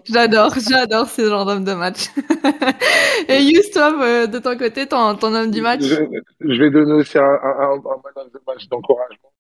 J'adore, 0.05 0.55
j'adore 0.59 1.07
ce 1.07 1.23
genre 1.23 1.47
d'homme 1.47 1.65
de 1.65 1.73
match. 1.73 2.09
Et 3.29 3.43
Yus, 3.43 3.71
toi, 3.71 3.97
euh, 4.03 4.27
de 4.27 4.39
ton 4.41 4.57
côté, 4.59 4.87
ton, 4.87 5.15
ton 5.15 5.33
homme 5.35 5.53
du 5.53 5.61
match? 5.61 5.83
Je, 5.83 6.63
vais 6.63 6.71
donner 6.71 6.95
aussi 6.95 7.17
un, 7.17 7.25
un, 7.25 7.79
the 7.79 8.47
match 8.47 8.69
d'encouragement, 8.69 9.33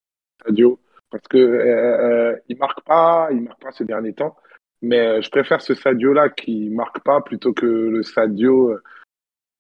Sadio, 0.44 0.78
parce 1.10 1.26
que 1.28 1.38
euh, 1.38 2.32
euh, 2.32 2.36
il 2.48 2.56
marque 2.56 2.82
pas, 2.82 3.28
il 3.32 3.42
marque 3.42 3.60
pas 3.60 3.72
ces 3.72 3.84
derniers 3.84 4.14
temps, 4.14 4.36
mais 4.80 5.20
je 5.22 5.30
préfère 5.30 5.60
ce 5.60 5.74
Sadio-là 5.74 6.28
qui 6.28 6.70
marque 6.70 7.00
pas 7.00 7.20
plutôt 7.20 7.52
que 7.52 7.66
le 7.66 8.02
Sadio 8.04 8.78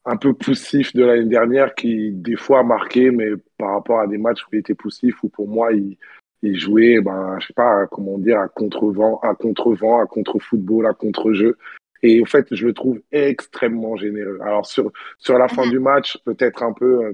un 0.04 0.16
peu 0.16 0.32
poussif 0.32 0.94
de 0.94 1.04
l'année 1.04 1.28
dernière 1.28 1.74
qui 1.74 2.12
des 2.12 2.36
fois 2.36 2.60
a 2.60 2.62
marqué, 2.62 3.10
mais 3.10 3.30
par 3.58 3.72
rapport 3.72 3.98
à 3.98 4.06
des 4.06 4.16
matchs 4.16 4.44
où 4.44 4.48
il 4.52 4.60
était 4.60 4.74
poussif, 4.74 5.22
où 5.24 5.28
pour 5.28 5.48
moi 5.48 5.72
il 5.72 5.98
il 6.42 6.58
jouait, 6.58 7.00
ben, 7.00 7.36
je 7.40 7.48
sais 7.48 7.54
pas 7.54 7.86
comment 7.86 8.18
dire, 8.18 8.38
à 8.38 8.48
contre-vent, 8.48 9.18
à 9.22 9.34
contre-vent, 9.34 10.00
à 10.00 10.06
contre-football, 10.06 10.86
à 10.86 10.94
contre-jeu. 10.94 11.56
Et 12.02 12.22
en 12.22 12.26
fait, 12.26 12.46
je 12.54 12.66
le 12.66 12.74
trouve 12.74 13.00
extrêmement 13.10 13.96
généreux. 13.96 14.38
Alors 14.42 14.66
sur 14.66 14.92
sur 15.18 15.36
la 15.38 15.48
fin 15.48 15.64
mhm. 15.64 15.70
du 15.70 15.78
match, 15.80 16.18
peut-être 16.24 16.62
un 16.62 16.72
peu, 16.72 17.04
euh, 17.04 17.12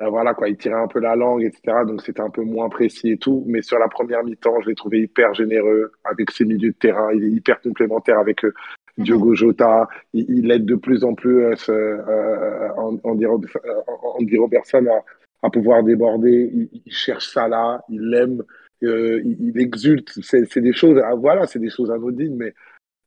euh, 0.00 0.08
voilà 0.08 0.34
quoi, 0.34 0.48
il 0.48 0.56
tirait 0.56 0.80
un 0.80 0.88
peu 0.88 0.98
la 0.98 1.14
langue, 1.14 1.44
etc. 1.44 1.84
Donc 1.86 2.02
c'était 2.02 2.20
un 2.20 2.30
peu 2.30 2.42
moins 2.42 2.68
précis 2.68 3.12
et 3.12 3.18
tout. 3.18 3.44
Mais 3.46 3.62
sur 3.62 3.78
la 3.78 3.88
première 3.88 4.24
mi-temps, 4.24 4.60
je 4.62 4.70
l'ai 4.70 4.74
trouvé 4.74 5.00
hyper 5.02 5.34
généreux 5.34 5.92
avec 6.04 6.30
ses 6.32 6.44
milieux 6.44 6.70
de 6.70 6.76
terrain. 6.76 7.12
Il 7.12 7.24
est 7.24 7.30
hyper 7.30 7.60
complémentaire 7.60 8.18
avec 8.18 8.44
euh, 8.44 8.52
mhm. 8.98 9.04
Diogo 9.04 9.34
Jota. 9.34 9.88
Il, 10.12 10.26
il, 10.30 10.50
aide 10.50 10.66
de 10.66 10.74
plus 10.74 11.04
en 11.04 11.14
plus 11.14 11.44
euh, 11.44 11.54
euh, 11.68 12.68
Andy, 13.04 14.36
Robertson 14.36 14.86
à, 14.86 15.04
à 15.42 15.50
pouvoir 15.50 15.82
déborder. 15.82 16.68
Il, 16.84 16.92
cherche 16.92 17.28
ça 17.32 17.48
là, 17.48 17.82
il 17.88 18.00
l'aime, 18.08 18.42
euh, 18.82 19.22
il, 19.24 19.60
exulte. 19.60 20.10
C'est 20.22 20.60
des 20.60 20.72
choses, 20.72 21.00
voilà, 21.18 21.46
c'est 21.46 21.58
des 21.58 21.70
choses 21.70 21.90
anodines, 21.90 22.36
mais 22.36 22.54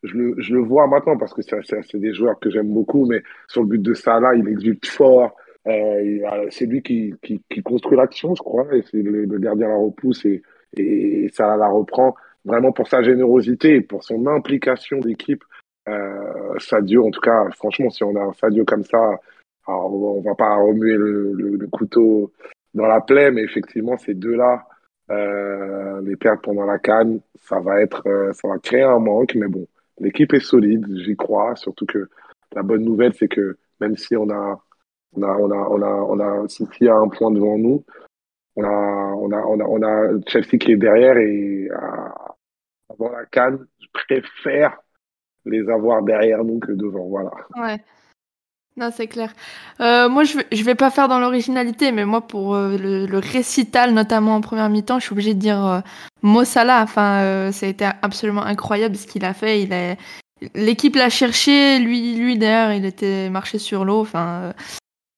je 0.04 0.16
le, 0.16 0.60
vois 0.60 0.88
maintenant 0.88 1.18
parce 1.18 1.34
que 1.34 1.42
c'est 1.42 1.98
des 1.98 2.14
joueurs 2.14 2.40
que 2.40 2.50
j'aime 2.50 2.72
beaucoup. 2.72 3.06
Mais 3.06 3.24
sur 3.48 3.62
le 3.62 3.68
but 3.68 3.82
de 3.82 3.94
Salah, 3.94 4.36
il 4.36 4.48
exulte 4.48 4.86
fort. 4.86 5.36
Euh, 5.68 6.48
c'est 6.52 6.66
lui 6.68 6.82
qui 6.84 7.16
construit 7.64 7.98
l'action, 7.98 8.36
je 8.36 8.44
crois, 8.44 8.68
et 8.76 8.84
c'est 8.84 9.02
le, 9.02 9.26
le, 9.26 9.40
gardien 9.40 9.68
la 9.68 9.76
repousse 9.76 10.24
et, 10.26 10.44
et, 10.78 11.30
Salah 11.34 11.58
la 11.58 11.68
reprend 11.70 12.16
vraiment 12.44 12.72
pour 12.72 12.88
sa 12.88 13.02
générosité 13.02 13.76
et 13.76 13.82
pour 13.82 14.04
son 14.04 14.28
implication 14.28 15.00
d'équipe. 15.00 15.44
Euh, 15.88 16.58
Sadio, 16.60 17.08
en 17.08 17.12
tout 17.12 17.22
cas, 17.22 17.48
franchement, 17.56 17.90
si 17.90 18.04
on 18.04 18.16
a 18.16 18.22
un 18.22 18.34
Sadio 18.34 18.66
comme 18.66 18.84
ça, 18.84 19.20
alors, 19.68 19.92
on 19.92 20.22
va 20.22 20.36
pas 20.36 20.56
remuer 20.56 20.96
le, 20.96 21.68
couteau 21.72 22.32
dans 22.74 22.86
la 22.86 23.02
plaie, 23.02 23.32
mais 23.32 23.42
effectivement, 23.42 23.98
ces 23.98 24.14
deux-là, 24.14 24.68
euh, 25.10 26.02
les 26.02 26.16
perdre 26.16 26.42
pendant 26.42 26.66
la 26.66 26.78
canne, 26.80 27.22
ça 27.42 27.60
va 27.60 27.82
être, 27.82 28.08
euh, 28.08 28.34
ça 28.34 28.48
va 28.48 28.60
créer 28.60 28.84
un 28.84 29.00
manque. 29.00 29.36
Mais 29.36 29.48
bon, 29.48 29.68
l'équipe 30.00 30.34
est 30.34 30.40
solide, 30.40 30.86
j'y 30.98 31.16
crois. 31.16 31.56
Surtout 31.56 31.86
que 31.86 32.10
la 32.54 32.64
bonne 32.64 32.84
nouvelle, 32.84 33.14
c'est 33.14 33.28
que 33.28 33.58
même 33.80 33.98
si 33.98 34.16
on 34.16 34.30
a, 34.30 34.62
on 35.14 35.24
a, 35.24 35.38
on 35.38 35.52
a, 35.52 35.88
on 35.88 36.20
a, 36.20 36.48
City 36.48 36.88
à 36.88 36.96
un 36.96 37.08
point 37.08 37.32
devant 37.32 37.58
nous, 37.58 37.84
on 38.56 38.64
a, 38.64 38.68
on 38.68 39.32
a, 39.32 39.42
on 39.46 39.60
a, 39.60 39.64
on 39.64 39.82
a 39.84 40.20
Chelsea 40.28 40.58
qui 40.58 40.74
est 40.74 40.78
derrière 40.78 41.18
et 41.18 41.70
avant 42.90 43.12
la 43.12 43.26
canne, 43.26 43.66
je 43.80 43.88
préfère 43.94 44.78
les 45.46 45.70
avoir 45.70 46.04
derrière 46.04 46.44
nous 46.44 46.60
que 46.60 46.72
devant. 46.72 47.08
Voilà. 47.08 47.32
Ouais. 47.56 47.78
Non, 48.78 48.90
c'est 48.94 49.08
clair. 49.08 49.34
Euh, 49.80 50.10
moi, 50.10 50.26
je 50.26 50.38
je 50.52 50.64
vais 50.64 50.76
pas 50.76 50.92
faire 50.92 51.08
dans 51.08 51.20
l'originalité, 51.20 51.94
mais 51.94 52.04
moi, 52.04 52.20
pour 52.28 52.56
euh, 52.56 52.78
le, 52.78 53.06
le, 53.06 53.20
récital, 53.20 53.94
notamment 53.94 54.36
en 54.36 54.42
première 54.42 54.70
mi-temps, 54.70 55.00
je 55.00 55.06
suis 55.06 55.14
obligée 55.14 55.34
de 55.34 55.40
dire 55.40 55.66
euh, 55.66 55.80
Mossala. 56.24 56.82
Enfin, 56.84 57.22
euh, 57.22 57.52
ça 57.54 57.68
a 57.68 57.70
été 57.70 57.86
absolument 58.02 58.44
incroyable 58.44 58.98
ce 58.98 59.08
qu'il 59.08 59.24
a 59.24 59.34
fait. 59.34 59.64
Il 59.64 59.72
a, 59.72 59.96
l'équipe 60.56 60.96
l'a 60.96 61.10
cherché, 61.10 61.80
lui, 61.80 62.16
lui 62.16 62.38
derrière, 62.38 62.74
il 62.74 62.84
était 62.84 63.30
marché 63.30 63.60
sur 63.60 63.86
l'eau. 63.86 64.02
Enfin, 64.02 64.28
euh, 64.28 64.54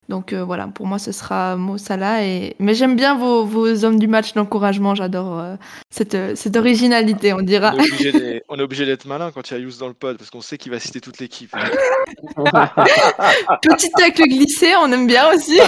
donc 0.10 0.32
euh, 0.32 0.44
voilà, 0.44 0.68
pour 0.68 0.88
moi, 0.88 1.00
ce 1.00 1.12
sera 1.12 1.58
Mo 1.58 1.78
Salah. 1.78 2.24
Et... 2.24 2.56
Mais 2.60 2.74
j'aime 2.74 2.96
bien 2.96 3.18
vos, 3.18 3.44
vos 3.44 3.84
hommes 3.84 4.00
du 4.00 4.08
match 4.08 4.34
d'encouragement. 4.34 4.96
J'adore 4.96 5.40
euh, 5.40 5.56
cette, 5.90 6.16
euh, 6.16 6.34
cette 6.36 6.56
originalité, 6.56 7.34
on 7.34 7.42
dira. 7.42 7.74
On 7.76 8.58
est 8.58 8.62
obligé 8.62 8.86
d'être 8.86 9.06
malin 9.06 9.32
quand 9.32 9.52
il 9.52 9.54
y 9.54 9.58
a 9.58 9.60
Yous 9.60 9.80
dans 9.80 9.90
le 9.90 9.94
pod, 9.94 10.18
parce 10.18 10.30
qu'on 10.30 10.40
sait 10.42 10.58
qu'il 10.58 10.72
va 10.72 10.80
citer 10.80 11.02
toute 11.02 11.20
l'équipe. 11.20 11.52
Petit 13.62 13.90
tacle 13.98 14.24
glissé, 14.24 14.74
on 14.82 14.92
aime 14.94 15.08
bien 15.08 15.30
aussi. 15.34 15.60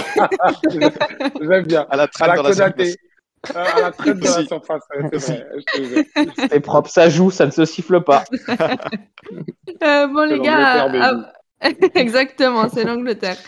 j'aime 0.70 1.66
bien. 1.66 1.86
À 1.90 1.96
la 1.96 2.08
traite 2.08 2.36
dans 2.36 2.42
la. 2.42 2.72
À 3.54 3.80
la 3.80 3.90
traite 3.90 4.18
de 4.18 4.24
la 4.24 4.46
surface, 4.46 4.82
c'est 6.50 6.60
propre, 6.60 6.90
ça 6.90 7.08
joue, 7.08 7.30
ça 7.30 7.46
ne 7.46 7.50
se 7.50 7.64
siffle 7.64 8.02
pas. 8.02 8.24
bon 9.80 10.28
les 10.28 10.40
gars, 10.40 10.90
exactement, 11.94 12.68
c'est 12.68 12.84
l'Angleterre. 12.84 13.38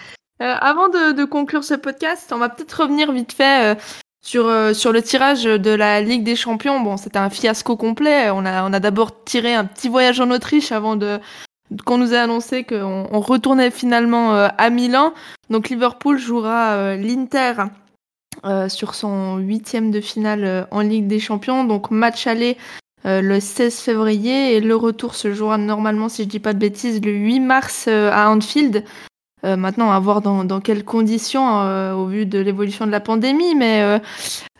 Euh, 0.42 0.56
avant 0.60 0.88
de, 0.88 1.24
conclure 1.24 1.62
ce 1.62 1.74
podcast, 1.74 2.32
on 2.34 2.38
va 2.38 2.48
peut-être 2.48 2.82
revenir 2.82 3.12
vite 3.12 3.32
fait 3.32 3.74
euh, 3.74 3.80
sur, 4.24 4.48
euh, 4.48 4.74
sur 4.74 4.90
le 4.90 5.00
tirage 5.00 5.44
de 5.44 5.70
la 5.70 6.00
Ligue 6.00 6.24
des 6.24 6.34
Champions. 6.34 6.80
Bon, 6.80 6.96
c'était 6.96 7.20
un 7.20 7.30
fiasco 7.30 7.76
complet. 7.76 8.28
On 8.30 8.44
a, 8.44 8.68
on 8.68 8.72
a 8.72 8.80
d'abord 8.80 9.22
tiré 9.22 9.54
un 9.54 9.64
petit 9.64 9.88
voyage 9.88 10.18
en 10.18 10.32
Autriche 10.32 10.72
avant 10.72 10.96
de 10.96 11.20
qu'on 11.86 11.96
nous 11.96 12.12
ait 12.12 12.18
annoncé 12.18 12.64
qu'on 12.64 13.06
on 13.10 13.20
retournait 13.20 13.70
finalement 13.70 14.34
à 14.34 14.68
Milan. 14.68 15.14
Donc 15.48 15.70
Liverpool 15.70 16.18
jouera 16.18 16.96
l'Inter 16.96 17.54
sur 18.68 18.94
son 18.94 19.38
huitième 19.38 19.90
de 19.90 20.02
finale 20.02 20.68
en 20.70 20.80
Ligue 20.80 21.06
des 21.06 21.18
Champions. 21.18 21.64
Donc 21.64 21.90
match 21.90 22.26
aller 22.26 22.58
le 23.04 23.40
16 23.40 23.80
février 23.80 24.54
et 24.54 24.60
le 24.60 24.76
retour 24.76 25.14
se 25.14 25.32
jouera 25.32 25.56
normalement, 25.56 26.10
si 26.10 26.24
je 26.24 26.28
dis 26.28 26.40
pas 26.40 26.52
de 26.52 26.58
bêtises, 26.58 27.00
le 27.02 27.12
8 27.12 27.40
mars 27.40 27.88
à 27.88 28.28
Anfield. 28.28 28.84
Euh, 29.44 29.56
maintenant, 29.56 29.90
à 29.90 29.98
voir 29.98 30.20
dans, 30.20 30.44
dans 30.44 30.60
quelles 30.60 30.84
conditions 30.84 31.60
euh, 31.60 31.94
au 31.94 32.06
vu 32.06 32.26
de 32.26 32.38
l'évolution 32.38 32.86
de 32.86 32.92
la 32.92 33.00
pandémie. 33.00 33.56
Mais 33.56 33.82
euh, 33.82 33.98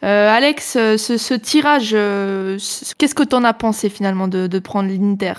Alex, 0.03 0.73
ce, 0.73 1.17
ce 1.17 1.35
tirage, 1.35 1.93
qu'est-ce 1.93 3.15
que 3.15 3.23
tu 3.23 3.37
en 3.37 3.45
as 3.45 3.55
pensé 3.55 3.89
finalement 3.89 4.27
de, 4.27 4.49
de 4.49 4.59
prendre 4.59 4.91
l'Inter? 4.91 5.35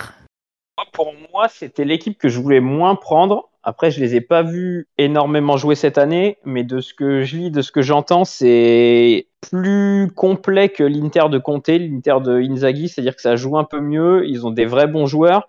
Pour 0.92 1.12
moi, 1.32 1.48
c'était 1.48 1.84
l'équipe 1.84 2.18
que 2.18 2.28
je 2.28 2.40
voulais 2.40 2.60
moins 2.60 2.94
prendre. 2.94 3.50
Après, 3.62 3.90
je 3.90 4.00
les 4.00 4.14
ai 4.14 4.20
pas 4.20 4.42
vus 4.42 4.88
énormément 4.98 5.56
jouer 5.56 5.74
cette 5.74 5.98
année, 5.98 6.38
mais 6.44 6.64
de 6.64 6.80
ce 6.80 6.92
que 6.92 7.22
je 7.22 7.36
lis, 7.36 7.50
de 7.50 7.62
ce 7.62 7.72
que 7.72 7.80
j'entends, 7.80 8.24
c'est 8.24 9.26
plus 9.40 10.10
complet 10.14 10.68
que 10.68 10.84
l'Inter 10.84 11.28
de 11.30 11.38
Conte, 11.38 11.68
l'Inter 11.68 12.16
de 12.22 12.40
Inzaghi, 12.40 12.88
c'est-à-dire 12.88 13.16
que 13.16 13.22
ça 13.22 13.36
joue 13.36 13.56
un 13.56 13.64
peu 13.64 13.80
mieux, 13.80 14.26
ils 14.26 14.46
ont 14.46 14.50
des 14.50 14.66
vrais 14.66 14.86
bons 14.86 15.06
joueurs. 15.06 15.48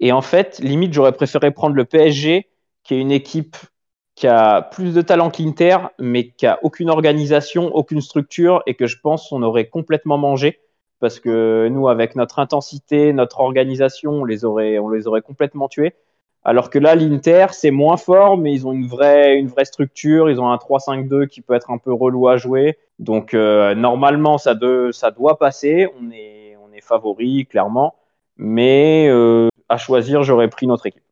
Et 0.00 0.12
en 0.12 0.20
fait, 0.20 0.58
limite, 0.62 0.92
j'aurais 0.92 1.12
préféré 1.12 1.50
prendre 1.50 1.74
le 1.74 1.84
PSG 1.84 2.48
qui 2.84 2.94
est 2.94 3.00
une 3.00 3.10
équipe 3.10 3.56
qui 4.14 4.28
a 4.28 4.62
plus 4.62 4.94
de 4.94 5.02
talent 5.02 5.30
qu'Inter, 5.30 5.78
mais 5.98 6.28
qui 6.28 6.46
a 6.46 6.58
aucune 6.62 6.90
organisation, 6.90 7.74
aucune 7.74 8.00
structure, 8.00 8.62
et 8.66 8.74
que 8.74 8.86
je 8.86 8.98
pense 9.02 9.32
on 9.32 9.42
aurait 9.42 9.66
complètement 9.68 10.18
mangé, 10.18 10.60
parce 11.00 11.18
que 11.20 11.68
nous, 11.68 11.88
avec 11.88 12.14
notre 12.14 12.38
intensité, 12.38 13.12
notre 13.12 13.40
organisation, 13.40 14.12
on 14.12 14.24
les 14.24 14.44
aurait, 14.44 14.78
on 14.78 14.88
les 14.88 15.06
aurait 15.06 15.22
complètement 15.22 15.68
tués. 15.68 15.94
Alors 16.44 16.70
que 16.70 16.78
là, 16.78 16.94
l'Inter, 16.94 17.46
c'est 17.52 17.70
moins 17.70 17.96
fort, 17.96 18.36
mais 18.36 18.52
ils 18.52 18.66
ont 18.66 18.72
une 18.72 18.86
vraie, 18.86 19.36
une 19.36 19.48
vraie 19.48 19.64
structure. 19.64 20.30
Ils 20.30 20.40
ont 20.40 20.50
un 20.50 20.56
3-5-2 20.56 21.26
qui 21.26 21.40
peut 21.40 21.54
être 21.54 21.70
un 21.70 21.78
peu 21.78 21.92
relou 21.92 22.28
à 22.28 22.36
jouer. 22.36 22.78
Donc, 22.98 23.32
euh, 23.32 23.74
normalement, 23.74 24.36
ça, 24.36 24.54
de, 24.54 24.90
ça 24.92 25.10
doit 25.10 25.38
passer. 25.38 25.88
On 26.00 26.10
est, 26.10 26.56
on 26.62 26.72
est 26.72 26.82
favori, 26.82 27.46
clairement. 27.46 27.94
Mais 28.36 29.08
à 29.68 29.78
choisir, 29.78 30.22
j'aurais 30.22 30.48
pris 30.48 30.66
notre 30.66 30.86
équipe. 30.86 31.03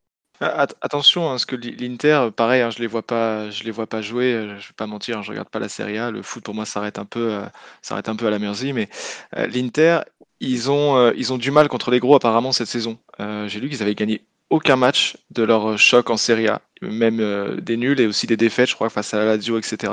Attention, 0.42 1.28
hein, 1.28 1.32
parce 1.32 1.46
que 1.46 1.56
l'Inter, 1.56 2.28
pareil, 2.34 2.62
hein, 2.62 2.70
je 2.70 2.80
les 2.80 2.86
vois 2.86 3.02
pas, 3.02 3.50
je 3.50 3.64
les 3.64 3.70
vois 3.70 3.86
pas 3.86 4.02
jouer. 4.02 4.32
Je 4.58 4.68
vais 4.68 4.74
pas 4.76 4.86
mentir, 4.86 5.18
hein, 5.18 5.22
je 5.22 5.30
regarde 5.30 5.48
pas 5.48 5.58
la 5.58 5.68
Serie 5.68 5.98
A. 5.98 6.10
Le 6.10 6.22
foot 6.22 6.42
pour 6.42 6.54
moi 6.54 6.64
s'arrête 6.64 6.98
un 6.98 7.04
peu, 7.04 7.40
s'arrête 7.80 8.08
un 8.08 8.16
peu 8.16 8.26
à 8.26 8.30
la 8.30 8.38
Mersey. 8.38 8.72
Mais 8.72 8.88
l'Inter, 9.36 10.00
ils 10.40 10.70
ont, 10.70 11.12
ils 11.12 11.32
ont 11.32 11.38
du 11.38 11.50
mal 11.50 11.68
contre 11.68 11.90
les 11.90 12.00
gros 12.00 12.16
apparemment 12.16 12.52
cette 12.52 12.68
saison. 12.68 12.98
J'ai 13.18 13.60
lu 13.60 13.68
qu'ils 13.68 13.82
avaient 13.82 13.94
gagné 13.94 14.24
aucun 14.50 14.76
match 14.76 15.16
de 15.30 15.42
leur 15.42 15.78
choc 15.78 16.10
en 16.10 16.16
Serie 16.16 16.48
A, 16.48 16.60
même 16.82 17.60
des 17.60 17.76
nuls 17.76 18.00
et 18.00 18.06
aussi 18.06 18.26
des 18.26 18.36
défaites, 18.36 18.68
je 18.68 18.74
crois, 18.74 18.90
face 18.90 19.14
à 19.14 19.18
la 19.18 19.24
Lazio, 19.24 19.58
etc. 19.58 19.92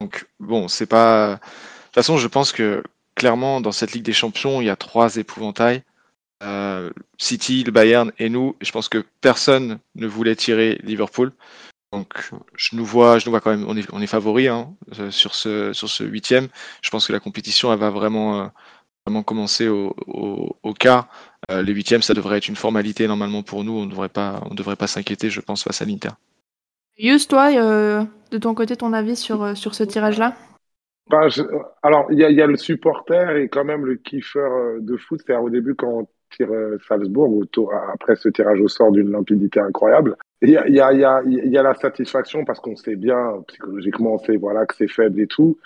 Donc 0.00 0.26
bon, 0.38 0.68
c'est 0.68 0.86
pas. 0.86 1.34
De 1.34 1.38
toute 1.86 1.94
façon, 1.94 2.16
je 2.16 2.28
pense 2.28 2.52
que 2.52 2.82
clairement 3.14 3.60
dans 3.60 3.72
cette 3.72 3.92
Ligue 3.92 4.04
des 4.04 4.12
Champions, 4.12 4.60
il 4.60 4.66
y 4.66 4.70
a 4.70 4.76
trois 4.76 5.16
épouvantails. 5.16 5.82
Euh, 6.42 6.90
City, 7.18 7.64
le 7.64 7.70
Bayern 7.70 8.12
et 8.18 8.30
nous. 8.30 8.56
je 8.62 8.72
pense 8.72 8.88
que 8.88 9.04
personne 9.20 9.78
ne 9.94 10.06
voulait 10.06 10.36
tirer 10.36 10.80
Liverpool. 10.82 11.32
Donc 11.92 12.30
je 12.56 12.76
nous 12.76 12.84
vois, 12.84 13.18
je 13.18 13.26
nous 13.26 13.32
vois 13.32 13.40
quand 13.40 13.50
même, 13.50 13.66
on 13.68 13.76
est, 13.76 13.86
on 13.92 14.00
est 14.00 14.06
favori 14.06 14.48
hein, 14.48 14.74
euh, 14.98 15.10
sur 15.10 15.34
ce 15.34 15.72
sur 15.72 15.88
ce 15.88 16.04
huitième. 16.04 16.48
Je 16.82 16.90
pense 16.90 17.06
que 17.06 17.12
la 17.12 17.20
compétition 17.20 17.72
elle 17.72 17.78
va 17.78 17.90
vraiment 17.90 18.40
euh, 18.40 18.46
vraiment 19.04 19.22
commencer 19.22 19.68
au, 19.68 19.94
au, 20.06 20.74
quart. 20.74 21.08
les 21.50 21.72
huitièmes, 21.72 22.02
ça 22.02 22.14
devrait 22.14 22.38
être 22.38 22.48
une 22.48 22.56
formalité 22.56 23.08
normalement 23.08 23.42
pour 23.42 23.64
nous. 23.64 23.72
On 23.72 23.86
ne 23.86 23.90
devrait 23.90 24.08
pas 24.08 24.42
on 24.50 24.54
devrait 24.54 24.76
pas 24.76 24.86
s'inquiéter, 24.86 25.30
je 25.30 25.40
pense, 25.40 25.64
face 25.64 25.82
à 25.82 25.84
l'Inter. 25.84 26.10
Yus, 26.96 27.26
toi, 27.26 27.50
de 27.50 28.38
ton 28.38 28.54
côté, 28.54 28.76
ton 28.76 28.92
avis 28.92 29.16
sur 29.16 29.56
sur 29.56 29.74
ce 29.74 29.82
tirage-là? 29.84 30.36
Bah, 31.08 31.26
alors, 31.82 32.06
il 32.12 32.18
y 32.20 32.24
a, 32.24 32.30
y 32.30 32.40
a, 32.40 32.46
le 32.46 32.56
supporter 32.56 33.36
et 33.36 33.48
quand 33.48 33.64
même 33.64 33.84
le 33.84 33.96
kiffeur 33.96 34.80
de 34.80 34.96
foot. 34.96 35.20
C'est-à-dire 35.24 35.42
au 35.42 35.50
début, 35.50 35.74
quand 35.74 36.06
tire 36.30 36.50
euh, 36.52 36.78
Salzbourg 36.88 37.44
après 37.92 38.16
ce 38.16 38.28
tirage 38.28 38.60
au 38.60 38.68
sort 38.68 38.92
d'une 38.92 39.10
limpidité 39.10 39.60
incroyable. 39.60 40.16
Il 40.42 40.50
y 40.50 40.58
a, 40.58 41.62
la 41.62 41.74
satisfaction 41.74 42.44
parce 42.44 42.60
qu'on 42.60 42.76
sait 42.76 42.96
bien, 42.96 43.42
psychologiquement, 43.48 44.14
on 44.14 44.18
sait 44.18 44.36
voilà, 44.36 44.64
que 44.64 44.74
c'est 44.74 44.88
faible 44.88 45.20
et 45.20 45.26
tout. 45.26 45.58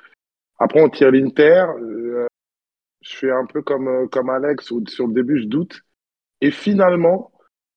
Après, 0.58 0.82
on 0.82 0.88
tire 0.88 1.12
l'Inter. 1.12 1.66
Euh, 1.80 2.26
je 3.00 3.16
fais 3.16 3.30
un 3.30 3.46
peu 3.46 3.62
comme, 3.62 3.86
euh, 3.86 4.06
comme 4.08 4.30
Alex, 4.30 4.72
sur 4.88 5.06
le 5.06 5.12
début, 5.12 5.38
je 5.38 5.46
doute. 5.46 5.82
Et 6.40 6.50
finalement, 6.50 7.32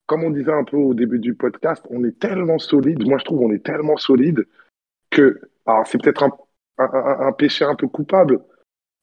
comme 0.07 0.23
on 0.23 0.31
disait 0.31 0.53
un 0.53 0.63
peu 0.63 0.77
au 0.77 0.93
début 0.93 1.19
du 1.19 1.35
podcast, 1.35 1.85
on 1.89 2.03
est 2.03 2.17
tellement 2.17 2.57
solide. 2.57 3.05
Moi, 3.07 3.17
je 3.19 3.25
trouve 3.25 3.41
on 3.41 3.51
est 3.51 3.63
tellement 3.63 3.97
solide 3.97 4.47
que, 5.11 5.39
alors 5.65 5.85
c'est 5.85 6.01
peut-être 6.01 6.23
un, 6.77 7.31
péché 7.33 7.65
un 7.65 7.75
peu 7.75 7.87
coupable, 7.87 8.39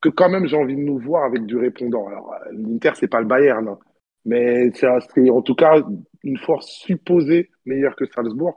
que 0.05 0.11
quand 0.11 0.29
même 0.29 0.47
j'ai 0.47 0.57
envie 0.57 0.77
de 0.77 0.83
nous 0.83 0.99
voir 0.99 1.25
avec 1.25 1.47
du 1.47 1.57
répondant. 1.57 2.07
Alors 2.07 2.35
l'Inter 2.53 2.91
c'est 2.95 3.09
pas 3.09 3.21
le 3.21 3.27
Bayern, 3.27 3.67
hein. 3.67 3.79
mais 4.27 4.71
c'est 4.75 4.87
en 5.31 5.41
tout 5.41 5.55
cas 5.55 5.83
une 6.23 6.37
force 6.37 6.69
supposée 6.69 7.51
meilleure 7.65 7.97
que 7.97 8.05
Salzbourg. 8.05 8.55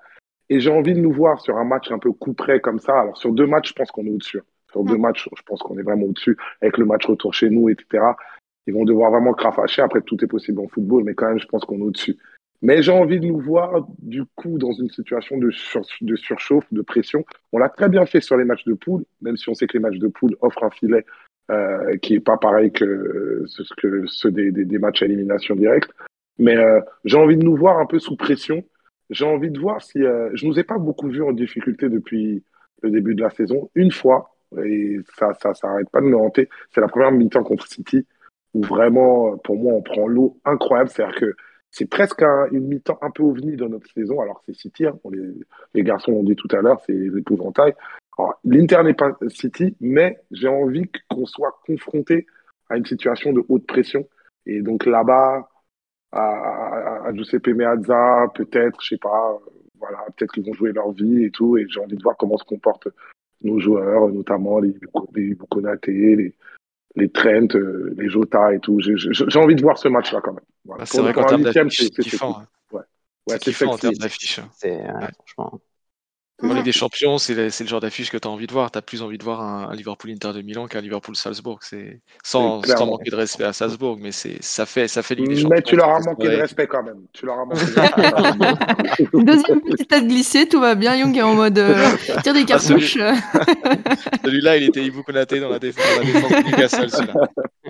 Et 0.49 0.60
j'ai 0.60 0.71
envie 0.71 0.93
de 0.93 0.99
nous 0.99 1.13
voir 1.13 1.39
sur 1.39 1.57
un 1.57 1.63
match 1.63 1.89
un 1.89 1.99
peu 1.99 2.12
coup 2.12 2.33
près 2.33 2.60
comme 2.60 2.79
ça. 2.79 2.99
Alors 2.99 3.17
sur 3.17 3.31
deux 3.31 3.47
matchs, 3.47 3.69
je 3.69 3.73
pense 3.75 3.91
qu'on 3.91 4.05
est 4.05 4.10
au-dessus. 4.10 4.41
Sur 4.71 4.83
deux 4.83 4.97
matchs, 4.97 5.29
je 5.38 5.41
pense 5.43 5.62
qu'on 5.62 5.77
est 5.77 5.83
vraiment 5.83 6.07
au-dessus 6.07 6.38
avec 6.62 6.77
le 6.77 6.86
match 6.86 7.05
retour 7.05 7.33
chez 7.33 7.49
nous, 7.49 7.69
etc. 7.69 8.03
Ils 8.65 8.73
vont 8.73 8.83
devoir 8.83 9.12
vraiment 9.12 9.33
crafacher. 9.33 9.81
Après, 9.81 10.01
tout 10.01 10.21
est 10.23 10.27
possible 10.27 10.60
en 10.60 10.67
football, 10.67 11.05
mais 11.05 11.13
quand 11.13 11.29
même, 11.29 11.39
je 11.39 11.47
pense 11.47 11.63
qu'on 11.63 11.77
est 11.79 11.83
au-dessus. 11.83 12.17
Mais 12.62 12.81
j'ai 12.81 12.91
envie 12.91 13.19
de 13.19 13.25
nous 13.25 13.39
voir, 13.39 13.88
du 13.99 14.25
coup, 14.36 14.57
dans 14.57 14.73
une 14.73 14.89
situation 14.89 15.38
de, 15.38 15.51
de 16.01 16.15
surchauffe, 16.15 16.65
de 16.73 16.81
pression. 16.81 17.23
On 17.53 17.60
l'a 17.60 17.69
très 17.69 17.88
bien 17.88 18.05
fait 18.05 18.19
sur 18.19 18.36
les 18.36 18.43
matchs 18.43 18.65
de 18.65 18.73
poule, 18.73 19.05
même 19.21 19.38
si 19.38 19.47
on 19.47 19.53
sait 19.53 19.67
que 19.67 19.73
les 19.77 19.79
matchs 19.79 19.99
de 19.99 20.07
poule 20.07 20.36
offrent 20.41 20.63
un 20.63 20.69
filet 20.69 21.05
euh, 21.49 21.97
qui 21.97 22.15
est 22.15 22.19
pas 22.19 22.38
pareil 22.38 22.71
que, 22.71 23.43
ce, 23.47 23.63
que 23.77 24.05
ceux 24.07 24.31
des, 24.31 24.51
des, 24.51 24.77
matchs 24.79 25.01
à 25.01 25.05
élimination 25.05 25.55
directe. 25.55 25.91
Mais 26.39 26.57
euh, 26.57 26.81
j'ai 27.05 27.17
envie 27.17 27.38
de 27.38 27.43
nous 27.43 27.55
voir 27.55 27.79
un 27.79 27.86
peu 27.86 27.99
sous 27.99 28.15
pression. 28.15 28.63
J'ai 29.10 29.25
envie 29.25 29.49
de 29.49 29.60
voir 29.60 29.81
si 29.81 30.03
euh, 30.03 30.29
je 30.33 30.45
nous 30.45 30.60
ai 30.60 30.63
pas 30.63 30.77
beaucoup 30.77 31.07
vu 31.07 31.23
en 31.23 31.31
difficulté 31.31 31.89
depuis 31.89 32.43
le 32.81 32.91
début 32.91 33.15
de 33.15 33.21
la 33.21 33.29
saison. 33.29 33.69
Une 33.75 33.91
fois, 33.91 34.36
et 34.63 34.99
ça, 35.17 35.33
ça, 35.41 35.53
ça 35.53 35.69
arrête 35.69 35.89
pas 35.89 36.01
de 36.01 36.05
me 36.05 36.17
hanter. 36.17 36.49
C'est 36.71 36.81
la 36.81 36.88
première 36.88 37.12
mi-temps 37.12 37.43
contre 37.43 37.67
City 37.67 38.05
où 38.53 38.62
vraiment, 38.62 39.38
pour 39.38 39.57
moi, 39.57 39.73
on 39.73 39.81
prend 39.81 40.07
l'eau 40.07 40.39
incroyable. 40.45 40.89
C'est-à-dire 40.89 41.19
que 41.19 41.36
c'est 41.71 41.89
presque 41.89 42.23
un, 42.23 42.47
une 42.51 42.67
mi-temps 42.67 42.97
un 43.01 43.12
peu 43.12 43.23
ovni 43.23 43.55
dans 43.55 43.69
notre 43.69 43.89
saison. 43.93 44.19
Alors 44.21 44.41
c'est 44.45 44.55
City, 44.55 44.86
hein, 44.86 44.97
les, 45.12 45.33
les, 45.73 45.83
garçons 45.83 46.12
l'ont 46.12 46.23
dit 46.23 46.36
tout 46.36 46.47
à 46.51 46.62
l'heure, 46.62 46.81
c'est 46.86 46.93
l'épouvantail. 46.93 47.73
L'Inter 48.43 48.84
n'est 48.84 48.93
pas 48.93 49.17
City, 49.30 49.75
mais 49.80 50.19
j'ai 50.32 50.47
envie 50.47 50.89
qu'on 51.10 51.25
soit 51.25 51.60
confronté 51.65 52.25
à 52.69 52.77
une 52.77 52.86
situation 52.86 53.34
de 53.34 53.43
haute 53.47 53.65
pression. 53.67 54.08
Et 54.45 54.62
donc 54.62 54.86
là-bas, 54.86 55.49
à, 56.12 57.06
à, 57.06 57.13
Giuseppe 57.13 57.49
Meazza, 57.49 58.27
peut-être, 58.34 58.82
je 58.82 58.89
sais 58.89 58.97
pas, 58.97 59.38
voilà, 59.80 59.99
peut-être 60.15 60.32
qu'ils 60.32 60.45
vont 60.45 60.53
jouer 60.53 60.71
leur 60.71 60.91
vie 60.91 61.25
et 61.25 61.32
tout. 61.32 61.58
Et 61.58 61.65
j'ai 61.69 61.80
envie 61.80 61.97
de 61.97 62.03
voir 62.03 62.17
comment 62.17 62.38
se 62.38 62.45
comportent 62.45 62.88
nos 63.41 63.60
joueurs, 63.60 64.10
notamment 64.10 64.60
les, 64.60 64.73
les 65.15 65.36
Bukonate, 65.36 65.86
les, 65.88 66.36
les 66.95 67.10
Trent, 67.10 67.56
euh, 67.56 67.93
les 67.97 68.10
Jota 68.10 68.53
et 68.53 68.60
tout. 68.60 68.80
J'ai 68.80 69.39
envie 69.39 69.56
de 69.56 69.62
voir 69.62 69.77
ce 69.77 69.88
match-là 69.88 70.21
quand 70.21 70.34
même. 70.34 70.45
Voilà. 70.65 70.82
Bah, 70.82 70.86
c'est 70.86 71.01
vrai 71.01 71.13
qu'en 71.13 71.23
termes 71.23 71.43
d'affiche, 71.43 71.89
c'est 71.93 72.01
kiffant. 72.01 72.39
Hein. 72.39 72.47
Ouais. 72.71 72.82
Ouais, 73.27 73.36
c'est 73.36 73.39
kiffant 73.39 73.73
en 73.73 73.77
termes 73.77 73.93
d'affiche. 73.95 74.39
C'est, 74.53 74.71
ouais. 74.71 75.08
franchement. 75.17 75.62
Dans 76.41 76.54
Ligue 76.54 76.65
des 76.65 76.71
Champions, 76.71 77.17
c'est 77.17 77.34
le, 77.34 77.45
le, 77.45 77.67
genre 77.67 77.80
d'affiche 77.80 78.12
que 78.12 78.17
tu 78.17 78.28
as 78.28 78.32
envie 78.32 78.45
de 78.45 78.54
voir. 78.54 78.69
Tu 78.69 78.78
as 78.78 78.84
plus 78.84 79.02
envie 79.02 79.17
de 79.17 79.23
voir 79.23 79.41
un, 79.41 79.69
un 79.69 79.76
Liverpool-Inter 79.76 80.34
de 80.34 80.43
Milan 80.43 80.67
qu'un 80.67 80.82
Liverpool-Salzbourg. 80.82 81.60
C'est 81.63 82.00
sans, 82.23 82.62
sans, 82.62 82.86
manquer 82.86 83.10
de 83.10 83.15
respect 83.15 83.45
à 83.45 83.54
Salzbourg, 83.54 83.97
mais 84.00 84.12
c'est 84.12 84.38
ça 84.41 84.67
fait 84.67 84.88
ça 84.88 85.02
fait 85.02 85.15
Ligue 85.15 85.30
des 85.30 85.36
Champions. 85.38 85.50
Mais 85.56 85.62
tu 85.63 85.76
leur 85.76 85.89
as 85.89 86.00
manqué 86.00 86.28
de 86.28 86.36
respect 86.36 86.67
quand 86.67 86.84
même. 86.84 87.00
Tu 87.12 87.26
leur 87.26 87.39
as 87.39 87.45
manqué 87.45 87.65
de 87.65 87.71
respect. 89.02 89.08
Deuxième 89.13 89.62
petite 89.62 89.89
tête 89.89 90.08
glissée, 90.08 90.47
tout 90.47 90.60
va 90.60 90.76
bien. 90.76 90.95
Young 90.95 91.17
est 91.17 91.23
en 91.23 91.34
mode 91.34 91.58
euh, 91.58 91.89
tire 92.21 92.36
des 92.36 92.41
ah, 92.41 92.45
cartouches. 92.45 92.97
Celui-là, 94.23 94.58
il 94.58 94.63
était 94.63 94.84
Ibukonate 94.84 95.34
dans 95.36 95.50
la 95.50 95.60
défense, 95.60 95.86
dans 95.95 96.04
la 96.04 96.06
défense 96.06 96.32
de 96.32 96.50
Newcastle. 96.50 97.13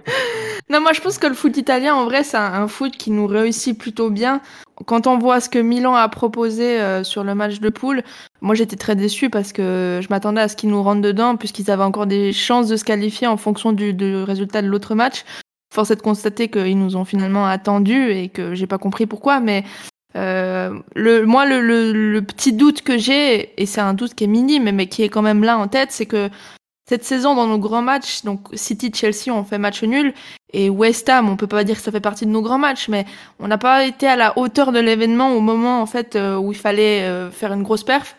Non, 0.70 0.82
moi 0.82 0.92
je 0.92 1.00
pense 1.00 1.18
que 1.18 1.28
le 1.28 1.34
foot 1.34 1.56
italien, 1.56 1.96
en 1.96 2.04
vrai, 2.04 2.24
c'est 2.26 2.36
un, 2.36 2.68
foot 2.68 2.98
qui 2.98 3.12
nous 3.12 3.26
réussit 3.26 3.78
plutôt 3.78 4.10
bien 4.10 4.42
quand 4.86 5.08
on 5.08 5.18
voit 5.18 5.40
ce 5.40 5.50
que 5.50 5.60
Milan 5.60 5.96
a 5.96 6.08
proposé 6.08 6.80
euh, 6.80 7.04
sur 7.04 7.24
le 7.24 7.34
match 7.34 7.60
de 7.60 7.70
poule, 7.70 8.04
moi 8.42 8.54
j'étais 8.54 8.76
très 8.76 8.96
déçue 8.96 9.30
parce 9.30 9.52
que 9.52 10.00
je 10.04 10.08
m'attendais 10.10 10.42
à 10.42 10.48
ce 10.48 10.56
qu'ils 10.56 10.70
nous 10.70 10.84
rentrent 10.84 11.02
dedans 11.02 11.36
puisqu'ils 11.36 11.72
avaient 11.72 11.84
encore 11.84 12.06
des 12.06 12.32
chances 12.32 12.68
de 12.68 12.76
se 12.76 12.84
qualifier 12.84 13.28
en 13.28 13.38
fonction 13.38 13.72
du, 13.72 13.94
du 13.94 14.18
résultat 14.18 14.62
de 14.62 14.68
l'autre 14.68 14.94
match. 14.94 15.24
Force 15.74 15.92
est 15.92 15.96
de 15.96 16.02
constater 16.02 16.48
qu'ils 16.50 16.78
nous 16.78 16.96
ont 16.96 17.06
finalement 17.06 17.48
attendus 17.48 18.12
et 18.12 18.30
que 18.30 18.54
j'ai 18.56 18.68
pas 18.68 18.78
compris 18.78 19.06
pourquoi, 19.06 19.40
mais 19.40 19.64
euh, 20.16 20.78
le, 20.96 21.26
moi 21.26 21.46
le, 21.46 21.60
le, 21.60 21.92
le, 21.92 22.22
petit 22.22 22.54
doute 22.54 22.82
que 22.82 22.98
j'ai, 22.98 23.62
et 23.62 23.66
c'est 23.66 23.82
un 23.82 23.94
doute 23.94 24.14
qui 24.14 24.24
est 24.24 24.28
minime 24.28 24.72
mais 24.72 24.88
qui 24.88 25.04
est 25.04 25.10
quand 25.10 25.22
même 25.22 25.44
là 25.44 25.58
en 25.58 25.68
tête, 25.68 25.92
c'est 25.92 26.06
que 26.06 26.30
cette 26.88 27.04
saison, 27.04 27.36
dans 27.36 27.48
nos 27.48 27.60
grands 27.60 27.82
matchs, 27.82 28.24
donc 28.24 28.48
City-Chelsea, 28.54 29.30
on 29.30 29.44
fait 29.44 29.58
match 29.58 29.84
nul, 29.84 30.14
et 30.54 30.70
West 30.70 31.10
Ham, 31.10 31.28
on 31.28 31.36
peut 31.36 31.48
pas 31.48 31.66
dire 31.66 31.76
que 31.76 31.82
ça 31.82 31.92
fait 31.92 32.00
partie 32.00 32.26
de 32.26 32.32
nos 32.32 32.42
grands 32.42 32.58
matchs, 32.58 32.88
mais 32.88 33.06
on 33.40 33.48
n'a 33.50 33.58
pas 33.58 33.86
été 33.86 34.08
à 34.08 34.16
la 34.16 34.38
hauteur 34.38 34.72
de 34.72 34.80
l'événement 34.80 35.34
au 35.34 35.42
moment 35.42 35.82
en 35.82 35.86
fait 35.86 36.16
euh, 36.16 36.38
où 36.38 36.54
il 36.54 36.58
fallait 36.58 37.02
euh, 37.02 37.30
faire 37.30 37.52
une 37.52 37.64
grosse 37.64 37.84
perf. 37.84 38.16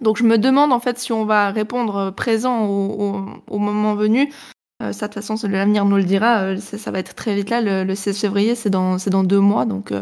Donc 0.00 0.16
je 0.16 0.24
me 0.24 0.38
demande 0.38 0.72
en 0.72 0.80
fait 0.80 0.98
si 0.98 1.12
on 1.12 1.24
va 1.24 1.50
répondre 1.50 2.10
présent 2.10 2.64
au, 2.66 3.58
moment 3.58 3.94
venu. 3.94 4.32
Euh, 4.82 4.90
ça, 4.92 5.06
de 5.06 5.14
toute 5.14 5.22
façon, 5.22 5.48
l'avenir 5.48 5.84
nous 5.84 5.96
le 5.96 6.02
dira. 6.02 6.56
Ça, 6.56 6.90
va 6.90 6.98
être 6.98 7.14
très 7.14 7.36
vite 7.36 7.48
là. 7.48 7.60
Le, 7.60 7.84
le 7.84 7.94
16 7.94 8.20
février, 8.20 8.56
c'est 8.56 8.70
dans, 8.70 8.98
c'est 8.98 9.10
dans 9.10 9.22
deux 9.22 9.38
mois, 9.38 9.66
donc 9.66 9.92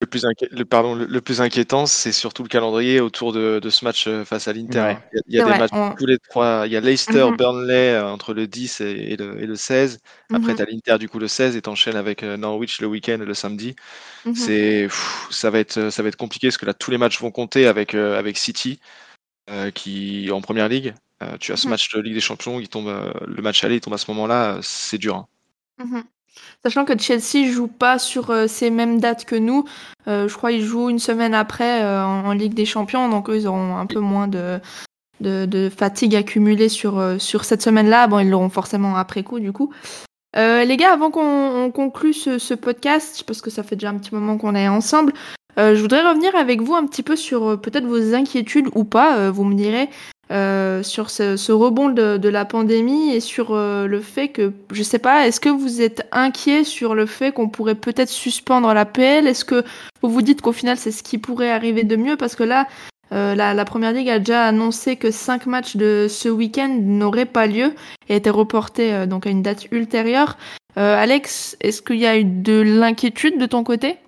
le 0.00 0.06
plus, 0.06 0.24
le, 0.50 0.64
pardon, 0.64 0.94
le, 0.94 1.20
plus 1.20 1.42
inquiétant, 1.42 1.84
c'est 1.84 2.12
surtout 2.12 2.42
le 2.42 2.48
calendrier 2.48 3.00
autour 3.00 3.34
de, 3.34 3.58
de 3.58 3.70
ce 3.70 3.84
match 3.84 4.06
euh, 4.06 4.24
face 4.24 4.48
à 4.48 4.54
l'Inter. 4.54 4.94
Il 5.26 5.36
y 5.36 5.40
a, 5.40 5.44
des 5.44 5.58
matchs 5.58 5.96
tous 5.98 6.06
les 6.06 6.18
trois. 6.18 6.62
Il 6.64 6.72
y 6.72 6.76
a 6.76 6.80
Leicester, 6.80 7.26
mhm. 7.30 7.36
Burnley 7.36 7.90
euh, 7.90 8.08
entre 8.08 8.32
le 8.32 8.46
10 8.46 8.80
et, 8.80 9.16
le, 9.16 9.42
et 9.42 9.46
le, 9.46 9.56
16. 9.56 9.98
Après, 10.32 10.52
mhm. 10.52 10.56
tu 10.56 10.62
as 10.62 10.64
l'Inter 10.64 10.98
du 10.98 11.08
coup 11.10 11.18
le 11.18 11.28
16 11.28 11.54
et 11.54 11.60
t'enchaînes 11.60 11.96
avec 11.96 12.22
euh, 12.22 12.38
Norwich 12.38 12.80
le 12.80 12.86
week-end 12.86 13.20
et 13.20 13.26
le 13.26 13.34
samedi. 13.34 13.76
Mhm. 14.24 14.34
C'est, 14.34 14.88
ça 15.30 15.50
va 15.50 15.58
être, 15.58 15.90
ça 15.90 16.02
va 16.02 16.08
être 16.08 16.16
compliqué 16.16 16.48
parce 16.48 16.56
que 16.56 16.66
là, 16.66 16.72
tous 16.72 16.90
les 16.90 16.98
matchs 16.98 17.20
vont 17.20 17.30
compter 17.30 17.66
avec, 17.66 17.94
avec 17.94 18.38
City, 18.38 18.80
euh, 19.50 19.70
qui 19.70 20.30
en 20.32 20.40
première 20.40 20.68
ligue. 20.68 20.94
Euh, 21.22 21.36
tu 21.38 21.52
as 21.52 21.58
ce 21.58 21.68
match 21.68 21.92
de 21.92 22.00
Ligue 22.00 22.14
des 22.14 22.20
Champions, 22.20 22.58
qui 22.58 22.68
tombe, 22.68 22.88
le 23.26 23.42
match 23.42 23.62
aller, 23.64 23.74
il 23.76 23.80
tombe 23.82 23.92
à 23.92 23.98
ce 23.98 24.10
moment-là. 24.12 24.60
C'est 24.62 24.96
dur. 24.96 25.26
Hein. 25.78 26.04
Sachant 26.64 26.84
que 26.84 26.98
Chelsea 26.98 27.50
joue 27.50 27.68
pas 27.68 27.98
sur 27.98 28.30
euh, 28.30 28.46
ces 28.46 28.70
mêmes 28.70 29.00
dates 29.00 29.24
que 29.24 29.36
nous. 29.36 29.64
Euh, 30.08 30.28
je 30.28 30.36
crois 30.36 30.50
qu'ils 30.50 30.64
jouent 30.64 30.90
une 30.90 30.98
semaine 30.98 31.34
après 31.34 31.82
euh, 31.82 32.04
en, 32.04 32.32
Ligue 32.32 32.54
des 32.54 32.66
Champions, 32.66 33.08
donc 33.08 33.30
eux, 33.30 33.36
ils 33.36 33.46
auront 33.46 33.76
un 33.76 33.86
peu 33.86 34.00
moins 34.00 34.28
de, 34.28 34.60
fatigue 35.74 36.14
accumulée 36.14 36.68
sur, 36.68 37.18
cette 37.18 37.62
semaine-là. 37.62 38.06
Bon, 38.08 38.18
ils 38.18 38.28
l'auront 38.28 38.50
forcément 38.50 38.96
après 38.96 39.22
coup, 39.22 39.40
du 39.40 39.52
coup. 39.52 39.72
les 40.36 40.76
gars, 40.76 40.92
avant 40.92 41.10
qu'on 41.10 41.70
conclue 41.72 42.12
ce, 42.12 42.54
podcast, 42.54 43.24
parce 43.26 43.40
que 43.40 43.50
ça 43.50 43.62
fait 43.62 43.76
déjà 43.76 43.90
un 43.90 43.98
petit 43.98 44.14
moment 44.14 44.36
qu'on 44.36 44.54
est 44.54 44.68
ensemble, 44.68 45.12
je 45.56 45.80
voudrais 45.80 46.06
revenir 46.06 46.34
avec 46.36 46.62
vous 46.62 46.74
un 46.74 46.86
petit 46.86 47.02
peu 47.02 47.16
sur 47.16 47.60
peut-être 47.60 47.86
vos 47.86 48.14
inquiétudes 48.14 48.68
ou 48.74 48.84
pas, 48.84 49.30
vous 49.30 49.44
me 49.44 49.54
direz, 49.54 49.88
euh, 50.30 50.82
sur 50.84 51.10
ce, 51.10 51.50
rebond 51.50 51.88
de, 51.88 52.28
la 52.28 52.44
pandémie 52.44 53.12
et 53.12 53.20
sur 53.20 53.52
euh, 53.52 53.86
le 53.86 54.00
fait 54.00 54.28
que, 54.28 54.52
je 54.72 54.82
sais 54.82 55.00
pas, 55.00 55.26
est-ce 55.26 55.40
que 55.40 55.48
vous 55.48 55.82
êtes 55.82 56.06
inquiet 56.12 56.62
sur 56.62 56.94
le 56.94 57.06
fait 57.06 57.32
qu'on 57.32 57.48
pourrait 57.48 57.74
peut-être 57.74 58.08
suspendre 58.08 58.72
la 58.72 58.84
PL 58.84 59.26
Est-ce 59.26 59.44
que 59.44 59.64
vous 60.02 60.10
vous 60.10 60.22
dites 60.22 60.40
qu'au 60.40 60.52
final 60.52 60.76
c'est 60.76 60.92
ce 60.92 61.02
qui 61.02 61.18
pourrait 61.18 61.50
arriver 61.50 61.82
de 61.82 61.96
mieux? 61.96 62.16
Parce 62.16 62.36
que 62.36 62.44
là, 62.44 62.68
euh, 63.12 63.34
la, 63.34 63.54
la, 63.54 63.64
Première 63.64 63.92
Ligue 63.92 64.08
a 64.08 64.20
déjà 64.20 64.46
annoncé 64.46 64.94
que 64.94 65.10
cinq 65.10 65.46
matchs 65.46 65.76
de 65.76 66.06
ce 66.08 66.28
week-end 66.28 66.78
n'auraient 66.80 67.26
pas 67.26 67.48
lieu 67.48 67.74
et 68.08 68.16
étaient 68.16 68.30
reportés 68.30 68.94
euh, 68.94 69.06
donc 69.06 69.26
à 69.26 69.30
une 69.30 69.42
date 69.42 69.66
ultérieure. 69.72 70.36
Alex, 70.76 71.56
est-ce 71.60 71.82
qu'il 71.82 71.98
y 71.98 72.06
a 72.06 72.16
eu 72.16 72.24
de 72.24 72.62
l'inquiétude 72.62 73.38
de 73.38 73.44
ton 73.44 73.64
côté? 73.64 73.98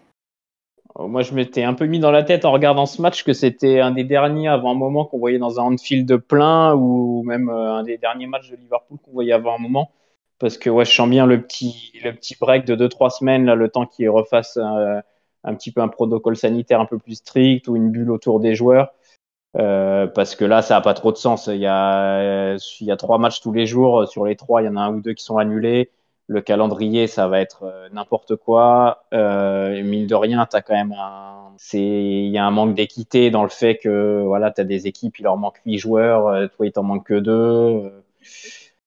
Moi, 0.99 1.23
je 1.23 1.33
m'étais 1.35 1.63
un 1.63 1.75
peu 1.75 1.87
mis 1.87 2.01
dans 2.01 2.11
la 2.11 2.23
tête 2.23 2.45
en 2.45 2.53
regardant 2.53 2.87
ce 2.87 3.01
match 3.01 3.25
que 3.25 3.33
c'était 3.33 3.81
un 3.81 3.93
des 3.93 4.05
derniers 4.05 4.49
avant 4.49 4.73
un 4.73 4.75
moment 4.75 5.05
qu'on 5.05 5.19
voyait 5.19 5.39
dans 5.39 5.59
un 5.59 5.65
Anfield 5.65 6.17
plein 6.19 6.75
ou 6.75 7.23
même 7.25 7.49
euh, 7.49 7.77
un 7.77 7.83
des 7.83 7.97
derniers 7.97 8.27
matchs 8.27 8.51
de 8.51 8.57
Liverpool 8.57 8.99
qu'on 9.03 9.13
voyait 9.13 9.33
avant 9.33 9.55
un 9.57 9.59
moment. 9.59 9.91
Parce 10.39 10.59
que 10.59 10.69
ouais, 10.69 10.85
je 10.85 10.93
sens 10.93 11.09
bien 11.09 11.25
le 11.27 11.41
petit, 11.41 11.93
le 12.05 12.13
petit 12.13 12.37
break 12.39 12.67
de 12.67 12.77
2-3 12.77 13.19
semaines, 13.19 13.47
là, 13.47 13.55
le 13.55 13.69
temps 13.69 13.87
qu'ils 13.87 14.11
refassent 14.11 14.59
euh, 14.59 15.01
un 15.45 15.55
petit 15.55 15.73
peu 15.73 15.81
un 15.81 15.89
protocole 15.89 16.37
sanitaire 16.37 16.81
un 16.81 16.87
peu 16.87 16.99
plus 16.99 17.17
strict 17.17 17.69
ou 17.69 17.77
une 17.77 17.91
bulle 17.91 18.11
autour 18.11 18.41
des 18.41 18.55
joueurs. 18.55 18.93
Euh, 19.57 20.07
parce 20.07 20.35
que 20.35 20.45
là, 20.45 20.63
ça 20.63 20.75
n'a 20.75 20.81
pas 20.83 20.95
trop 20.95 21.13
de 21.13 21.17
sens. 21.17 21.47
Il 21.47 21.57
y, 21.57 21.67
a, 21.67 22.55
il 22.81 22.87
y 22.87 22.91
a 22.91 22.97
trois 22.97 23.19
matchs 23.19 23.41
tous 23.41 23.53
les 23.53 23.67
jours. 23.67 24.09
Sur 24.09 24.27
les 24.27 24.37
trois, 24.37 24.63
il 24.63 24.67
y 24.67 24.69
en 24.69 24.77
a 24.77 24.81
un 24.81 24.95
ou 24.95 25.01
deux 25.01 25.15
qui 25.15 25.25
sont 25.25 25.39
annulés 25.39 25.91
le 26.33 26.41
calendrier, 26.41 27.07
ça 27.07 27.29
va 27.29 27.41
être 27.41 27.65
euh, 27.65 27.89
n'importe 27.93 28.37
quoi. 28.37 29.05
Euh, 29.15 29.83
mine 29.85 30.07
de 30.07 30.15
rien, 30.15 30.47
t'as 30.47 30.63
quand 30.63 30.75
même 30.75 30.93
un, 30.99 31.53
c'est, 31.59 31.79
il 31.81 32.31
y 32.31 32.39
a 32.39 32.45
un 32.45 32.51
manque 32.51 32.75
d'équité 32.75 33.31
dans 33.31 33.43
le 33.45 33.49
fait 33.51 33.77
que 33.79 34.23
voilà, 34.25 34.51
t'as 34.51 34.65
des 34.65 34.87
équipes, 34.87 35.19
il 35.19 35.23
leur 35.25 35.37
manque 35.37 35.59
huit 35.67 35.79
joueurs, 35.79 36.27
euh, 36.29 36.47
toi 36.49 36.67
il 36.67 36.73
t'en 36.73 36.83
manque 36.83 37.07
que 37.07 37.15
deux. 37.15 37.93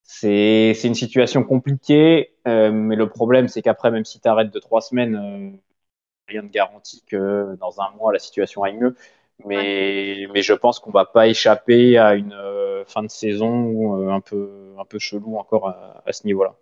C'est, 0.03 0.73
c'est 0.75 0.87
une 0.87 0.95
situation 0.95 1.43
compliquée, 1.43 2.33
euh, 2.47 2.71
mais 2.71 2.95
le 2.95 3.09
problème 3.09 3.47
c'est 3.47 3.61
qu'après, 3.61 3.91
même 3.91 4.05
si 4.05 4.19
t'arrêtes 4.19 4.51
de 4.51 4.59
trois 4.59 4.81
semaines, 4.81 5.59
rien 6.27 6.41
ne 6.43 6.49
garantit 6.49 7.03
que 7.07 7.55
dans 7.59 7.81
un 7.81 7.91
mois 7.97 8.13
la 8.13 8.19
situation 8.19 8.63
aille 8.63 8.77
mieux. 8.77 8.95
Mais, 9.45 10.27
mais 10.33 10.41
je 10.41 10.53
pense 10.53 10.79
qu'on 10.79 10.91
va 10.91 11.05
pas 11.05 11.27
échapper 11.27 11.97
à 11.97 12.15
une 12.15 12.35
fin 12.87 13.03
de 13.03 13.09
saison 13.09 14.09
un 14.09 14.21
peu, 14.21 14.75
un 14.79 14.85
peu 14.85 14.99
chelou 14.99 15.37
encore 15.37 15.67
à, 15.69 16.03
à 16.05 16.13
ce 16.13 16.25
niveau-là. 16.27 16.55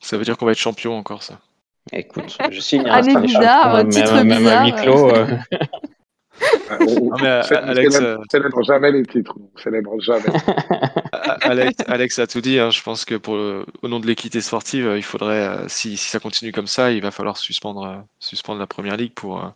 Ça 0.00 0.16
veut 0.16 0.24
dire 0.24 0.36
qu'on 0.36 0.46
va 0.46 0.52
être 0.52 0.58
champion 0.58 0.96
encore, 0.96 1.22
ça. 1.22 1.38
Écoute, 1.92 2.36
je 2.50 2.60
signe 2.60 2.86
un 2.88 2.92
Année 2.92 3.16
bizarre, 3.20 3.86
titre 3.88 4.14
même, 4.14 4.28
bizarre. 4.28 4.42
même 4.42 4.46
à 4.46 4.64
huis 4.64 4.72
clos. 4.82 5.14
Euh... 5.14 5.26
on, 6.80 7.16
mais, 7.20 7.26
euh, 7.26 7.42
Alex, 7.50 7.96
célèbre, 7.96 8.22
célèbre, 8.30 8.62
jamais 8.62 8.92
les 8.92 9.02
titres. 9.04 9.34
On 9.36 9.58
célèbre 9.58 10.00
jamais. 10.00 10.24
Alex, 11.42 11.74
Alex, 11.86 12.18
a 12.18 12.26
tout 12.26 12.40
dit. 12.40 12.58
Hein. 12.58 12.70
Je 12.70 12.82
pense 12.82 13.04
que 13.04 13.16
pour 13.16 13.36
le, 13.36 13.66
au 13.82 13.88
nom 13.88 14.00
de 14.00 14.06
l'équité 14.06 14.40
sportive, 14.40 14.92
il 14.96 15.02
faudrait, 15.02 15.46
euh, 15.46 15.68
si, 15.68 15.96
si, 15.96 16.08
ça 16.08 16.20
continue 16.20 16.52
comme 16.52 16.66
ça, 16.66 16.92
il 16.92 17.02
va 17.02 17.10
falloir 17.10 17.36
suspendre, 17.36 17.84
euh, 17.84 17.96
suspendre 18.18 18.60
la 18.60 18.66
première 18.66 18.96
ligue 18.96 19.12
pour, 19.14 19.52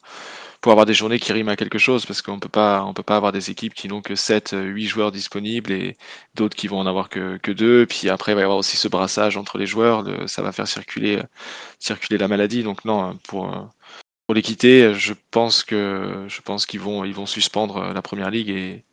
pour 0.65 0.73
avoir 0.73 0.87
des 0.87 0.95
journées 0.95 1.19
qui 1.19 1.31
riment 1.31 1.51
à 1.51 1.57
quelque 1.57 1.77
chose, 1.77 2.07
parce 2.07 2.23
qu'on 2.23 2.41
peut 2.41 2.49
pas, 2.49 2.87
on 2.87 2.95
peut 2.95 3.03
pas 3.03 3.17
avoir 3.17 3.33
des 3.33 3.51
équipes 3.51 3.75
qui 3.75 3.87
n'ont 3.87 4.01
que 4.01 4.15
7, 4.15 4.57
8 4.59 4.87
joueurs 4.87 5.13
disponibles 5.13 5.71
et 5.71 5.99
d'autres 6.37 6.57
qui 6.57 6.69
vont 6.69 6.79
en 6.79 6.87
avoir 6.87 7.11
que, 7.11 7.37
que 7.37 7.53
2. 7.53 7.85
Puis 7.85 8.09
après, 8.09 8.33
il 8.33 8.35
va 8.35 8.41
y 8.41 8.45
avoir 8.45 8.57
aussi 8.57 8.79
ce 8.79 8.89
brassage 8.89 9.37
entre 9.37 9.59
les 9.59 9.67
joueurs. 9.67 10.07
Ça 10.27 10.41
va 10.41 10.53
faire 10.53 10.67
circuler, 10.67 11.21
circuler 11.79 12.17
la 12.17 12.29
maladie. 12.29 12.63
Donc 12.63 12.87
non, 12.87 13.15
pour, 13.29 13.75
pour 14.27 14.35
l'équité, 14.35 14.95
je 14.95 15.13
pense 15.31 15.65
que 15.65 16.25
je 16.29 16.67
qu'ils 16.67 16.81
vont 16.81 17.05
ils 17.05 17.15
vont 17.15 17.27
suspendre 17.27 17.93
la 17.93 18.01
première 18.01 18.31
ligue 18.31 18.49
et 18.49 18.85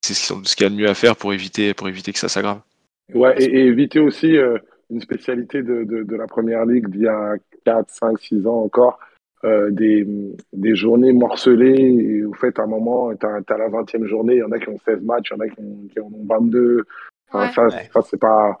c'est 0.00 0.14
ce 0.14 0.56
qu'il 0.56 0.64
y 0.64 0.66
a 0.68 0.70
de 0.70 0.74
mieux 0.74 0.88
à 0.88 0.94
faire 0.94 1.16
pour 1.16 1.34
éviter 1.34 1.74
pour 1.74 1.86
éviter 1.86 2.14
que 2.14 2.18
ça 2.18 2.30
s'aggrave. 2.30 2.62
Ouais, 3.12 3.34
et, 3.38 3.66
éviter 3.66 4.00
aussi 4.00 4.38
euh, 4.38 4.56
une 4.88 5.02
spécialité 5.02 5.62
de, 5.62 5.84
de, 5.84 6.16
la 6.16 6.26
première 6.26 6.64
ligue 6.64 6.88
d'il 6.88 7.02
y 7.02 7.08
a 7.08 7.34
4, 7.66 7.90
5, 7.90 8.18
6 8.18 8.46
ans 8.46 8.62
encore, 8.62 8.98
euh, 9.44 9.70
des, 9.70 10.06
des 10.52 10.74
journées 10.74 11.12
morcelées. 11.12 11.80
Et 11.80 12.24
au 12.24 12.34
fait, 12.34 12.58
à 12.58 12.62
un 12.62 12.66
moment, 12.66 13.14
tu 13.14 13.26
as, 13.26 13.40
as, 13.46 13.58
la 13.58 13.68
20e 13.68 14.04
journée, 14.06 14.34
il 14.34 14.38
y 14.38 14.42
en 14.42 14.52
a 14.52 14.58
qui 14.58 14.68
ont 14.68 14.78
16 14.84 15.02
matchs, 15.02 15.30
il 15.30 15.34
y 15.34 15.36
en 15.36 15.40
a 15.40 15.48
qui, 15.48 15.60
ont, 15.60 15.88
qui 15.92 16.00
en 16.00 16.06
ont 16.06 16.26
22. 16.28 16.84
Enfin, 17.32 17.46
ouais. 17.46 17.52
ça, 17.52 17.76
ouais. 17.76 17.90
ça 17.92 18.02
c'est 18.02 18.20
pas. 18.20 18.58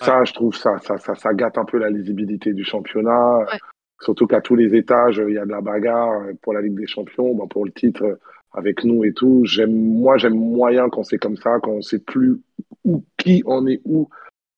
Ça, 0.00 0.24
je 0.24 0.32
trouve, 0.32 0.54
ça, 0.54 0.78
ça, 0.78 0.96
ça, 0.98 1.16
ça 1.16 1.34
gâte 1.34 1.58
un 1.58 1.64
peu 1.64 1.78
la 1.78 1.90
lisibilité 1.90 2.52
du 2.52 2.64
championnat. 2.64 3.38
Ouais. 3.38 3.58
Surtout 4.00 4.28
qu'à 4.28 4.40
tous 4.40 4.54
les 4.54 4.76
étages, 4.76 5.20
il 5.26 5.34
y 5.34 5.38
a 5.38 5.44
de 5.44 5.50
la 5.50 5.60
bagarre 5.60 6.22
pour 6.40 6.52
la 6.52 6.62
Ligue 6.62 6.78
des 6.78 6.86
Champions, 6.86 7.34
ben 7.34 7.48
pour 7.48 7.64
le 7.64 7.72
titre 7.72 8.18
avec 8.52 8.84
nous 8.84 9.04
et 9.04 9.12
tout. 9.12 9.42
J'aime, 9.44 9.72
moi, 9.72 10.16
j'aime 10.18 10.36
moyen 10.36 10.88
quand 10.88 11.02
c'est 11.02 11.18
comme 11.18 11.36
ça, 11.36 11.58
quand 11.62 11.72
on 11.72 11.82
sait 11.82 11.98
plus 11.98 12.40
où, 12.84 13.04
qui 13.16 13.42
en 13.46 13.66
est 13.66 13.80
où. 13.84 14.08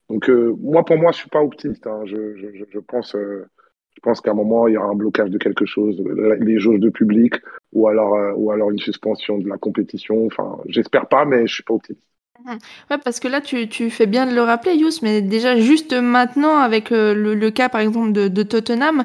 Donc, 0.09 0.29
euh, 0.29 0.55
moi, 0.59 0.83
pour 0.83 0.97
moi, 0.97 1.11
je 1.11 1.19
suis 1.19 1.29
pas 1.29 1.41
optimiste. 1.41 1.87
Hein. 1.87 2.03
Je, 2.05 2.35
je, 2.35 2.65
je, 2.69 2.79
pense, 2.79 3.15
euh, 3.15 3.47
je 3.95 3.99
pense 4.01 4.21
qu'à 4.21 4.31
un 4.31 4.35
moment, 4.35 4.67
il 4.67 4.73
y 4.73 4.77
aura 4.77 4.87
un 4.87 4.95
blocage 4.95 5.29
de 5.29 5.37
quelque 5.37 5.65
chose, 5.65 6.01
les 6.39 6.59
jauges 6.59 6.79
de 6.79 6.89
public, 6.89 7.35
ou 7.73 7.87
alors, 7.87 8.15
euh, 8.15 8.33
ou 8.35 8.51
alors 8.51 8.71
une 8.71 8.79
suspension 8.79 9.37
de 9.37 9.47
la 9.47 9.57
compétition. 9.57 10.25
Enfin, 10.25 10.57
j'espère 10.67 11.07
pas, 11.07 11.25
mais 11.25 11.47
je 11.47 11.53
suis 11.53 11.63
pas 11.63 11.73
optimiste. 11.73 12.03
Ouais, 12.45 12.97
parce 13.03 13.19
que 13.19 13.27
là, 13.27 13.39
tu, 13.41 13.69
tu 13.69 13.89
fais 13.91 14.07
bien 14.07 14.25
de 14.25 14.33
le 14.33 14.41
rappeler, 14.41 14.73
Yous, 14.73 15.03
mais 15.03 15.21
déjà 15.21 15.57
juste 15.59 15.93
maintenant, 15.93 16.57
avec 16.57 16.91
euh, 16.91 17.13
le, 17.13 17.35
le, 17.35 17.51
cas 17.51 17.69
par 17.69 17.81
exemple 17.81 18.13
de, 18.13 18.27
de 18.27 18.43
Tottenham, 18.43 19.03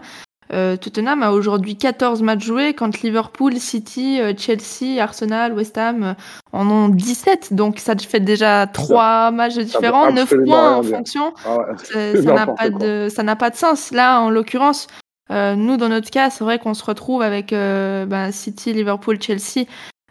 euh, 0.52 0.76
Tottenham 0.76 1.22
a 1.22 1.32
aujourd'hui 1.32 1.76
14 1.76 2.22
matchs 2.22 2.44
joués, 2.44 2.74
quand 2.74 3.02
Liverpool, 3.02 3.56
City, 3.56 4.20
euh, 4.20 4.32
Chelsea, 4.36 5.02
Arsenal, 5.02 5.52
West 5.52 5.76
Ham 5.76 6.02
euh, 6.02 6.14
en 6.52 6.68
ont 6.70 6.88
17. 6.88 7.52
Donc 7.52 7.78
ça 7.78 7.96
fait 7.96 8.20
déjà 8.20 8.66
trois 8.66 9.30
matchs 9.30 9.56
différents, 9.56 10.12
9 10.12 10.34
points 10.44 10.76
en 10.76 10.82
fonction. 10.82 11.32
Ah 11.44 11.56
ouais. 11.58 12.22
Ça 12.22 12.32
n'a 12.34 12.46
pas 12.46 12.70
de 12.70 13.08
ça 13.10 13.22
n'a 13.22 13.36
pas 13.36 13.50
de 13.50 13.56
sens. 13.56 13.90
Là, 13.90 14.20
en 14.20 14.30
l'occurrence, 14.30 14.86
euh, 15.30 15.56
nous 15.56 15.76
dans 15.76 15.88
notre 15.88 16.10
cas, 16.10 16.30
c'est 16.30 16.44
vrai 16.44 16.58
qu'on 16.58 16.74
se 16.74 16.84
retrouve 16.84 17.22
avec 17.22 17.50
ben, 17.50 18.30
City, 18.30 18.72
Liverpool, 18.72 19.20
Chelsea. 19.20 19.66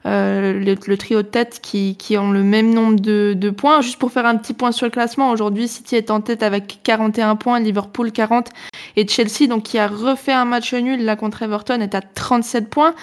Euh, 0.06 0.60
le, 0.64 0.98
trio 0.98 1.24
de 1.24 1.28
tête 1.28 1.62
qui, 1.64 1.96
ont 2.16 2.32
le 2.32 2.44
même 2.44 2.72
nombre 2.72 3.00
de, 3.00 3.50
points. 3.50 3.82
Juste 3.82 3.98
pour 3.98 4.12
faire 4.12 4.28
un 4.28 4.36
petit 4.38 4.54
point 4.54 4.72
sur 4.72 4.86
le 4.86 4.92
classement, 4.92 5.32
aujourd'hui 5.32 5.68
City 5.68 5.96
est 5.96 6.12
en 6.12 6.22
tête 6.22 6.44
avec 6.44 6.82
41 6.84 7.36
points, 7.36 7.60
Liverpool 7.60 8.12
40 8.12 8.50
et 8.98 9.08
Chelsea, 9.08 9.48
donc 9.48 9.64
qui 9.64 9.80
a 9.80 9.88
refait 9.88 10.32
un 10.32 10.46
match 10.46 10.74
nul 10.76 11.04
là 11.04 11.16
contre 11.16 11.42
Everton, 11.42 11.82
est 11.82 11.96
à 11.96 12.02
37 12.02 12.70
points. 12.70 12.94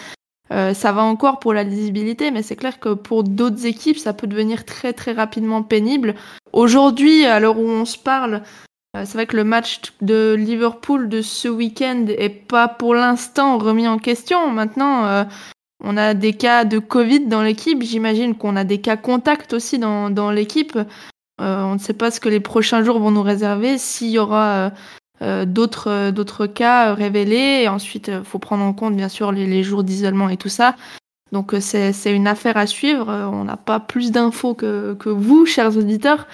Euh, 0.53 0.74
ça 0.74 0.92
va 0.92 1.03
encore 1.03 1.40
pour 1.40 1.55
la 1.55 1.64
lisibilité, 1.64 2.30
mais 2.30 2.42
c'est 2.42 2.57
clair 2.57 2.78
que 2.78 2.90
pour 2.90 3.24
d'autres 3.24 3.66
équipes, 3.66 3.98
ça 3.98 4.12
peut 4.12 4.28
devenir 4.28 4.64
très 4.64 4.92
très 4.92 5.12
rapidement 5.12 5.62
pénible. 5.62 6.14
Aujourd'hui, 6.53 7.24
à 7.24 7.40
l'heure 7.40 7.59
où 7.59 7.68
on 7.68 7.84
se 7.84 7.98
parle, 7.98 8.42
euh, 8.96 9.05
c'est 9.05 9.14
vrai 9.14 9.26
que 9.26 9.36
le 9.36 9.44
match 9.44 9.80
de 10.03 10.36
Liverpool 10.38 11.09
de 11.09 11.20
ce 11.20 11.48
week-end 11.48 12.05
est 12.07 12.28
pas 12.28 12.68
pour 12.68 12.94
l'instant 12.94 13.59
remis 13.59 13.88
en 13.88 13.98
question. 13.98 14.50
Maintenant, 14.50 15.26
on 15.82 15.96
a 15.96 16.14
des 16.14 16.32
cas 16.32 16.64
de 16.64 16.78
Covid 16.78 17.26
dans 17.26 17.42
l'équipe. 17.42 17.82
J'imagine 17.82 18.36
qu'on 18.36 18.56
a 18.56 18.64
des 18.64 18.80
cas 18.80 18.96
contacts 18.96 19.52
aussi 19.52 19.78
dans, 19.78 20.30
l'équipe. 20.30 20.76
Euh, 21.40 21.62
on 21.62 21.74
ne 21.74 21.78
sait 21.78 21.94
pas 21.94 22.10
ce 22.10 22.20
que 22.20 22.28
les 22.28 22.40
prochains 22.40 22.84
jours 22.84 22.98
vont 22.98 23.10
nous 23.10 23.22
réserver. 23.22 23.78
S'il 23.78 24.10
y 24.10 24.18
aura 24.18 24.72
euh, 25.22 25.44
d'autres 25.44 26.10
d'autres 26.10 26.46
cas 26.46 26.94
révélés, 26.94 27.62
et 27.62 27.68
ensuite 27.68 28.08
il 28.08 28.24
faut 28.24 28.38
prendre 28.38 28.64
en 28.64 28.72
compte 28.72 28.96
bien 28.96 29.08
sûr 29.08 29.32
les, 29.32 29.62
jours 29.62 29.82
d'isolement 29.84 30.28
et 30.28 30.36
tout 30.36 30.48
ça. 30.48 30.76
Donc 31.32 31.54
c'est 31.60 32.14
une 32.14 32.28
affaire 32.28 32.56
à 32.56 32.66
suivre. 32.66 33.10
On 33.32 33.44
n'a 33.44 33.56
pas 33.56 33.80
plus 33.80 34.12
d'infos 34.12 34.54
que 34.54 35.08
vous, 35.08 35.46
chers 35.46 35.76
auditeurs. 35.76 36.26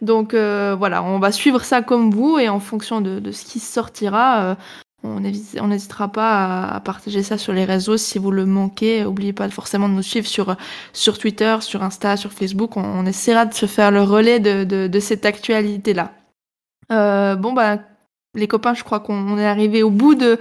Donc 0.00 0.34
euh, 0.34 0.74
voilà, 0.78 1.02
on 1.02 1.18
va 1.18 1.32
suivre 1.32 1.62
ça 1.62 1.82
comme 1.82 2.10
vous 2.10 2.38
et 2.38 2.48
en 2.48 2.60
fonction 2.60 3.00
de 3.00 3.32
ce 3.32 3.44
qui 3.44 3.60
sortira, 3.60 4.56
on 5.04 5.68
n'hésitera 5.68 6.08
pas 6.08 6.68
à, 6.68 6.80
partager 6.80 7.22
ça 7.22 7.36
sur 7.36 7.52
les 7.52 7.64
réseaux 7.64 7.96
si 7.96 8.18
vous 8.18 8.30
le 8.30 8.46
manquez. 8.46 9.04
N'oubliez 9.04 9.32
pas 9.32 9.48
forcément 9.50 9.88
de 9.88 9.94
nous 9.94 10.02
suivre 10.02 10.26
sur, 10.26 11.18
Twitter, 11.18 11.56
sur 11.60 11.82
Insta, 11.82 12.16
sur 12.16 12.32
Facebook. 12.32 12.76
On, 12.76 13.04
essaiera 13.04 13.44
de 13.44 13.54
se 13.54 13.66
faire 13.66 13.90
le 13.90 14.02
relais 14.02 14.40
de, 14.40 15.00
cette 15.00 15.26
actualité-là. 15.26 16.12
Euh, 16.90 17.36
bon, 17.36 17.52
bah, 17.52 17.78
les 18.34 18.48
copains, 18.48 18.74
je 18.74 18.82
crois 18.82 19.00
qu'on 19.00 19.38
est 19.38 19.46
arrivé 19.46 19.82
au 19.82 19.90
bout 19.90 20.14
de, 20.14 20.38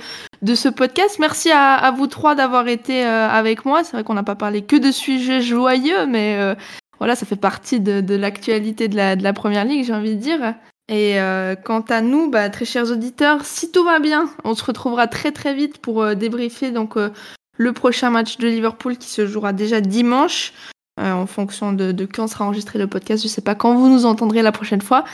ce 0.56 0.70
podcast. 0.70 1.18
Merci 1.20 1.52
à, 1.52 1.92
vous 1.92 2.08
trois 2.08 2.36
d'avoir 2.36 2.68
été 2.68 3.06
euh, 3.06 3.28
avec 3.28 3.66
moi. 3.66 3.84
C'est 3.84 3.98
vrai 3.98 4.04
qu'on 4.04 4.14
n'a 4.14 4.24
pas 4.24 4.36
parlé 4.36 4.62
que 4.62 4.78
de 4.78 4.92
sujets 4.92 5.42
joyeux, 5.42 6.06
mais 6.08 6.38
euh, 6.38 6.56
voilà, 7.00 7.16
ça 7.16 7.26
fait 7.26 7.36
partie 7.36 7.80
de, 7.82 8.16
l'actualité 8.16 8.88
de 8.88 8.96
la, 8.96 9.16
de 9.16 9.24
la 9.24 9.34
première 9.34 9.66
ligue, 9.66 9.86
j'ai 9.86 9.94
envie 9.94 10.16
de 10.16 10.22
dire. 10.22 10.56
Et 10.90 11.20
euh, 11.20 11.56
quant 11.56 11.82
à 11.82 12.02
nous, 12.02 12.30
bah, 12.30 12.50
très 12.50 12.66
chers 12.66 12.92
auditeurs, 12.92 13.46
si 13.46 13.72
tout 13.72 13.84
va 13.84 14.00
bien, 14.00 14.30
on 14.44 14.54
se 14.54 14.64
retrouvera 14.64 15.08
très 15.08 15.32
très 15.32 15.54
vite 15.54 15.78
pour 15.78 16.04
euh, 16.04 16.14
débriefer 16.14 16.72
donc 16.72 16.98
euh, 16.98 17.10
le 17.58 17.72
prochain 17.72 18.10
match 18.10 18.38
de 18.38 18.48
Liverpool 18.48 18.98
qui 18.98 19.08
se 19.10 19.26
jouera 19.26 19.54
déjà 19.54 19.80
dimanche. 19.80 20.54
en 21.00 21.26
fonction 21.26 21.72
de, 21.72 21.92
de, 21.94 22.06
quand 22.06 22.28
sera 22.28 22.46
enregistré 22.46 22.80
le 22.80 22.88
podcast, 22.88 23.24
je 23.24 23.30
sais 23.30 23.42
pas 23.42 23.56
quand 23.56 23.76
vous 23.76 23.90
nous 23.90 24.06
entendrez 24.06 24.42
la 24.42 24.52
prochaine 24.52 24.82
fois. 24.82 25.06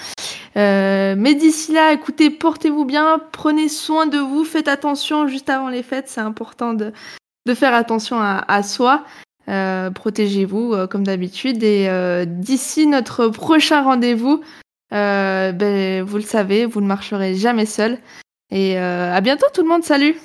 mais 0.55 1.35
d'ici 1.35 1.71
là, 1.71 1.93
écoutez, 1.93 2.31
portez-vous 2.31 2.85
bien, 2.85 3.21
prenez 3.31 3.69
soin 3.69 4.07
de 4.07 4.17
vous, 4.17 4.45
faites 4.45 4.67
attention 4.67 5.27
juste 5.27 5.49
avant 5.49 5.69
les 5.69 5.83
fêtes, 5.83 6.09
c'est 6.09 6.21
important 6.21 6.73
de, 6.73 6.91
de 7.45 7.53
faire 7.53 7.75
attention 7.75 8.19
à, 8.19 8.43
à 8.47 8.63
soi. 8.63 9.03
Protégez-vous 9.45 10.87
comme 10.89 11.05
d'habitude 11.05 11.63
et 11.63 12.25
d'ici 12.25 12.87
notre 12.87 13.27
prochain 13.27 13.83
rendez-vous, 13.83 14.41
ben, 14.91 16.03
vous 16.03 16.17
le 16.17 16.23
savez, 16.23 16.65
vous 16.65 16.81
ne 16.81 16.87
marcherez 16.87 17.35
jamais 17.35 17.65
seul. 17.65 17.99
Et 18.51 18.77
à 18.77 19.21
bientôt 19.21 19.47
tout 19.53 19.61
le 19.61 19.69
monde, 19.69 19.83
salut 19.83 20.15